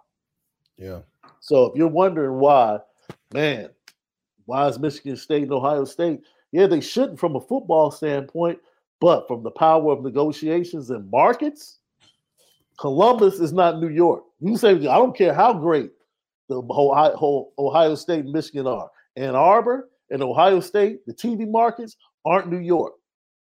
Yeah. 0.77 1.01
So 1.41 1.67
if 1.67 1.77
you're 1.77 1.89
wondering 1.89 2.39
why, 2.39 2.81
man, 3.33 3.71
why 4.47 4.67
is 4.69 4.79
Michigan 4.79 5.17
State 5.17 5.45
and 5.45 5.53
Ohio 5.53 5.85
State? 5.85 6.23
Yeah, 6.53 6.67
they 6.67 6.81
shouldn't 6.81 7.21
from 7.21 7.37
a 7.37 7.41
football 7.41 7.91
standpoint, 7.91 8.59
but 9.01 9.29
from 9.29 9.43
the 9.43 9.51
power 9.51 9.93
of 9.93 10.03
negotiations 10.03 10.91
and 10.91 11.11
markets, 11.11 11.79
Columbus 12.79 13.41
is 13.41 13.53
not 13.53 13.81
New 13.81 13.89
York. 13.89 14.25
You 14.41 14.57
say 14.57 14.71
I 14.71 14.97
don't 14.97 15.17
care 15.17 15.35
how 15.35 15.53
great 15.53 15.91
the 16.49 16.63
whole, 16.63 17.53
Ohio 17.59 17.95
State 17.95 18.25
and 18.25 18.33
Michigan 18.33 18.67
are. 18.67 18.91
Ann 19.17 19.35
Arbor 19.35 19.91
and 20.11 20.23
Ohio 20.23 20.61
State, 20.61 21.05
the 21.07 21.13
TV 21.13 21.49
markets 21.49 21.97
aren't 22.25 22.49
New 22.49 22.61
York. 22.61 22.95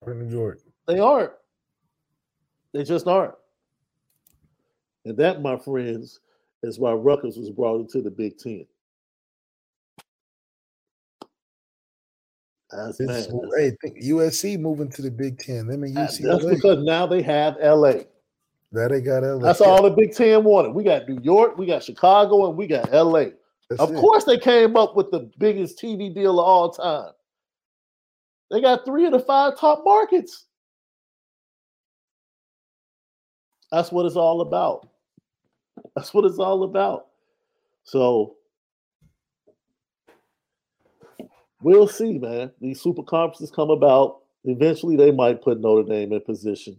New 0.07 0.29
York. 0.29 0.61
They 0.87 1.01
aren't. 1.01 1.33
They 2.73 2.85
just 2.85 3.07
aren't. 3.07 3.35
And 5.05 5.17
that, 5.19 5.43
my 5.43 5.57
friends, 5.57 6.21
is 6.63 6.79
why 6.79 6.93
Rutgers 6.93 7.37
was 7.37 7.51
brought 7.51 7.81
into 7.81 8.03
the 8.03 8.11
Big 8.11 8.39
Ten. 8.39 8.67
That's, 12.71 13.01
It's, 13.01 13.27
that's- 13.29 13.53
hey, 13.57 13.77
USC 14.03 14.59
moving 14.59 14.91
to 14.91 15.03
the 15.03 15.11
Big 15.11 15.39
Ten. 15.39 15.67
Them 15.67 15.85
and 15.85 15.97
uh, 15.97 16.09
that's 16.21 16.45
because 16.45 16.85
now 16.85 17.07
they 17.07 17.23
have 17.23 17.57
LA. 17.63 17.93
That 18.73 18.91
they 18.91 19.01
got 19.01 19.23
LA. 19.23 19.39
That's 19.39 19.63
all 19.63 19.83
the 19.83 19.91
Big 19.91 20.13
Ten 20.13 20.45
wanted. 20.45 20.75
We 20.75 20.85
got 20.85 21.09
New 21.09 21.21
York, 21.23 21.57
we 21.57 21.67
got 21.67 21.83
Chicago, 21.83 22.49
and 22.49 22.57
we 22.59 22.67
got 22.67 22.93
LA. 22.93 23.27
That's 23.71 23.81
Of 23.81 23.93
it. 23.93 23.97
course, 23.97 24.25
they 24.25 24.39
came 24.39 24.77
up 24.77 24.97
with 24.97 25.11
the 25.11 25.31
biggest 25.39 25.79
TV 25.79 26.15
deal 26.15 26.39
of 26.39 26.47
all 26.47 26.71
time. 26.71 27.13
They 28.51 28.61
got 28.61 28.85
three 28.85 29.07
of 29.07 29.13
the 29.13 29.21
five 29.21 29.59
top 29.59 29.83
markets. 29.85 30.47
That's 33.71 33.93
what 33.93 34.07
it's 34.07 34.17
all 34.17 34.41
about. 34.41 34.89
That's 35.97 36.13
what 36.15 36.25
it's 36.25 36.39
all 36.39 36.63
about. 36.65 37.07
So 37.85 38.37
we'll 41.63 41.89
see, 41.89 42.19
man. 42.19 42.53
These 42.61 42.81
super 42.81 43.03
conferences 43.03 43.51
come 43.51 43.71
about. 43.71 44.21
Eventually, 44.45 44.97
they 44.97 45.11
might 45.11 45.43
put 45.43 45.61
Notre 45.61 45.89
Dame 45.89 46.13
in 46.13 46.21
position 46.21 46.79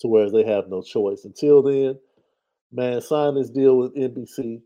to 0.00 0.08
where 0.08 0.30
they 0.30 0.44
have 0.44 0.68
no 0.68 0.82
choice. 0.82 1.24
Until 1.24 1.62
then, 1.62 1.98
man, 2.72 3.00
sign 3.00 3.34
this 3.36 3.50
deal 3.50 3.78
with 3.78 3.94
NBC, 3.94 4.60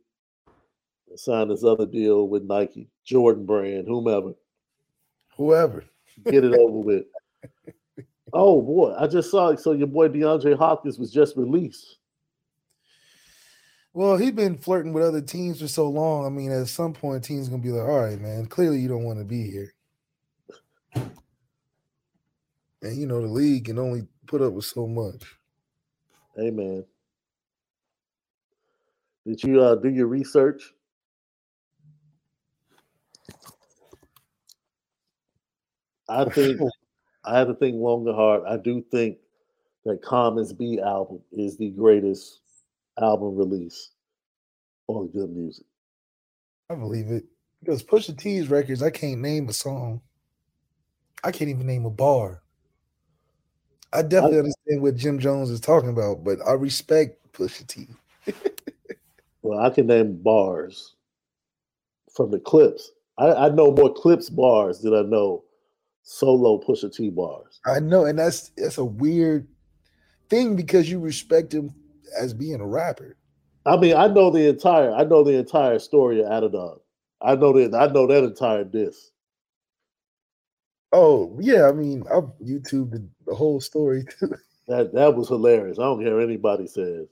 sign 1.15 1.49
this 1.49 1.65
other 1.65 1.87
deal 1.87 2.29
with 2.29 2.45
Nike, 2.45 2.89
Jordan 3.05 3.45
Brand, 3.45 3.87
whomever. 3.87 4.33
Whoever. 5.37 5.85
Get 6.25 6.45
it 6.45 6.55
over 6.55 6.79
with. 6.79 7.05
Oh 8.33 8.61
boy, 8.61 8.95
I 8.99 9.07
just 9.07 9.31
saw 9.31 9.49
it. 9.49 9.61
So 9.61 9.73
your 9.73 9.87
boy 9.87 10.09
DeAndre 10.09 10.57
Hopkins 10.57 10.99
was 10.99 11.11
just 11.11 11.37
released. 11.37 11.97
Well, 13.99 14.17
he's 14.17 14.31
been 14.31 14.57
flirting 14.57 14.93
with 14.93 15.03
other 15.03 15.21
teams 15.21 15.61
for 15.61 15.67
so 15.67 15.89
long. 15.91 16.25
I 16.25 16.29
mean, 16.29 16.53
at 16.53 16.69
some 16.69 16.93
point, 16.93 17.25
teams 17.25 17.49
gonna 17.49 17.61
be 17.61 17.73
like, 17.73 17.83
"All 17.83 17.99
right, 17.99 18.21
man, 18.21 18.47
clearly 18.47 18.79
you 18.79 18.87
don't 18.87 19.03
want 19.03 19.19
to 19.19 19.25
be 19.25 19.51
here." 19.51 19.75
And 22.81 22.97
you 22.97 23.09
know, 23.09 23.21
the 23.21 23.27
league 23.27 23.65
can 23.65 23.77
only 23.77 24.07
put 24.29 24.41
up 24.41 24.53
with 24.53 24.67
so 24.67 24.87
much. 24.87 25.37
Hey 26.37 26.53
man. 26.53 26.85
Did 29.27 29.43
you 29.43 29.61
uh, 29.61 29.75
do 29.75 29.89
your 29.89 30.07
research? 30.07 30.73
I 36.09 36.25
think 36.27 36.61
I 37.25 37.37
have 37.37 37.49
to 37.49 37.55
think 37.55 37.75
long 37.75 38.07
and 38.07 38.15
hard. 38.15 38.45
I 38.47 38.59
do 38.59 38.81
think 38.93 39.19
that 39.85 40.03
Common's 40.03 40.53
Be 40.53 40.81
album 40.81 41.21
is 41.33 41.57
the 41.57 41.71
greatest 41.71 42.43
album 43.03 43.37
release 43.37 43.91
on 44.87 45.11
G.O.O.D. 45.13 45.33
Music. 45.33 45.67
I 46.71 46.75
believe 46.75 47.11
it 47.11 47.25
because 47.61 47.83
Pusha 47.83 48.17
T's 48.17 48.49
records, 48.49 48.83
I 48.83 48.91
can't 48.91 49.21
name 49.21 49.49
a 49.49 49.53
song. 49.53 50.01
I 51.25 51.33
can't 51.33 51.51
even 51.51 51.67
name 51.67 51.85
a 51.85 51.91
bar. 51.91 52.43
I 53.93 54.03
definitely 54.03 54.39
understand 54.39 54.83
what 54.83 54.97
Jim 54.97 55.19
Jones 55.19 55.51
is 55.51 55.61
talking 55.61 55.89
about, 55.89 56.23
but 56.23 56.39
I 56.47 56.53
respect 56.53 57.33
Pusha 57.33 57.67
T. 57.67 57.89
Well, 59.43 59.61
I 59.61 59.71
can 59.71 59.87
name 59.87 60.17
bars 60.17 60.95
from 62.13 62.31
the 62.31 62.39
Clipse. 62.39 62.91
I, 63.17 63.33
I 63.33 63.49
know 63.49 63.73
more 63.73 63.93
Clipse 63.93 64.29
bars 64.29 64.81
than 64.81 64.95
I 64.95 65.03
know 65.03 65.45
solo 66.03 66.61
Pusha 66.61 66.95
T 66.95 67.11
bars. 67.11 67.61
I 67.65 67.81
know, 67.81 68.05
and 68.05 68.19
that's 68.19 68.51
that's 68.57 68.79
a 68.79 68.85
weird 68.85 69.49
thing 70.29 70.57
because 70.57 70.91
you 70.91 71.01
respect 71.01 71.55
him 71.55 71.73
as 72.19 72.35
being 72.35 72.61
a 72.61 72.67
rapper. 72.67 73.17
I 73.67 73.77
mean, 73.77 73.97
I 73.97 74.09
know 74.09 74.31
the 74.31 74.49
entire 74.49 74.93
I 74.93 75.05
know 75.05 75.25
the 75.25 75.39
entire 75.39 75.79
story 75.79 76.21
of 76.21 76.27
Adidon. 76.27 76.81
I 77.21 77.35
know 77.35 77.53
that 77.53 77.75
I 77.75 77.93
know 77.93 78.07
that 78.07 78.25
entire 78.25 78.65
disc. 78.65 79.11
Oh 80.93 81.37
yeah, 81.41 81.69
I 81.69 81.73
mean, 81.73 82.05
I've 82.13 82.31
YouTube 82.43 83.09
the, 83.27 83.35
whole 83.35 83.61
story 83.61 84.05
too. 84.19 84.35
That 84.69 84.93
that 84.93 85.17
was 85.17 85.29
hilarious. 85.29 85.79
I 85.79 85.85
don't 85.85 86.05
care 86.05 86.15
what 86.15 86.25
anybody 86.25 86.67
says. 86.67 87.09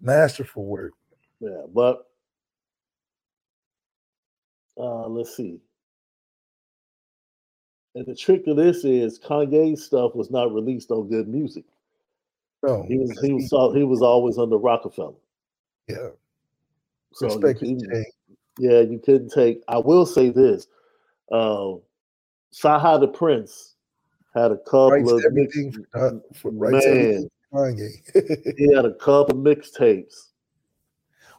Masterful 0.00 0.64
work. 0.64 0.94
Yeah, 1.38 1.62
but 1.72 2.04
uh 4.76 5.06
let's 5.06 5.36
see. 5.36 5.60
And 7.94 8.04
the 8.06 8.16
trick 8.16 8.44
to 8.46 8.54
this 8.54 8.84
is 8.84 9.18
Kanye's 9.20 9.84
stuff 9.84 10.16
was 10.16 10.30
not 10.30 10.52
released 10.52 10.90
on 10.90 11.08
G.O.O.D. 11.08 11.30
Music. 11.30 11.64
No, 12.62 12.82
He 12.88 12.98
was 12.98 13.18
he 13.20 13.32
was 13.32 13.74
he 13.74 13.84
was 13.84 14.02
always 14.02 14.36
under 14.38 14.56
Roc-A-Fella. 14.56 15.14
yeah. 15.88 16.08
So 17.14 17.26
Respect 17.26 17.60
his 17.60 17.82
couldn't- 17.82 18.06
yeah, 18.58 18.80
you 18.80 18.98
couldn't 18.98 19.30
take. 19.30 19.62
I 19.68 19.78
will 19.78 20.04
say 20.04 20.30
this: 20.30 20.66
um, 21.30 21.80
CyHi 22.52 23.00
the 23.00 23.08
Prynce 23.08 23.76
had 24.34 24.50
a 24.50 24.56
couple 24.58 24.90
Writes 24.90 25.10
of 25.12 25.32
mix, 25.32 25.56
for, 25.92 25.98
uh, 25.98 26.10
for 26.34 26.50
man. 26.52 26.74
everything 26.74 27.30
Kanye. 27.52 28.54
He 28.58 28.74
had 28.74 28.84
a 28.84 28.94
couple 28.94 29.36
mixtapes. 29.38 30.26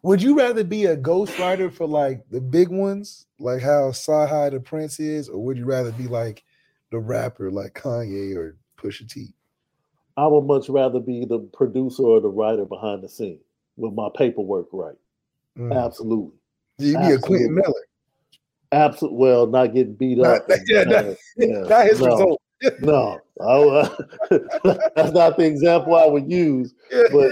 Would 0.01 0.22
you 0.24 0.38
rather 0.38 0.63
be 0.63 0.86
a 0.86 0.95
ghostwriter 0.95 1.72
for 1.72 1.86
like 1.86 2.24
the 2.30 2.39
big 2.39 2.70
ones, 2.70 3.28
like 3.38 3.61
how 3.61 3.91
CyHi 3.91 4.51
the 4.51 4.59
Prynce 4.61 4.99
is, 4.99 5.28
or 5.28 5.43
would 5.43 5.57
you 5.57 5.65
rather 5.65 5.91
be 5.91 6.07
like 6.07 6.43
the 6.91 6.99
rapper 6.99 7.51
like 7.51 7.74
Kanye 7.74 8.36
or 8.36 8.55
Pusha 8.78 9.07
T? 9.11 9.34
I 10.20 10.28
would 10.28 10.41
much 10.41 10.67
rather 10.67 10.99
be 10.99 11.24
the 11.24 11.39
producer 11.53 12.03
or 12.03 12.20
the 12.20 12.28
writer 12.28 12.65
behind 12.65 13.03
the 13.03 13.07
scene 13.09 13.39
with 13.78 13.93
my 13.93 14.09
paperwork 14.17 14.67
right. 14.74 14.95
Mm. 15.57 15.74
Absolutely, 15.86 16.38
You 16.78 16.97
be 16.97 17.05
a 17.13 17.17
Quentin 17.17 17.20
absolutely. 17.20 17.49
Miller. 17.49 17.84
absolutely. 18.74 19.17
Well, 19.17 19.47
not 19.47 19.67
getting 19.74 19.93
beat 19.93 20.17
Not- 20.17 20.41
up. 20.41 20.49
and 20.49 20.61
yeah, 20.67 20.84
not- 20.84 21.05
yeah, 21.38 21.59
Not 21.70 21.86
his 21.88 22.01
no, 22.01 22.05
result. 22.07 22.41
No, 22.82 23.22
I, 23.39 23.45
uh, 23.45 23.89
that's 24.93 25.13
not 25.13 25.38
the 25.38 25.45
example 25.45 25.95
I 25.95 26.05
would 26.07 26.30
use. 26.30 26.74
Yeah, 26.91 27.03
But, 27.13 27.32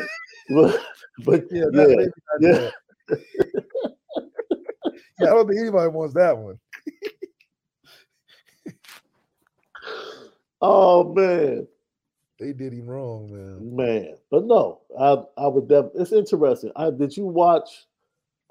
but, 0.55 0.81
but 1.25 1.43
yeah, 1.51 1.65
yeah, 1.73 1.83
not- 1.83 1.97
not 1.97 2.39
yeah. 2.39 2.69
yeah, 5.19 5.27
I 5.27 5.31
don't 5.31 5.47
think 5.49 5.59
anybody 5.59 5.89
wants 5.89 6.13
that 6.13 6.37
one. 6.37 6.57
Oh 10.61 11.13
man, 11.13 11.67
They 12.39 12.53
did 12.53 12.73
him 12.73 12.87
wrong, 12.87 13.31
man. 13.31 13.75
man. 13.75 14.15
But 14.29 14.45
no, 14.45 14.81
I 14.99 15.23
I 15.41 15.47
would 15.47 15.67
def- 15.67 15.91
it's 15.95 16.11
interesting. 16.11 16.71
I 16.75 16.91
did 16.91 17.15
you 17.17 17.25
watch 17.25 17.87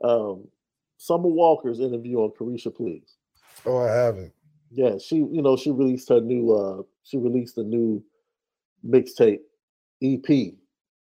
um 0.03 0.49
Summer 0.97 1.29
Walker's 1.29 1.81
interview 1.81 2.19
on 2.19 2.31
Caresha 2.31 2.75
Please? 2.75 3.17
Oh, 3.65 3.79
I 3.79 3.93
haven't. 3.93 4.33
Yeah, 4.73 4.99
she 4.99 5.17
you 5.17 5.41
know 5.41 5.57
she 5.57 5.71
released 5.71 6.09
her 6.09 6.21
new 6.21 6.53
uh 6.53 6.83
she 7.05 7.17
released 7.17 7.59
a 7.59 7.63
new 7.63 8.03
mixtape 8.85 9.41
EP 10.03 10.55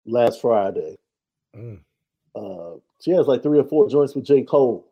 last 0.06 0.42
Friday. 0.42 0.96
Mm. 1.56 1.80
Uh 2.36 2.80
she 3.02 3.12
has 3.12 3.26
like 3.26 3.42
three 3.42 3.60
or 3.60 3.64
four 3.64 3.90
joints 3.90 4.14
with 4.14 4.26
J. 4.26 4.44
Cole. 4.44 4.88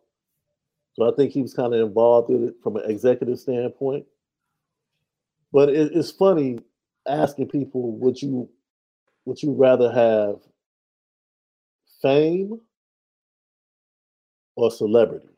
So 0.94 1.10
I 1.10 1.14
think 1.14 1.32
he 1.32 1.42
was 1.42 1.54
kind 1.54 1.74
of 1.74 1.80
involved 1.80 2.30
in 2.30 2.48
it 2.48 2.54
from 2.62 2.76
an 2.76 2.90
executive 2.90 3.38
standpoint. 3.38 4.04
But 5.52 5.68
it, 5.68 5.92
it's 5.94 6.10
funny 6.10 6.58
asking 7.08 7.48
people, 7.48 7.92
would 7.98 8.20
you 8.22 8.48
would 9.26 9.42
you 9.42 9.52
rather 9.52 9.92
have 9.92 10.36
fame 12.02 12.60
or 14.56 14.70
celebrity? 14.70 15.28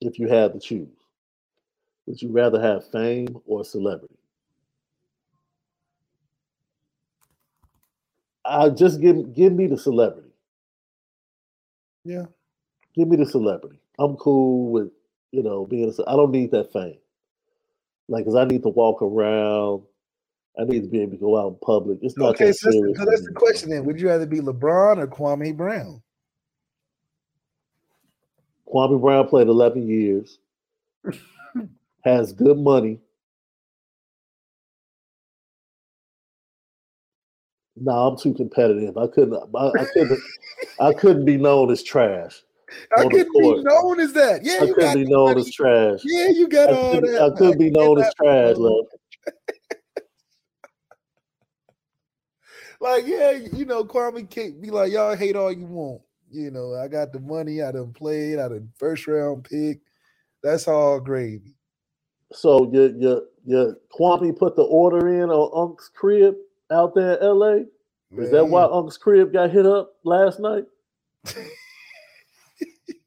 If 0.00 0.18
you 0.18 0.28
had 0.28 0.54
to 0.54 0.60
choose, 0.60 0.88
would 2.06 2.22
you 2.22 2.30
rather 2.30 2.60
have 2.60 2.90
fame 2.90 3.38
or 3.46 3.64
celebrity? 3.64 4.16
I 8.44 8.70
just 8.70 9.00
give 9.00 9.34
give 9.34 9.52
me 9.54 9.68
the 9.68 9.78
celebrity. 9.78 10.30
Yeah. 12.04 12.26
Give 12.96 13.08
me 13.08 13.16
the 13.16 13.26
celebrity. 13.26 13.80
I'm 13.98 14.16
cool 14.18 14.72
with 14.72 14.92
you 15.32 15.44
know 15.44 15.66
being. 15.66 15.94
A, 15.98 16.10
I 16.10 16.16
don't 16.16 16.32
need 16.32 16.52
that 16.52 16.72
fame. 16.72 16.98
Like, 18.12 18.26
cause 18.26 18.34
I 18.34 18.44
need 18.44 18.62
to 18.64 18.68
walk 18.68 19.00
around. 19.00 19.84
I 20.60 20.64
need 20.64 20.82
to 20.82 20.88
be 20.88 21.00
able 21.00 21.12
to 21.12 21.16
go 21.16 21.40
out 21.40 21.48
in 21.48 21.58
public. 21.64 21.98
It's 22.02 22.18
not 22.18 22.34
Okay, 22.34 22.48
that 22.48 22.56
so 22.56 22.70
that's, 22.70 22.98
so 22.98 23.04
that's 23.06 23.24
the 23.24 23.32
question 23.32 23.70
then. 23.70 23.86
Would 23.86 23.98
you 23.98 24.08
rather 24.08 24.26
be 24.26 24.40
LeBron 24.40 24.98
or 24.98 25.06
Kwame 25.06 25.56
Brown? 25.56 26.02
Kwame 28.68 29.00
Brown 29.00 29.28
played 29.28 29.48
11 29.48 29.88
years, 29.88 30.38
has 32.04 32.34
good 32.34 32.58
money. 32.58 33.00
No, 37.76 37.92
I'm 37.92 38.18
too 38.18 38.34
competitive. 38.34 38.98
I 38.98 39.06
couldn't. 39.06 39.42
I, 39.56 39.68
I 39.68 39.86
couldn't. 39.94 40.20
I 40.78 40.92
couldn't 40.92 41.24
be 41.24 41.38
known 41.38 41.70
as 41.70 41.82
trash. 41.82 42.42
I 42.96 43.02
couldn't 43.08 43.32
be 43.32 43.62
known 43.62 44.00
as 44.00 44.12
that. 44.12 44.44
Yeah, 44.44 44.58
I 44.62 44.66
got 44.66 44.94
be 44.94 45.04
known 45.04 45.30
money. 45.30 45.40
as 45.40 45.52
trash. 45.52 46.00
Yeah, 46.04 46.28
you 46.28 46.48
got 46.48 46.70
I 46.70 46.72
all 46.72 46.92
couldn't, 46.92 47.12
that. 47.12 47.22
I 47.22 47.30
couldn't 47.36 47.58
be 47.58 47.70
known 47.70 48.00
as 48.00 48.12
trash, 48.14 48.56
love. 48.56 48.86
Like, 52.80 53.06
yeah, 53.06 53.30
you 53.30 53.64
know, 53.64 53.84
Kwame 53.84 54.28
can't 54.28 54.60
be 54.60 54.72
like, 54.72 54.90
y'all 54.90 55.14
hate 55.14 55.36
all 55.36 55.52
you 55.52 55.66
want. 55.66 56.02
You 56.32 56.50
know, 56.50 56.74
I 56.74 56.88
got 56.88 57.12
the 57.12 57.20
money, 57.20 57.62
I 57.62 57.70
done 57.70 57.92
played, 57.92 58.40
I 58.40 58.48
done 58.48 58.70
first 58.76 59.06
round 59.06 59.44
pick. 59.44 59.78
That's 60.42 60.66
all 60.66 60.98
gravy. 60.98 61.54
So 62.32 62.68
your 62.72 62.88
your 62.96 63.22
your 63.44 63.76
Kwame 63.96 64.36
put 64.36 64.56
the 64.56 64.64
order 64.64 65.22
in 65.22 65.30
on 65.30 65.70
Unc's 65.70 65.90
crib 65.94 66.34
out 66.72 66.92
there 66.96 67.14
in 67.14 67.38
LA. 67.38 67.56
Is 68.18 68.30
that 68.32 68.46
why 68.46 68.64
Unc's 68.64 68.98
crib 68.98 69.32
got 69.32 69.50
hit 69.50 69.64
up 69.64 69.94
last 70.02 70.40
night? 70.40 70.64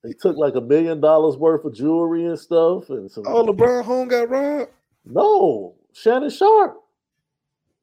They 0.05 0.13
took 0.13 0.37
like 0.37 0.53
a 0.53 0.61
million 0.61 1.01
dollars 1.01 1.35
worth 1.35 1.65
of 1.65 1.73
jewelry 1.73 2.25
and 2.25 2.37
stuff, 2.37 2.89
and 2.89 3.09
some. 3.09 3.23
Oh, 3.25 3.43
LeBron 3.43 3.83
home 3.83 4.07
got 4.07 4.29
robbed? 4.29 4.69
No, 5.03 5.73
Shannon 5.93 6.29
Sharpe. 6.29 6.77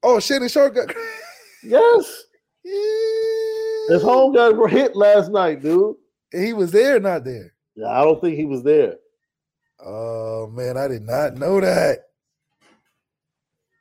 Oh, 0.05 0.21
Shannon 0.21 0.49
Sharpe 0.49 0.75
got 0.77 0.95
Yes, 1.65 2.25
Yeah. 2.65 3.95
his 3.95 4.03
home 4.03 4.33
got 4.35 4.71
hit 4.71 4.95
last 4.95 5.33
night, 5.33 5.63
dude. 5.63 5.97
He 6.31 6.53
was 6.53 6.71
there, 6.71 7.01
not 7.01 7.25
there. 7.25 7.55
Yeah, 7.75 7.89
I 7.89 8.05
don't 8.05 8.21
think 8.21 8.37
he 8.37 8.45
was 8.47 8.63
there. 8.63 8.97
Oh 9.85 10.47
man, 10.47 10.77
I 10.77 10.87
did 10.87 11.03
not 11.03 11.35
know 11.37 11.61
that. 11.61 12.05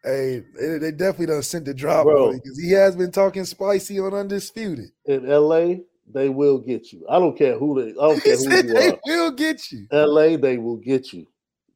Hey, 0.04 0.42
they, 0.60 0.90
definitely 0.90 1.28
done 1.28 1.44
sent 1.44 1.66
the 1.66 1.76
drop 1.76 2.08
because 2.08 2.60
he 2.60 2.72
has 2.72 2.96
been 2.96 3.12
talking 3.12 3.46
spicy 3.46 4.00
on 4.00 4.16
Undisputed. 4.16 4.90
In 5.06 5.28
LA, 5.28 5.76
they 6.14 6.30
will 6.30 6.60
get 6.60 6.92
you. 6.94 7.06
I 7.10 7.20
don't 7.20 7.38
care 7.38 7.58
who 7.58 7.82
they. 7.82 7.92
I 7.92 7.94
don't 7.94 8.24
care 8.24 8.36
who 8.38 8.44
said 8.44 8.66
you 8.66 8.74
they 8.74 8.90
are. 8.92 9.00
will 9.06 9.32
get 9.32 9.72
you. 9.72 9.88
LA, 9.92 10.38
they 10.38 10.58
will 10.58 10.78
get 10.78 11.12
you. 11.14 11.28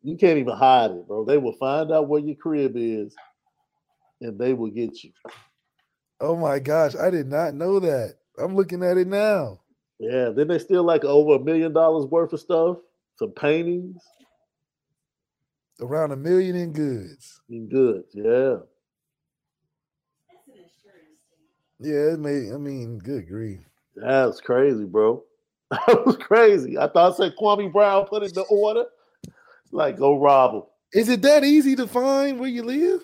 You 0.04 0.18
can't 0.18 0.38
even 0.38 0.56
hide 0.56 0.92
it, 0.92 1.08
bro. 1.08 1.26
They 1.26 1.38
will 1.38 1.54
find 1.54 1.92
out 1.92 2.08
where 2.08 2.20
your 2.22 2.36
crib 2.36 2.74
is, 2.76 3.16
and 4.22 4.38
they 4.38 4.54
will 4.54 4.70
get 4.70 5.04
you. 5.04 5.12
Oh 6.22 6.36
my 6.36 6.60
gosh, 6.60 6.96
I 6.96 7.10
did 7.10 7.28
not 7.28 7.54
know 7.56 7.80
that. 7.80 8.16
I'm 8.38 8.56
looking 8.56 8.84
at 8.84 8.98
it 8.98 9.08
now. 9.08 9.60
Yeah. 10.00 10.30
Then 10.30 10.48
they 10.48 10.60
steal 10.60 10.84
like 10.84 11.04
over 11.06 11.36
a 11.36 11.40
million 11.44 11.74
dollars 11.74 12.06
worth 12.06 12.34
of 12.34 12.40
stuff, 12.40 12.78
some 13.18 13.32
paintings 13.32 14.02
Around 15.82 16.12
a 16.12 16.16
million 16.16 16.56
in 16.56 16.72
goods. 16.72 17.42
and 17.50 17.70
goods. 17.70 18.08
Yeah. 18.14 18.58
Yeah, 21.80 22.14
it 22.14 22.20
may. 22.20 22.54
I 22.54 22.58
mean, 22.58 23.00
good 23.00 23.28
grief. 23.28 23.60
That's 23.96 24.41
crazy, 24.41 24.86
bro. 24.86 25.24
That 25.88 26.06
was 26.06 26.18
crazy. 26.18 26.78
I 26.78 26.88
thought 26.88 27.14
I 27.14 27.18
said 27.18 27.36
Kwame 27.41 27.74
Brown 27.74 28.06
put 28.06 28.24
in 28.24 28.34
the 28.34 28.43
order. 28.43 28.86
Like, 29.72 29.98
go 29.98 30.20
rob 30.20 30.54
him. 30.54 30.64
Is 30.93 31.10
it 31.10 31.22
that 31.24 31.43
easy 31.43 31.76
to 31.76 31.88
find 31.88 32.39
where 32.39 32.50
you 32.50 32.64
live? 32.64 33.02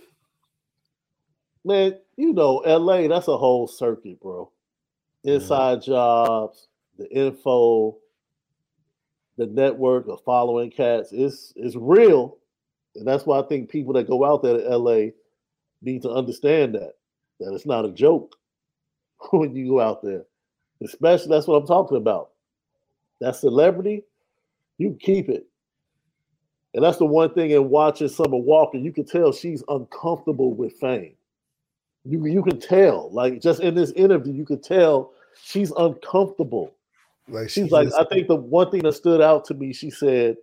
Man, 1.65 1.97
you 2.15 2.33
know, 2.33 2.57
LA, 2.65 3.07
that's 3.07 3.27
a 3.27 3.37
whole 3.37 3.67
circuit, 3.67 4.21
bro. 4.21 4.51
Inside 5.23 5.81
jobs, 5.81 6.67
the 6.97 7.09
info, 7.11 7.97
the 9.37 9.47
network 9.47 10.07
of 10.07 10.23
following 10.23 10.71
cats. 10.71 11.09
It's 11.11 11.53
it's 11.55 11.75
real. 11.75 12.37
And 12.95 13.07
that's 13.07 13.25
why 13.25 13.39
I 13.39 13.43
think 13.43 13.69
people 13.69 13.93
that 13.93 14.07
go 14.07 14.25
out 14.25 14.43
there 14.43 14.57
to 14.57 14.77
LA 14.77 15.11
need 15.81 16.01
to 16.03 16.09
understand 16.09 16.75
that. 16.75 16.93
That 17.39 17.53
it's 17.53 17.65
not 17.65 17.85
a 17.85 17.91
joke 17.91 18.35
when 19.31 19.55
you 19.55 19.67
go 19.69 19.79
out 19.79 20.01
there. 20.03 20.23
Especially 20.83 21.29
that's 21.29 21.47
what 21.47 21.55
I'm 21.57 21.67
talking 21.67 21.97
about. 21.97 22.31
That 23.21 23.35
celebrity, 23.35 24.03
you 24.77 24.97
keep 24.99 25.29
it. 25.29 25.47
And 26.73 26.83
that's 26.83 26.97
the 26.97 27.05
one 27.05 27.33
thing 27.33 27.51
in 27.51 27.69
watching 27.69 28.07
Summer 28.07 28.37
Walker, 28.37 28.77
you 28.77 28.93
can 28.93 29.05
tell 29.05 29.33
she's 29.33 29.63
uncomfortable 29.67 30.53
with 30.53 30.73
fame. 30.79 31.15
You 32.05 32.25
you 32.25 32.43
can 32.43 32.59
tell, 32.59 33.11
like 33.11 33.41
just 33.41 33.61
in 33.61 33.75
this 33.75 33.91
interview, 33.91 34.33
you 34.33 34.45
can 34.45 34.61
tell 34.61 35.13
she's 35.43 35.71
uncomfortable. 35.71 36.73
Like 37.27 37.49
she 37.49 37.61
She's 37.63 37.71
like, 37.71 37.87
just- 37.87 37.99
I 37.99 38.05
think 38.05 38.27
the 38.27 38.35
one 38.35 38.71
thing 38.71 38.83
that 38.83 38.93
stood 38.93 39.21
out 39.21 39.45
to 39.45 39.53
me, 39.53 39.73
she 39.73 39.89
said, 39.91 40.37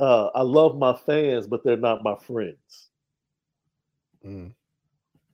uh, 0.00 0.26
I 0.34 0.42
love 0.42 0.78
my 0.78 0.94
fans, 0.94 1.46
but 1.46 1.64
they're 1.64 1.76
not 1.76 2.04
my 2.04 2.16
friends. 2.16 2.88
Mm. 4.26 4.52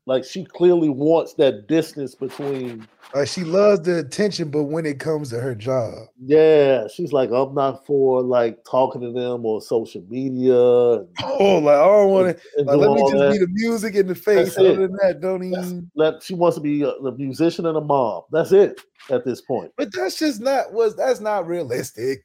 Like 0.06 0.24
she 0.24 0.44
clearly 0.44 0.88
wants 0.88 1.34
that 1.34 1.66
distance 1.66 2.14
between, 2.14 2.86
like 3.12 3.26
she 3.26 3.42
loves 3.42 3.80
the 3.80 3.98
attention, 3.98 4.50
but 4.52 4.64
when 4.64 4.86
it 4.86 5.00
comes 5.00 5.30
to 5.30 5.40
her 5.40 5.56
job, 5.56 5.94
yeah, 6.24 6.86
she's 6.86 7.12
like, 7.12 7.30
I'm 7.32 7.54
not 7.54 7.84
for 7.84 8.22
like 8.22 8.64
talking 8.64 9.00
to 9.00 9.10
them 9.10 9.44
on 9.44 9.60
social 9.60 10.04
media. 10.08 10.54
and- 10.54 11.08
oh, 11.24 11.58
like 11.58 11.74
I 11.74 11.84
don't 11.84 12.10
want 12.10 12.38
to. 12.38 12.64
Like, 12.64 12.76
let 12.76 12.90
me 12.92 13.00
just 13.02 13.16
that. 13.16 13.32
be 13.32 13.38
the 13.38 13.48
music 13.50 13.94
in 13.96 14.06
the 14.06 14.14
face. 14.14 14.54
That's 14.54 14.58
it. 14.58 14.66
Other 14.66 14.86
than 14.86 14.96
that, 15.02 15.20
don't 15.20 15.42
even. 15.42 15.90
Let- 15.96 16.22
she 16.22 16.34
wants 16.34 16.56
to 16.56 16.60
be 16.60 16.82
a, 16.82 16.90
a 16.90 17.12
musician 17.18 17.66
and 17.66 17.76
a 17.76 17.80
mom. 17.80 18.22
That's 18.30 18.52
it 18.52 18.80
at 19.10 19.24
this 19.24 19.40
point. 19.40 19.72
But 19.76 19.92
that's 19.92 20.20
just 20.20 20.40
not 20.40 20.72
was 20.72 20.94
that's 20.94 21.18
not 21.18 21.48
realistic. 21.48 22.20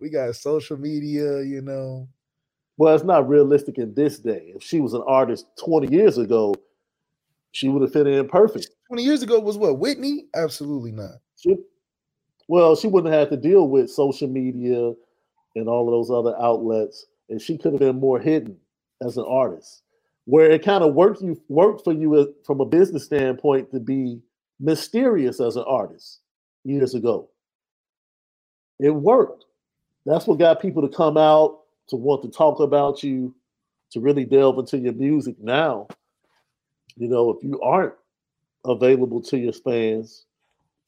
We 0.00 0.10
got 0.10 0.36
social 0.36 0.76
media, 0.76 1.42
you 1.42 1.62
know. 1.62 2.08
Well, 2.76 2.94
it's 2.94 3.04
not 3.04 3.26
realistic 3.26 3.78
in 3.78 3.94
this 3.94 4.18
day. 4.18 4.52
If 4.54 4.62
she 4.62 4.80
was 4.80 4.92
an 4.92 5.04
artist 5.06 5.46
20 5.64 5.94
years 5.94 6.18
ago, 6.18 6.54
she 7.52 7.68
would 7.68 7.82
have 7.82 7.92
fit 7.92 8.06
in 8.06 8.28
perfect. 8.28 8.68
20 8.88 9.02
years 9.02 9.22
ago 9.22 9.38
was 9.38 9.56
what 9.56 9.78
Whitney? 9.78 10.24
Absolutely 10.34 10.92
not. 10.92 11.20
She, 11.36 11.56
well, 12.48 12.74
she 12.74 12.88
wouldn't 12.88 13.12
have 13.12 13.28
had 13.28 13.30
to 13.30 13.48
deal 13.48 13.68
with 13.68 13.90
social 13.90 14.28
media 14.28 14.92
and 15.54 15.68
all 15.68 15.86
of 15.86 15.92
those 15.92 16.10
other 16.10 16.36
outlets, 16.40 17.06
and 17.28 17.40
she 17.40 17.58
could 17.58 17.72
have 17.72 17.80
been 17.80 18.00
more 18.00 18.18
hidden 18.18 18.56
as 19.02 19.16
an 19.16 19.24
artist. 19.28 19.82
Where 20.24 20.50
it 20.50 20.64
kind 20.64 20.84
of 20.84 20.94
worked 20.94 21.20
you 21.20 21.40
worked 21.48 21.84
for 21.84 21.92
you 21.92 22.14
uh, 22.14 22.26
from 22.46 22.60
a 22.60 22.64
business 22.64 23.04
standpoint 23.04 23.72
to 23.72 23.80
be 23.80 24.20
mysterious 24.60 25.40
as 25.40 25.56
an 25.56 25.64
artist 25.66 26.20
years 26.64 26.94
ago. 26.94 27.28
It 28.78 28.90
worked. 28.90 29.44
That's 30.06 30.26
what 30.26 30.38
got 30.38 30.60
people 30.60 30.82
to 30.82 30.94
come 30.94 31.16
out 31.16 31.60
to 31.88 31.96
want 31.96 32.22
to 32.22 32.28
talk 32.28 32.60
about 32.60 33.02
you, 33.02 33.34
to 33.90 34.00
really 34.00 34.24
delve 34.24 34.58
into 34.58 34.78
your 34.78 34.92
music. 34.92 35.36
Now, 35.40 35.88
you 36.96 37.08
know, 37.08 37.30
if 37.30 37.42
you 37.44 37.60
aren't 37.62 37.94
available 38.66 39.22
to 39.22 39.38
your 39.38 39.52
fans, 39.54 40.26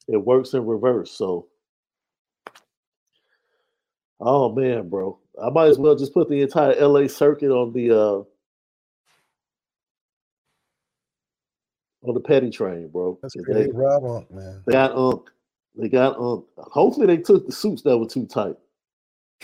it 0.07 0.17
works 0.17 0.53
in 0.53 0.65
reverse. 0.65 1.11
So, 1.11 1.47
oh 4.21 4.53
man, 4.53 4.89
bro, 4.89 5.19
I 5.41 5.49
might 5.51 5.67
as 5.67 5.79
well 5.79 5.95
just 5.95 6.13
put 6.13 6.29
the 6.29 6.41
entire 6.41 6.75
LA 6.79 7.07
circuit 7.07 7.51
on 7.51 7.73
the 7.73 7.91
uh 7.91 8.23
on 12.07 12.15
the 12.15 12.21
petty 12.21 12.49
train, 12.51 12.89
bro. 12.89 13.19
That's 13.21 13.35
'Cause 13.35 13.45
great. 13.45 13.67
They, 13.67 13.73
Rob 13.73 14.05
Unk, 14.05 14.31
man. 14.31 14.65
they 14.67 14.73
got 14.73 14.93
unk. 14.95 15.29
They 15.75 15.89
got 15.89 16.17
unk. 16.19 16.45
Hopefully, 16.57 17.07
they 17.07 17.17
took 17.17 17.45
the 17.45 17.53
suits 17.53 17.83
that 17.83 17.97
were 17.97 18.07
too 18.07 18.27
tight. 18.27 18.55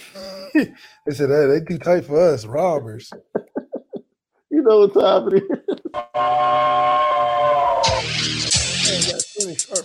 they 0.55 1.13
said 1.13 1.29
hey, 1.29 1.47
they 1.47 1.61
too 1.65 1.79
tight 1.79 2.05
for 2.05 2.19
us, 2.33 2.45
robbers. 2.45 3.13
You 4.51 4.61
know 4.63 4.79
what 4.87 4.93
time 4.93 5.27
it 5.35 5.43
is. 5.43 5.70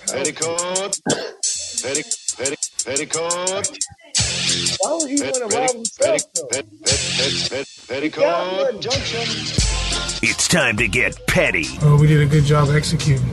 Petticoat. 0.06 0.92
Petti, 1.82 2.02
petti, 2.36 2.56
petticoat. 2.84 3.66
Why 4.80 4.90
would 4.94 5.10
he 5.10 5.16
want 5.22 5.34
to 5.34 5.46
rob 5.56 5.70
himself 5.72 6.22
petticoat 7.88 8.80
junction. 8.80 9.20
It's 10.22 10.48
time 10.48 10.76
to 10.78 10.88
get 10.88 11.26
petty. 11.26 11.66
Oh, 11.82 11.98
we 12.00 12.06
did 12.06 12.20
a 12.20 12.26
good 12.26 12.44
job 12.44 12.68
executing. 12.70 13.26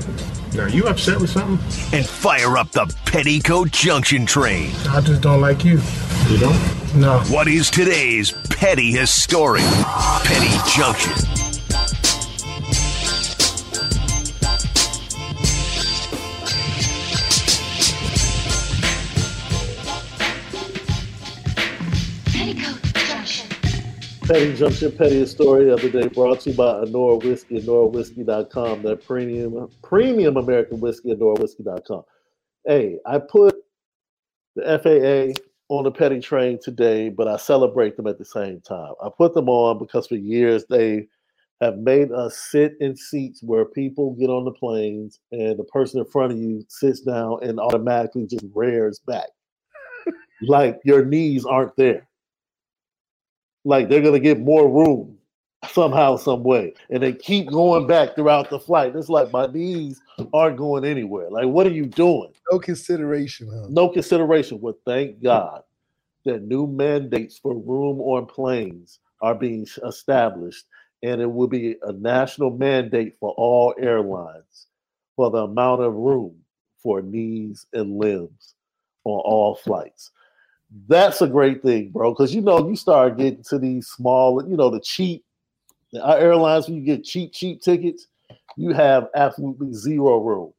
Now, 0.55 0.67
you 0.67 0.85
upset 0.85 1.19
with 1.19 1.31
something? 1.31 1.57
and 1.97 2.05
fire 2.05 2.57
up 2.57 2.71
the 2.71 2.85
Petticoat 3.05 3.71
Junction 3.71 4.25
train. 4.25 4.71
I 4.89 5.01
just 5.01 5.21
don't 5.21 5.41
like 5.41 5.65
you. 5.65 5.81
You 6.29 6.37
don't? 6.37 6.95
No. 6.95 7.19
What 7.29 7.47
is 7.47 7.71
today's 7.71 8.31
petty 8.49 8.91
historic 8.91 9.63
Petty 9.63 10.55
Junction? 10.71 11.52
Petty 24.33 24.55
Junction, 24.55 24.91
Petty 24.91 25.23
Story 25.27 25.69
of 25.69 25.79
the 25.79 25.91
day 25.91 26.07
brought 26.07 26.39
to 26.39 26.49
you 26.49 26.57
by 26.57 26.79
Honora 26.79 27.17
Whiskey, 27.17 27.61
AnoraWhiskey.com, 27.61 28.81
that 28.81 29.05
premium, 29.05 29.69
premium 29.83 30.37
American 30.37 30.79
whiskey, 30.79 31.13
AnoraWhiskey.com. 31.13 32.01
Hey, 32.65 32.97
I 33.05 33.19
put 33.19 33.55
the 34.55 34.63
FAA 34.79 35.39
on 35.69 35.83
the 35.83 35.91
petty 35.91 36.19
train 36.19 36.57
today, 36.59 37.09
but 37.09 37.27
I 37.27 37.37
celebrate 37.37 37.95
them 37.95 38.07
at 38.07 38.17
the 38.17 38.25
same 38.25 38.59
time. 38.61 38.93
I 39.03 39.09
put 39.15 39.35
them 39.35 39.49
on 39.49 39.77
because 39.77 40.07
for 40.07 40.15
years 40.15 40.65
they 40.67 41.05
have 41.61 41.77
made 41.77 42.11
us 42.11 42.35
sit 42.35 42.73
in 42.79 42.95
seats 42.95 43.43
where 43.43 43.65
people 43.65 44.15
get 44.15 44.31
on 44.31 44.45
the 44.45 44.51
planes 44.51 45.19
and 45.31 45.59
the 45.59 45.63
person 45.65 45.99
in 45.99 46.07
front 46.07 46.31
of 46.31 46.39
you 46.39 46.65
sits 46.69 47.01
down 47.01 47.37
and 47.43 47.59
automatically 47.59 48.25
just 48.25 48.45
rears 48.55 48.97
back. 48.97 49.27
like 50.41 50.79
your 50.83 51.05
knees 51.05 51.45
aren't 51.45 51.75
there 51.75 52.07
like 53.65 53.89
they're 53.89 54.01
gonna 54.01 54.19
get 54.19 54.39
more 54.39 54.69
room 54.69 55.17
somehow, 55.71 56.17
some 56.17 56.43
way, 56.43 56.73
and 56.89 57.01
they 57.01 57.13
keep 57.13 57.49
going 57.49 57.87
back 57.87 58.15
throughout 58.15 58.49
the 58.49 58.59
flight. 58.59 58.95
It's 58.95 59.09
like 59.09 59.31
my 59.31 59.47
knees 59.47 60.01
aren't 60.33 60.57
going 60.57 60.85
anywhere. 60.85 61.29
Like, 61.29 61.47
what 61.47 61.67
are 61.67 61.71
you 61.71 61.85
doing? 61.85 62.31
No 62.51 62.59
consideration, 62.59 63.49
huh? 63.53 63.67
No 63.69 63.89
consideration. 63.89 64.59
Well, 64.61 64.77
thank 64.85 65.21
God 65.23 65.63
that 66.25 66.43
new 66.43 66.67
mandates 66.67 67.37
for 67.37 67.53
room 67.53 67.99
on 68.01 68.25
planes 68.25 68.99
are 69.21 69.35
being 69.35 69.67
established, 69.87 70.65
and 71.03 71.21
it 71.21 71.31
will 71.31 71.47
be 71.47 71.75
a 71.83 71.93
national 71.93 72.51
mandate 72.51 73.15
for 73.19 73.31
all 73.37 73.73
airlines 73.79 74.67
for 75.15 75.31
the 75.31 75.39
amount 75.39 75.81
of 75.81 75.93
room 75.93 76.35
for 76.81 77.01
knees 77.01 77.65
and 77.73 77.97
limbs 77.97 78.55
on 79.05 79.19
all 79.21 79.55
flights 79.55 80.11
that's 80.87 81.21
a 81.21 81.27
great 81.27 81.61
thing, 81.61 81.89
bro. 81.89 82.11
Because 82.11 82.33
you 82.33 82.41
know, 82.41 82.67
you 82.67 82.75
start 82.75 83.17
getting 83.17 83.43
to 83.49 83.59
these 83.59 83.87
small, 83.87 84.47
you 84.47 84.57
know, 84.57 84.69
the 84.69 84.81
cheap 84.81 85.23
our 86.01 86.17
uh, 86.17 86.19
airlines 86.19 86.67
when 86.67 86.75
you 86.77 86.83
get 86.83 87.03
cheap, 87.03 87.33
cheap 87.33 87.61
tickets, 87.61 88.07
you 88.57 88.73
have 88.73 89.09
absolutely 89.15 89.73
zero 89.73 90.17
room 90.17 90.53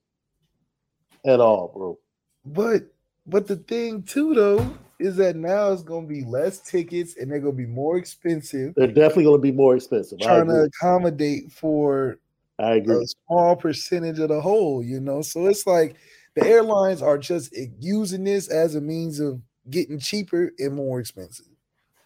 at 1.26 1.40
all, 1.40 1.72
bro. 1.74 1.98
But 2.44 2.84
but 3.26 3.46
the 3.46 3.56
thing 3.56 4.02
too 4.02 4.34
though 4.34 4.76
is 5.00 5.16
that 5.16 5.34
now 5.36 5.72
it's 5.72 5.82
gonna 5.82 6.06
be 6.06 6.24
less 6.24 6.60
tickets 6.60 7.16
and 7.16 7.30
they're 7.30 7.40
gonna 7.40 7.52
be 7.52 7.66
more 7.66 7.96
expensive. 7.96 8.74
They're 8.76 8.86
definitely 8.86 9.24
gonna 9.24 9.38
be 9.38 9.52
more 9.52 9.76
expensive. 9.76 10.20
Trying 10.20 10.48
to 10.48 10.62
accommodate 10.62 11.50
for 11.50 12.18
I 12.58 12.74
agree. 12.74 12.96
a 12.96 13.06
small 13.26 13.56
percentage 13.56 14.18
of 14.20 14.28
the 14.28 14.40
whole, 14.40 14.82
you 14.82 15.00
know. 15.00 15.22
So 15.22 15.46
it's 15.46 15.66
like 15.66 15.96
the 16.36 16.46
airlines 16.46 17.02
are 17.02 17.18
just 17.18 17.56
using 17.80 18.24
this 18.24 18.48
as 18.48 18.74
a 18.74 18.80
means 18.80 19.20
of 19.20 19.40
getting 19.70 19.98
cheaper 19.98 20.52
and 20.58 20.74
more 20.74 21.00
expensive. 21.00 21.46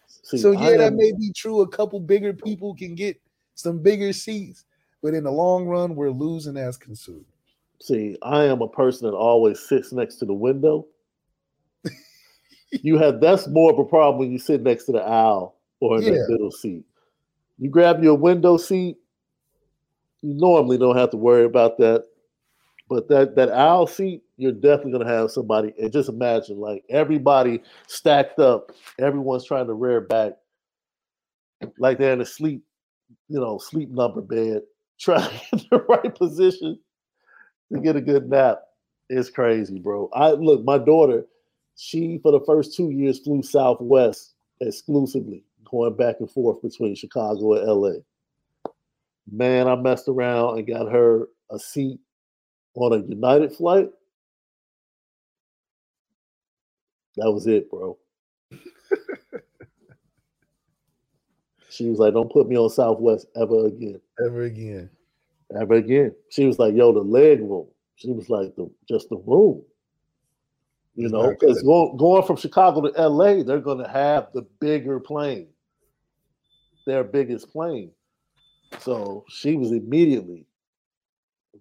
See, 0.07 0.37
so 0.37 0.51
yeah, 0.51 0.77
that 0.77 0.93
may 0.93 1.11
be 1.11 1.31
true. 1.35 1.61
A 1.61 1.67
couple 1.67 1.99
bigger 1.99 2.33
people 2.33 2.75
can 2.75 2.95
get 2.95 3.19
some 3.55 3.79
bigger 3.79 4.13
seats, 4.13 4.65
but 5.01 5.13
in 5.13 5.23
the 5.23 5.31
long 5.31 5.65
run, 5.65 5.95
we're 5.95 6.11
losing 6.11 6.57
as 6.57 6.77
consumers. 6.77 7.25
See, 7.81 8.17
I 8.21 8.43
am 8.45 8.61
a 8.61 8.67
person 8.67 9.09
that 9.09 9.15
always 9.15 9.59
sits 9.59 9.91
next 9.93 10.15
to 10.17 10.25
the 10.25 10.33
window. 10.33 10.87
you 12.71 12.97
have 12.97 13.21
that's 13.21 13.47
more 13.47 13.71
of 13.71 13.79
a 13.79 13.85
problem 13.85 14.19
when 14.19 14.31
you 14.31 14.39
sit 14.39 14.61
next 14.61 14.85
to 14.85 14.91
the 14.91 15.01
aisle 15.01 15.57
or 15.79 15.97
in 15.97 16.03
Yeah. 16.03 16.11
the 16.11 16.27
middle 16.29 16.51
seat. 16.51 16.85
You 17.57 17.69
grab 17.69 18.03
your 18.03 18.15
window 18.15 18.57
seat, 18.57 18.97
you 20.21 20.33
normally 20.33 20.77
don't 20.77 20.97
have 20.97 21.11
to 21.11 21.17
worry 21.17 21.45
about 21.45 21.77
that. 21.77 22.05
But 22.89 23.07
that 23.09 23.35
that 23.35 23.51
aisle 23.51 23.85
seat, 23.85 24.23
you're 24.37 24.51
definitely 24.51 24.93
gonna 24.93 25.07
have 25.07 25.29
somebody. 25.29 25.73
And 25.79 25.93
just 25.93 26.09
imagine, 26.09 26.59
like 26.59 26.83
everybody 26.89 27.61
stacked 27.87 28.39
up, 28.39 28.71
everyone's 28.97 29.45
trying 29.45 29.67
to 29.67 29.73
rear 29.73 30.01
back, 30.01 30.33
like 31.77 31.99
they're 31.99 32.13
in 32.13 32.21
a 32.21 32.25
sleep, 32.25 32.63
you 33.27 33.39
know, 33.39 33.59
sleep 33.59 33.89
number 33.91 34.21
bed, 34.21 34.63
trying 34.99 35.29
the 35.69 35.85
right 35.87 36.13
position 36.15 36.79
to 37.71 37.79
get 37.79 37.95
a 37.95 38.01
good 38.01 38.27
nap. 38.27 38.59
It's 39.07 39.29
crazy, 39.29 39.77
bro. 39.77 40.09
I 40.13 40.31
look, 40.31 40.63
my 40.63 40.79
daughter, 40.79 41.25
she 41.75 42.17
for 42.23 42.31
the 42.31 42.41
first 42.41 42.75
two 42.75 42.89
years 42.89 43.19
flew 43.19 43.43
Southwest 43.43 44.33
exclusively, 44.61 45.43
going 45.63 45.95
back 45.95 46.15
and 46.19 46.29
forth 46.29 46.59
between 46.63 46.95
Chicago 46.95 47.53
and 47.53 47.67
LA. 47.67 48.71
Man, 49.31 49.67
I 49.67 49.75
messed 49.75 50.07
around 50.07 50.57
and 50.57 50.67
got 50.67 50.91
her 50.91 51.27
a 51.51 51.59
seat 51.59 51.99
on 52.79 52.93
a 52.93 53.05
United 53.07 53.53
flight. 53.53 53.89
That 57.17 57.31
was 57.31 57.47
it, 57.47 57.69
bro. 57.69 57.97
she 61.69 61.89
was 61.89 61.99
like, 61.99 62.13
"Don't 62.13 62.31
put 62.31 62.47
me 62.47 62.57
on 62.57 62.69
Southwest 62.69 63.27
ever 63.35 63.67
again." 63.67 64.01
Ever 64.25 64.43
again. 64.43 64.89
ever 65.59 65.75
again. 65.75 66.15
She 66.29 66.45
was 66.45 66.59
like, 66.59 66.75
"Yo, 66.75 66.93
the 66.93 67.01
leg 67.01 67.41
room." 67.41 67.67
She 67.95 68.11
was 68.11 68.29
like, 68.29 68.55
"The 68.55 68.69
just 68.87 69.09
the 69.09 69.17
room." 69.17 69.63
You 70.95 71.05
It's 71.05 71.13
know, 71.13 71.29
because 71.29 71.61
going 71.63 72.23
from 72.23 72.35
Chicago 72.35 72.81
to 72.81 73.01
LA, 73.01 73.43
they're 73.43 73.61
going 73.61 73.77
to 73.83 73.87
have 73.87 74.27
the 74.33 74.41
bigger 74.59 74.99
plane, 74.99 75.47
their 76.85 77.03
biggest 77.03 77.49
plane. 77.51 77.91
So 78.79 79.25
she 79.29 79.55
was 79.55 79.71
immediately 79.71 80.45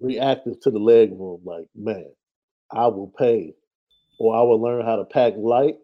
reactive 0.01 0.61
to 0.63 0.71
the 0.71 0.79
leg 0.79 1.11
room. 1.13 1.41
Like, 1.45 1.67
man, 1.77 2.11
I 2.73 2.89
will 2.89 3.13
pay, 3.19 3.55
or 4.19 4.37
I 4.37 4.43
will 4.43 4.61
learn 4.61 4.85
how 4.87 4.97
to 4.97 5.05
pack 5.07 5.35
light, 5.37 5.77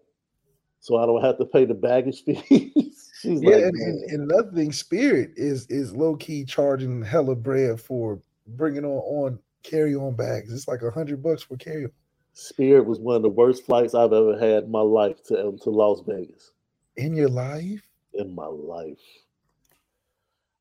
so 0.80 0.96
I 0.98 1.06
don't 1.06 1.24
have 1.24 1.38
to 1.38 1.46
pay 1.46 1.66
the 1.66 1.74
baggage 1.74 2.24
fees. 2.26 3.12
She's 3.20 3.42
Yeah, 3.42 3.56
like, 3.56 3.66
and, 3.66 3.76
and, 3.76 4.10
and 4.10 4.32
another 4.32 4.52
thing, 4.52 4.72
Spirit 4.72 5.32
is 5.36 5.66
is 5.68 5.94
low 5.96 6.16
key 6.16 6.44
charging 6.44 7.02
hella 7.02 7.36
bread 7.36 7.80
for 7.80 8.20
bringing 8.46 8.84
on 8.84 8.98
on 9.00 9.38
carry 9.62 9.94
on 9.94 10.16
bags. 10.16 10.52
It's 10.52 10.68
like 10.68 10.82
a 10.82 10.90
hundred 10.90 11.22
bucks 11.22 11.42
for 11.44 11.56
carry 11.58 11.84
on. 11.86 11.92
Spirit 12.34 12.86
was 12.86 13.00
one 13.00 13.16
of 13.16 13.22
the 13.22 13.28
worst 13.30 13.66
flights 13.66 13.94
I've 13.94 14.12
ever 14.12 14.38
had 14.38 14.64
in 14.64 14.70
my 14.72 14.80
life 14.80 15.22
to 15.24 15.48
um, 15.48 15.58
to 15.60 15.70
Las 15.70 16.02
Vegas. 16.06 16.52
In 16.96 17.14
your 17.14 17.28
life, 17.28 17.82
in 18.14 18.34
my 18.34 18.46
life. 18.46 18.98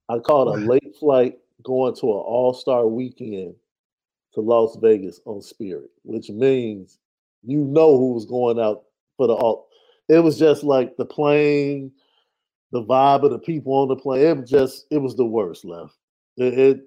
I 0.10 0.20
caught 0.20 0.48
a 0.48 0.54
late 0.56 0.96
flight 1.00 1.40
going 1.64 1.96
to 1.96 2.06
an 2.06 2.24
all 2.26 2.54
star 2.54 2.88
weekend 2.88 3.56
to 4.34 4.42
Las 4.42 4.78
Vegas 4.82 5.20
on 5.26 5.42
Spirit, 5.42 5.90
which 6.04 6.30
means 6.30 7.00
you 7.44 7.60
know 7.60 7.98
who 7.98 8.14
was 8.14 8.26
going 8.26 8.60
out 8.60 8.84
for 9.18 9.28
the 9.28 9.34
all. 9.34 9.68
It 10.10 10.20
was 10.20 10.38
just 10.38 10.64
like 10.64 10.98
the 10.98 11.06
plane, 11.06 11.92
the 12.72 12.84
vibe 12.84 13.24
of 13.24 13.32
the 13.32 13.40
people 13.40 13.74
on 13.74 13.88
the 13.88 13.96
plane. 13.96 14.26
It 14.26 14.38
was 14.38 14.50
just, 14.50 14.86
it 14.92 14.98
was 14.98 15.16
the 15.16 15.26
worst, 15.26 15.64
left. 15.64 15.96
It, 16.38 16.58
it, 16.58 16.82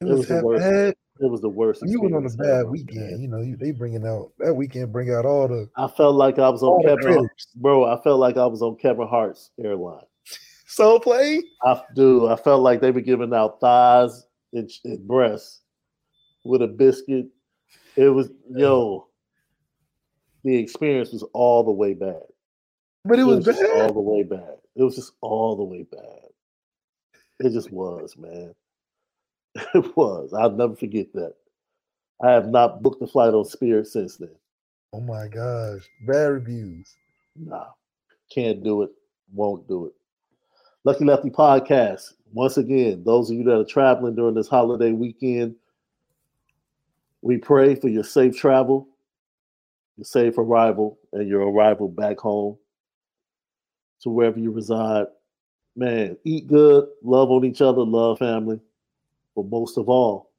it 0.00 0.06
was 0.06 0.26
the 0.26 0.42
worst. 0.42 0.62
bad. 0.62 0.94
it 1.20 1.30
was 1.30 1.40
the 1.40 1.48
worst. 1.48 1.82
You 1.86 2.00
went 2.00 2.14
on 2.14 2.26
a 2.26 2.30
bad 2.30 2.68
weekend. 2.68 3.20
You 3.20 3.28
know, 3.28 3.42
you, 3.42 3.56
they 3.56 3.70
bringing 3.70 4.06
out 4.06 4.32
that 4.38 4.54
weekend. 4.54 4.92
Bring 4.92 5.12
out 5.12 5.26
all 5.26 5.46
the 5.46 5.68
I 5.76 5.88
felt 5.88 6.14
like 6.14 6.38
I 6.38 6.48
was 6.48 6.62
on 6.62 6.82
Kevin, 6.82 7.28
bro. 7.56 7.84
I 7.84 8.02
felt 8.02 8.18
like 8.18 8.38
I 8.38 8.46
was 8.46 8.62
on 8.62 8.76
Kevin 8.76 9.06
Hart's 9.06 9.50
airline. 9.62 10.04
Soul 10.70 11.00
plane. 11.00 11.42
I 11.64 11.82
do. 11.96 12.28
I 12.28 12.36
felt 12.36 12.62
like 12.62 12.80
they 12.80 12.92
were 12.92 13.00
giving 13.00 13.34
out 13.34 13.58
thighs 13.60 14.24
and, 14.52 14.70
and 14.84 15.04
breasts 15.06 15.62
with 16.44 16.62
a 16.62 16.68
biscuit. 16.68 17.26
It 17.96 18.08
was 18.08 18.30
yo. 18.48 19.08
The 20.44 20.56
experience 20.56 21.12
was 21.12 21.24
all 21.34 21.64
the 21.64 21.72
way 21.72 21.94
bad. 21.94 22.22
But 23.04 23.18
it 23.18 23.24
was 23.24 23.44
just 23.44 23.60
bad. 23.60 23.80
all 23.80 23.92
the 23.92 24.00
way 24.00 24.22
bad. 24.22 24.58
It 24.76 24.84
was 24.84 24.94
just 24.94 25.12
all 25.20 25.56
the 25.56 25.64
way 25.64 25.82
bad. 25.90 26.28
It 27.40 27.50
just 27.52 27.72
was, 27.72 28.16
man. 28.16 28.54
It 29.74 29.96
was. 29.96 30.32
I'll 30.32 30.52
never 30.52 30.76
forget 30.76 31.12
that. 31.14 31.34
I 32.22 32.30
have 32.30 32.46
not 32.46 32.80
booked 32.80 33.02
a 33.02 33.08
flight 33.08 33.34
on 33.34 33.44
Spirit 33.44 33.88
since 33.88 34.18
then. 34.18 34.36
Oh 34.92 35.00
my 35.00 35.26
gosh, 35.26 35.82
bad 36.06 36.26
reviews. 36.26 36.94
Nah, 37.34 37.66
can't 38.32 38.62
do 38.62 38.82
it. 38.82 38.90
Won't 39.32 39.66
do 39.66 39.86
it. 39.86 39.94
Lucky 40.84 41.04
Lefty 41.04 41.28
podcast. 41.28 42.14
Once 42.32 42.56
again, 42.56 43.02
those 43.04 43.30
of 43.30 43.36
you 43.36 43.44
that 43.44 43.58
are 43.58 43.64
traveling 43.64 44.14
during 44.14 44.34
this 44.34 44.48
holiday 44.48 44.92
weekend, 44.92 45.54
we 47.20 47.36
pray 47.36 47.74
for 47.74 47.88
your 47.88 48.04
safe 48.04 48.34
travel, 48.34 48.88
your 49.98 50.06
safe 50.06 50.38
arrival, 50.38 50.98
and 51.12 51.28
your 51.28 51.42
arrival 51.42 51.86
back 51.86 52.18
home 52.18 52.56
to 54.00 54.08
wherever 54.08 54.38
you 54.38 54.50
reside. 54.50 55.06
Man, 55.76 56.16
eat 56.24 56.46
good, 56.46 56.88
love 57.02 57.30
on 57.30 57.44
each 57.44 57.60
other, 57.60 57.82
love 57.82 58.18
family. 58.18 58.58
But 59.36 59.46
most 59.46 59.76
of 59.76 59.90
all, 59.90 60.30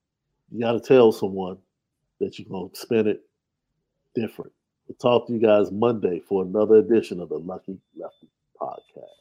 you 0.52 0.60
got 0.62 0.72
to 0.72 0.80
tell 0.80 1.12
someone 1.12 1.60
that 2.20 2.40
you're 2.40 2.50
going 2.50 2.72
to 2.72 2.76
spend 2.76 3.08
it 3.08 3.22
different. 4.16 4.52
We'll 4.88 4.96
talk 4.96 5.28
to 5.28 5.34
you 5.34 5.40
guys 5.40 5.72
Monday 5.72 6.20
for 6.20 6.42
another 6.42 6.78
edition 6.78 7.20
of 7.20 7.30
the 7.30 7.38
Lucky 7.38 7.78
Lefty 7.96 8.28
podcast. 8.60 9.21